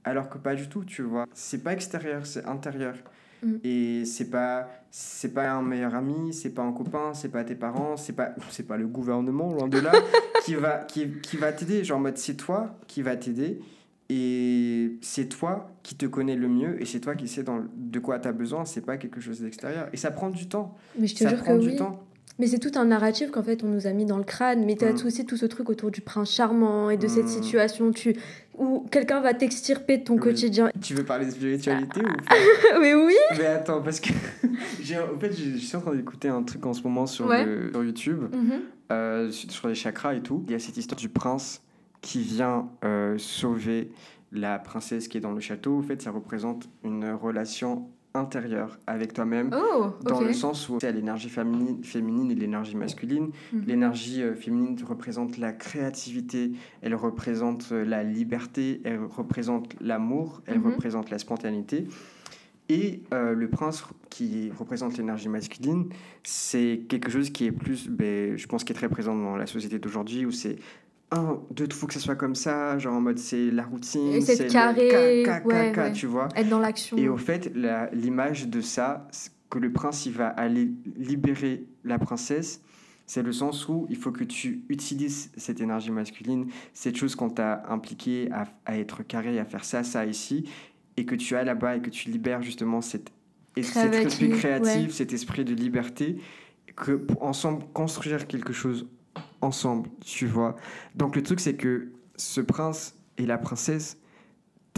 alors 0.06 0.30
que 0.30 0.38
pas 0.38 0.56
du 0.56 0.70
tout, 0.70 0.86
tu 0.86 1.02
vois. 1.02 1.26
C'est 1.34 1.62
pas 1.64 1.74
extérieur, 1.74 2.26
c'est 2.26 2.46
intérieur. 2.46 2.96
Mm. 3.44 3.56
Et 3.64 4.06
c'est 4.06 4.30
pas 4.30 4.70
c'est 4.92 5.34
pas 5.34 5.52
un 5.52 5.62
meilleur 5.62 5.94
ami, 5.96 6.34
c'est 6.34 6.50
pas 6.50 6.64
un 6.64 6.72
copain, 6.72 7.14
c'est 7.14 7.30
pas 7.30 7.44
tes 7.44 7.56
parents, 7.56 7.96
c'est 7.98 8.14
pas 8.14 8.32
c'est 8.50 8.68
pas 8.68 8.78
le 8.78 8.88
gouvernement 8.88 9.52
loin 9.54 9.68
de 9.68 9.80
là 9.80 9.92
qui 10.46 10.56
va 10.56 10.80
qui, 10.80 11.10
qui 11.22 11.38
va 11.38 11.52
t'aider, 11.52 11.84
genre 11.84 11.98
en 11.98 12.02
mode 12.02 12.18
c'est 12.18 12.36
toi 12.36 12.76
qui 12.88 13.02
va 13.02 13.16
t'aider 13.16 13.60
et 14.12 14.98
c'est 15.02 15.30
toi 15.30 15.70
qui 15.84 15.96
te 15.96 16.08
connais 16.08 16.36
le 16.36 16.48
mieux 16.48 16.82
et 16.82 16.86
c'est 16.86 17.00
toi 17.00 17.14
qui 17.16 17.28
sais 17.28 17.44
dans, 17.44 17.64
de 17.76 18.00
quoi 18.00 18.18
tu 18.20 18.28
as 18.28 18.32
besoin, 18.32 18.66
c'est 18.66 18.82
pas 18.82 18.98
quelque 18.98 19.22
chose 19.22 19.42
d'extérieur 19.42 19.88
et 19.94 19.98
ça 19.98 20.10
prend 20.12 20.30
du 20.30 20.48
temps. 20.48 20.76
Mais 20.98 21.06
je 21.08 21.14
te 21.16 21.24
Ça 21.24 21.30
jure 21.30 21.40
que 21.40 21.44
prend 21.44 21.58
du 21.58 21.68
oui. 21.70 21.76
temps. 21.76 22.04
Mais 22.40 22.48
c'est 22.48 22.60
tout 22.60 22.72
un 22.76 22.86
narratif 22.86 23.30
qu'en 23.32 23.44
fait 23.44 23.64
on 23.64 23.68
nous 23.68 23.86
a 23.86 23.92
mis 23.92 24.06
dans 24.06 24.18
le 24.18 24.24
crâne. 24.24 24.66
Mais 24.66 24.76
t'as 24.76 24.92
Mm. 24.94 25.06
aussi 25.06 25.26
tout 25.26 25.38
ce 25.38 25.46
truc 25.46 25.70
autour 25.70 25.92
du 25.92 26.02
prince 26.02 26.32
charmant 26.32 26.90
et 26.90 26.98
de 26.98 27.08
cette 27.08 27.26
Mm. 27.26 27.28
situation 27.28 27.92
tu... 27.92 28.16
où 28.58 28.86
quelqu'un 28.92 29.20
va 29.22 29.34
t'extirper 29.34 29.98
de 30.00 30.04
ton 30.06 30.14
Oui. 30.16 30.20
quotidien. 30.22 30.70
Tu 30.82 30.94
veux 30.96 31.04
parler 31.06 31.26
de 31.26 31.32
spiritualité 31.32 32.02
ou 32.02 32.08
Mais 32.82 32.94
oui 32.96 33.14
Mais 33.38 33.46
attends, 33.46 33.82
parce 33.82 34.00
que 34.00 34.10
en 35.16 35.20
fait, 35.20 35.32
je 35.34 35.58
suis 35.58 35.76
en 35.78 35.82
train 35.82 35.96
d'écouter 35.96 36.28
un 36.30 36.44
truc 36.44 36.66
en 36.66 36.74
ce 36.74 36.82
moment 36.84 37.06
sur, 37.06 37.28
Ouais. 37.28 37.46
le- 37.46 37.72
sur 37.72 37.84
YouTube, 37.84 38.24
Mhm. 38.34 38.52
euh, 38.92 39.32
sur 39.32 39.52
sur 39.52 39.68
les 39.68 39.76
chakras 39.76 40.16
et 40.16 40.22
tout. 40.22 40.44
Il 40.48 40.52
y 40.52 40.56
a 40.56 40.60
cette 40.60 40.78
histoire 40.78 41.00
du 41.00 41.10
prince 41.10 41.62
qui 42.02 42.20
vient 42.22 42.70
euh, 42.86 43.18
sauver 43.18 43.92
la 44.32 44.60
princesse 44.60 45.08
qui 45.08 45.18
est 45.18 45.22
dans 45.22 45.32
le 45.34 45.40
château. 45.42 45.78
En 45.80 45.82
fait, 45.82 46.02
ça 46.02 46.12
représente 46.12 46.70
une 46.84 47.12
relation 47.12 47.90
intérieur 48.14 48.80
avec 48.88 49.14
toi-même. 49.14 49.52
Oh, 49.54 49.88
Dans 50.04 50.22
le 50.22 50.34
sens 50.34 50.68
où 50.70 50.78
a 50.82 50.92
l'énergie 50.92 51.30
féminine, 51.30 51.84
féminine 51.84 52.32
et 52.32 52.36
l'énergie 52.36 52.76
masculine. 52.76 53.30
Mhm. 53.54 53.64
L'énergie 53.68 54.24
euh, 54.24 54.34
féminine 54.36 54.76
représente 54.84 55.38
la 55.38 55.52
créativité, 55.54 56.52
elle 56.82 56.96
représente 56.96 57.70
euh, 57.72 57.86
la 57.86 58.04
liberté, 58.04 58.82
elle 58.84 59.00
représente 59.04 59.76
l'amour, 59.80 60.42
elle 60.48 60.60
Mhm. 60.60 60.66
représente 60.72 61.10
la 61.12 61.20
spontanéité. 61.20 61.88
Et 62.72 63.02
euh, 63.14 63.34
le 63.34 63.50
prince 63.50 63.84
qui 64.12 64.52
représente 64.58 64.98
l'énergie 64.98 65.28
masculine, 65.30 65.90
c'est 66.24 66.82
quelque 66.88 67.10
chose 67.10 67.32
qui 67.32 67.46
est 67.46 67.52
plus, 67.52 67.88
ben, 67.90 68.38
je 68.38 68.46
pense, 68.48 68.64
qui 68.64 68.74
est 68.74 68.76
très 68.76 68.90
présent 68.90 69.16
dans 69.16 69.36
la 69.38 69.48
société 69.48 69.80
d'aujourd'hui 69.80 70.26
où 70.26 70.32
c'est 70.32 70.58
un, 71.12 71.40
deux, 71.52 71.66
il 71.66 71.74
faut 71.74 71.88
que 71.88 71.94
ça 71.94 72.00
soit 72.00 72.16
comme 72.16 72.36
ça, 72.36 72.78
genre 72.78 72.94
en 72.96 73.02
mode 73.02 73.18
c'est 73.18 73.50
la 73.52 73.64
routine, 73.64 74.22
c'est 74.22 74.44
le 74.46 74.50
carré, 74.52 74.90
ca- 75.26 75.40
ca- 75.42 75.48
ouais, 75.48 75.72
ca- 75.74 75.84
ouais. 75.86 75.92
tu 75.94 76.06
vois. 76.06 76.28
Être 76.36 76.50
dans 76.50 76.60
l'action. 76.60 76.98
Et 76.98 77.10
au 77.10 77.18
fait, 77.18 77.52
l'image 77.94 78.48
de 78.48 78.62
ça, 78.62 79.08
que 79.50 79.58
le 79.58 79.72
prince 79.72 80.06
il 80.06 80.12
va 80.14 80.28
aller 80.28 80.70
libérer 80.98 81.66
la 81.84 81.98
princesse, 81.98 82.62
c'est 83.08 83.24
le 83.24 83.32
sens 83.32 83.68
où 83.68 83.88
il 83.90 83.96
faut 83.96 84.12
que 84.12 84.24
tu 84.24 84.62
utilises 84.70 85.32
cette 85.36 85.62
énergie 85.62 85.90
masculine, 85.90 86.46
cette 86.74 86.96
chose 86.96 87.16
qu'on 87.16 87.32
t'a 87.32 87.64
impliqué 87.68 88.30
à, 88.32 88.44
à 88.68 88.78
être 88.78 89.02
carré, 89.02 89.40
à 89.40 89.46
faire 89.46 89.66
ça, 89.66 89.84
ça 89.84 90.06
ici, 90.06 90.48
et 90.96 91.06
que 91.06 91.16
tu 91.16 91.36
as 91.36 91.44
là-bas 91.44 91.78
et 91.78 91.82
que 91.82 91.90
tu 91.90 92.10
libères 92.12 92.44
justement 92.44 92.82
cette, 92.82 93.10
et 93.56 93.64
cet 93.64 93.96
esprit 93.96 94.30
créatif, 94.30 94.88
ouais. 94.90 94.90
cet 94.92 95.12
esprit 95.12 95.44
de 95.44 95.56
liberté, 95.56 96.18
que 96.76 96.92
pour 96.92 97.24
ensemble 97.24 97.64
construire 97.74 98.28
quelque 98.28 98.54
chose 98.54 98.88
ensemble, 99.42 99.90
tu 100.02 100.26
vois. 100.28 100.56
Donc 100.96 101.16
le 101.16 101.24
truc 101.24 101.40
c'est 101.40 101.56
que 101.56 101.92
ce 102.16 102.42
prince 102.42 102.96
et 103.18 103.26
la 103.26 103.38
princesse, 103.38 103.98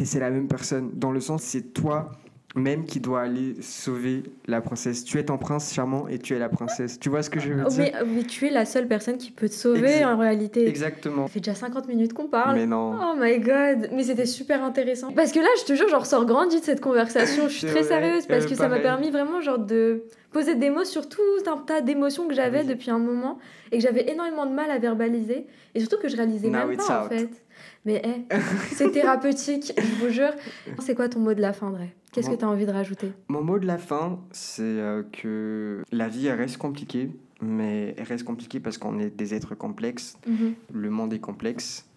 c'est 0.03 0.19
la 0.19 0.31
même 0.31 0.47
personne, 0.47 0.91
dans 0.95 1.11
le 1.11 1.19
sens 1.19 1.43
c'est 1.43 1.73
toi 1.73 2.11
même 2.55 2.85
qui 2.85 2.99
dois 2.99 3.21
aller 3.21 3.55
sauver 3.61 4.23
la 4.45 4.59
princesse. 4.61 5.03
Tu 5.05 5.17
es 5.19 5.25
ton 5.25 5.37
prince 5.37 5.73
charmant 5.73 6.07
et 6.07 6.19
tu 6.19 6.35
es 6.35 6.39
la 6.39 6.49
princesse. 6.49 6.99
Tu 6.99 7.09
vois 7.09 7.23
ce 7.23 7.29
que 7.29 7.39
je 7.39 7.53
veux 7.53 7.63
Oh, 7.65 7.69
dire 7.69 7.91
mais, 7.93 7.93
mais 8.15 8.23
tu 8.23 8.45
es 8.47 8.49
la 8.49 8.65
seule 8.65 8.87
personne 8.87 9.17
qui 9.17 9.31
peut 9.31 9.47
te 9.47 9.53
sauver 9.53 9.99
Exa- 10.01 10.05
en 10.13 10.17
réalité. 10.17 10.67
Exactement. 10.67 11.27
Ça 11.27 11.33
fait 11.33 11.39
déjà 11.39 11.55
50 11.55 11.87
minutes 11.87 12.13
qu'on 12.13 12.27
parle. 12.27 12.55
Mais 12.55 12.65
non. 12.65 12.93
Oh 13.01 13.15
my 13.17 13.39
god, 13.39 13.89
mais 13.93 14.03
c'était 14.03 14.25
super 14.25 14.63
intéressant. 14.63 15.11
Parce 15.13 15.31
que 15.31 15.39
là, 15.39 15.47
je 15.61 15.65
te 15.65 15.73
jure, 15.75 15.87
j'en 15.89 15.99
ressors 15.99 16.25
grandi 16.25 16.59
de 16.59 16.65
cette 16.65 16.81
conversation. 16.81 17.47
Je 17.47 17.53
suis 17.53 17.67
très 17.67 17.81
vrai, 17.81 17.83
sérieuse 17.83 18.25
parce 18.27 18.45
euh, 18.45 18.49
que 18.49 18.55
ça 18.55 18.67
m'a 18.67 18.79
permis 18.79 19.11
vraiment 19.11 19.39
genre 19.41 19.59
de 19.59 20.03
poser 20.31 20.55
des 20.55 20.69
mots 20.69 20.85
sur 20.85 21.07
tout 21.09 21.21
un 21.47 21.57
tas 21.57 21.81
d'émotions 21.81 22.27
que 22.27 22.33
j'avais 22.33 22.61
Oui. 22.61 22.67
depuis 22.67 22.91
un 22.91 22.99
moment 22.99 23.37
et 23.71 23.77
que 23.77 23.83
j'avais 23.83 24.09
énormément 24.11 24.45
de 24.45 24.53
mal 24.53 24.71
à 24.71 24.77
verbaliser 24.79 25.45
et 25.75 25.79
surtout 25.79 25.97
que 26.01 26.07
je 26.09 26.15
réalisais 26.17 26.47
Now 26.49 26.67
même 26.67 26.79
en 26.79 27.07
fait. 27.09 27.29
Mais 27.85 28.01
eh, 28.05 28.35
c'est 28.73 28.91
thérapeutique, 28.93 29.73
je 29.77 30.05
vous 30.05 30.11
jure. 30.11 30.31
C'est 30.79 30.95
quoi 30.95 31.09
ton 31.09 31.19
mot 31.19 31.33
de 31.33 31.41
la 31.41 31.51
fin, 31.53 31.69
Dre 31.71 31.79
Qu'est-ce 32.11 32.29
que 32.29 32.35
tu 32.35 32.45
as 32.45 32.49
envie 32.49 32.65
de 32.65 32.71
rajouter? 32.71 33.13
Mon 33.29 33.41
mot 33.41 33.57
de 33.57 33.65
la 33.65 33.77
fin, 33.77 34.19
c'est 34.31 34.63
euh, 34.63 35.03
que 35.11 35.83
la 35.91 36.09
vie, 36.09 36.27
elle 36.27 36.37
reste 36.37 36.57
compliquée. 36.57 37.09
Mais 37.41 37.95
elle 37.97 38.03
reste 38.03 38.23
compliquée 38.23 38.59
parce 38.59 38.77
qu'on 38.77 38.99
est 38.99 39.09
des 39.09 39.33
êtres 39.33 39.55
complexes. 39.55 40.17
Mhm. 40.27 40.53
Le 40.73 40.89
monde 40.89 41.13
est 41.13 41.19
complexe. 41.19 41.89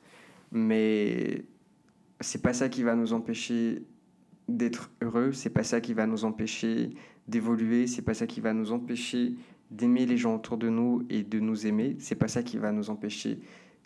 Mais 0.53 1.45
c'est 2.21 2.41
pas 2.41 2.55
ça 2.55 2.69
qui 2.69 2.83
va 2.83 2.95
nous 2.95 3.13
empêcher 3.13 3.83
d'être 4.49 4.91
heureux. 5.03 5.33
C'est 5.33 5.51
pas 5.51 5.65
ça 5.65 5.81
qui 5.81 5.93
va 5.93 6.07
nous 6.07 6.25
empêcher 6.25 6.91
d'évoluer. 7.29 7.87
C'est 7.87 8.03
pas 8.03 8.15
ça 8.15 8.27
qui 8.27 8.41
va 8.41 8.55
nous 8.55 8.73
empêcher 8.73 9.35
d'aimer 9.71 10.07
les 10.07 10.17
gens 10.17 10.37
autour 10.37 10.57
de 10.57 10.69
nous 10.69 11.05
et 11.11 11.23
de 11.23 11.41
nous 11.41 11.67
aimer. 11.67 11.97
C'est 11.99 12.15
pas 12.15 12.29
ça 12.29 12.43
qui 12.43 12.57
va 12.57 12.73
nous 12.73 12.89
empêcher 12.89 13.41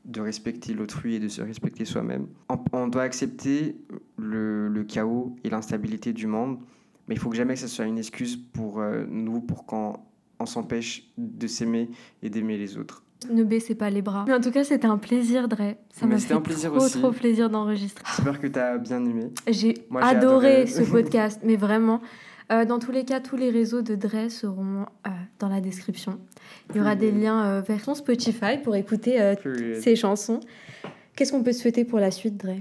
de 0.08 0.20
respecter 0.20 0.74
l'autrui 0.74 1.14
et 1.14 1.20
de 1.20 1.28
se 1.28 1.42
respecter 1.42 1.84
soi-même. 1.84 2.26
On, 2.72 2.88
doit 2.88 3.02
accepter 3.02 3.76
le, 4.16 4.68
le 4.68 4.84
chaos 4.84 5.36
et 5.44 5.50
l'instabilité 5.50 6.12
du 6.12 6.26
monde, 6.26 6.58
mais 7.06 7.14
il 7.14 7.18
faut 7.18 7.28
que 7.28 7.36
jamais 7.36 7.54
que 7.54 7.60
ce 7.60 7.68
soit 7.68 7.84
une 7.84 7.98
excuse 7.98 8.36
pour 8.36 8.80
euh, 8.80 9.04
nous, 9.08 9.40
pour 9.40 9.66
qu'on 9.66 9.94
on 10.40 10.46
s'empêche 10.46 11.10
de 11.18 11.46
s'aimer 11.46 11.90
et 12.22 12.30
d'aimer 12.30 12.56
les 12.56 12.78
autres. 12.78 13.04
Ne 13.32 13.42
baissez 13.42 13.74
pas 13.74 13.90
les 13.90 14.00
bras. 14.00 14.24
Mais 14.28 14.34
en 14.34 14.40
tout 14.40 14.52
cas, 14.52 14.62
c'était 14.62 14.86
un 14.86 14.98
plaisir, 14.98 15.48
Dre. 15.48 15.74
Ça 15.90 16.06
m'a 16.06 16.18
fait 16.18 16.34
un 16.34 16.40
plaisir 16.40 16.70
trop, 16.70 16.84
aussi. 16.84 17.00
trop 17.00 17.10
plaisir 17.10 17.50
d'enregistrer. 17.50 18.04
J'espère 18.16 18.40
que 18.40 18.46
tu 18.46 18.58
as 18.58 18.78
bien 18.78 19.04
aimé. 19.04 19.32
J'ai 19.48 19.74
Moi, 19.90 20.02
j'ai 20.02 20.16
adoré, 20.16 20.62
adoré. 20.62 20.66
ce 20.66 20.82
podcast, 20.82 21.40
mais 21.44 21.56
vraiment. 21.56 22.00
Euh, 22.50 22.64
dans 22.64 22.78
tous 22.78 22.92
les 22.92 23.04
cas, 23.04 23.20
tous 23.20 23.36
les 23.36 23.50
réseaux 23.50 23.82
de 23.82 23.94
Dre 23.94 24.30
seront 24.30 24.86
euh, 25.06 25.10
dans 25.38 25.48
la 25.48 25.60
description. 25.60 26.18
Il 26.70 26.76
y 26.76 26.80
aura 26.80 26.96
des 26.96 27.12
liens 27.12 27.44
euh, 27.44 27.60
vers 27.60 27.80
son 27.84 27.94
Spotify 27.94 28.56
pour 28.62 28.74
écouter 28.74 29.20
euh, 29.20 29.34
ses 29.80 29.96
chansons. 29.96 30.40
Qu'est-ce 31.14 31.32
qu'on 31.32 31.42
peut 31.42 31.52
souhaiter 31.52 31.84
pour 31.84 31.98
la 31.98 32.10
suite, 32.10 32.36
Dre? 32.38 32.56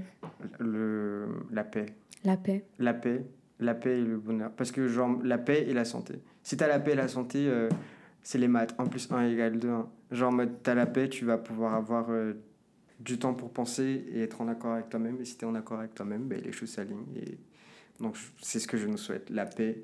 Le, 0.58 1.26
la 1.50 1.64
paix. 1.64 1.86
La 2.24 2.36
paix. 2.36 2.64
La 2.78 2.92
paix, 2.92 3.24
la 3.60 3.74
paix 3.74 3.98
et 3.98 4.04
le 4.04 4.18
bonheur. 4.18 4.50
Parce 4.50 4.72
que 4.72 4.88
genre, 4.88 5.18
la 5.24 5.38
paix 5.38 5.64
et 5.68 5.72
la 5.72 5.84
santé. 5.84 6.14
Si 6.42 6.56
tu 6.56 6.64
as 6.64 6.68
la 6.68 6.80
paix 6.80 6.92
et 6.92 6.96
la 6.96 7.08
santé, 7.08 7.50
c'est 8.22 8.38
les 8.38 8.48
maths. 8.48 8.74
1 8.78 8.86
plus 8.86 9.08
1 9.10 9.28
égale 9.28 9.58
2. 9.58 9.68
hein. 9.68 9.88
Genre, 10.10 10.28
en 10.30 10.32
mode, 10.32 10.62
tu 10.62 10.70
as 10.70 10.74
la 10.74 10.86
paix, 10.86 11.08
tu 11.08 11.24
vas 11.24 11.38
pouvoir 11.38 11.74
avoir 11.74 12.08
du 13.00 13.18
temps 13.18 13.34
pour 13.34 13.50
penser 13.52 14.04
et 14.12 14.22
être 14.22 14.40
en 14.40 14.48
accord 14.48 14.72
avec 14.72 14.88
toi-même. 14.90 15.16
Et 15.20 15.24
si 15.24 15.38
tu 15.38 15.44
es 15.44 15.48
en 15.48 15.54
accord 15.54 15.78
avec 15.78 15.94
toi-même, 15.94 16.24
ben, 16.24 16.40
les 16.44 16.52
choses 16.52 16.70
s'alignent. 16.70 17.06
Et... 17.16 17.38
Donc, 18.00 18.16
c'est 18.40 18.60
ce 18.60 18.68
que 18.68 18.76
je 18.76 18.86
nous 18.86 18.98
souhaite. 18.98 19.30
La 19.30 19.46
paix, 19.46 19.82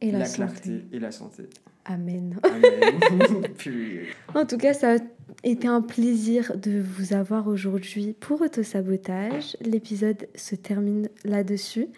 Et 0.00 0.10
la, 0.12 0.28
clarté 0.28 0.84
et 0.92 0.98
la 0.98 1.12
santé. 1.12 1.44
Amen. 1.84 2.38
En 4.34 4.46
tout 4.46 4.58
cas, 4.58 4.74
ça 4.74 4.94
a 4.94 4.98
été 5.44 5.66
un 5.66 5.82
plaisir 5.82 6.56
de 6.56 6.80
vous 6.80 7.12
avoir 7.12 7.48
aujourd'hui 7.48 8.14
pour 8.18 8.40
Autosabotage. 8.40 9.56
L'épisode 9.60 10.28
se 10.34 10.54
termine 10.54 11.08
là-dessus. 11.24 11.88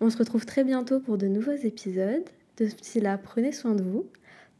On 0.00 0.10
se 0.10 0.18
retrouve 0.18 0.44
très 0.44 0.64
bientôt 0.64 1.00
pour 1.00 1.16
de 1.16 1.26
nouveaux 1.26 1.52
épisodes. 1.52 2.24
D'ici 2.56 3.00
là, 3.00 3.18
prenez 3.18 3.52
soin 3.52 3.74
de 3.74 3.82
vous. 3.82 4.06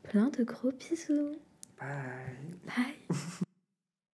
Plein 0.02 0.30
de 0.38 0.44
gros 0.44 0.70
bisous. 0.70 1.36
Bye. 1.78 2.56
Bye. 2.66 3.16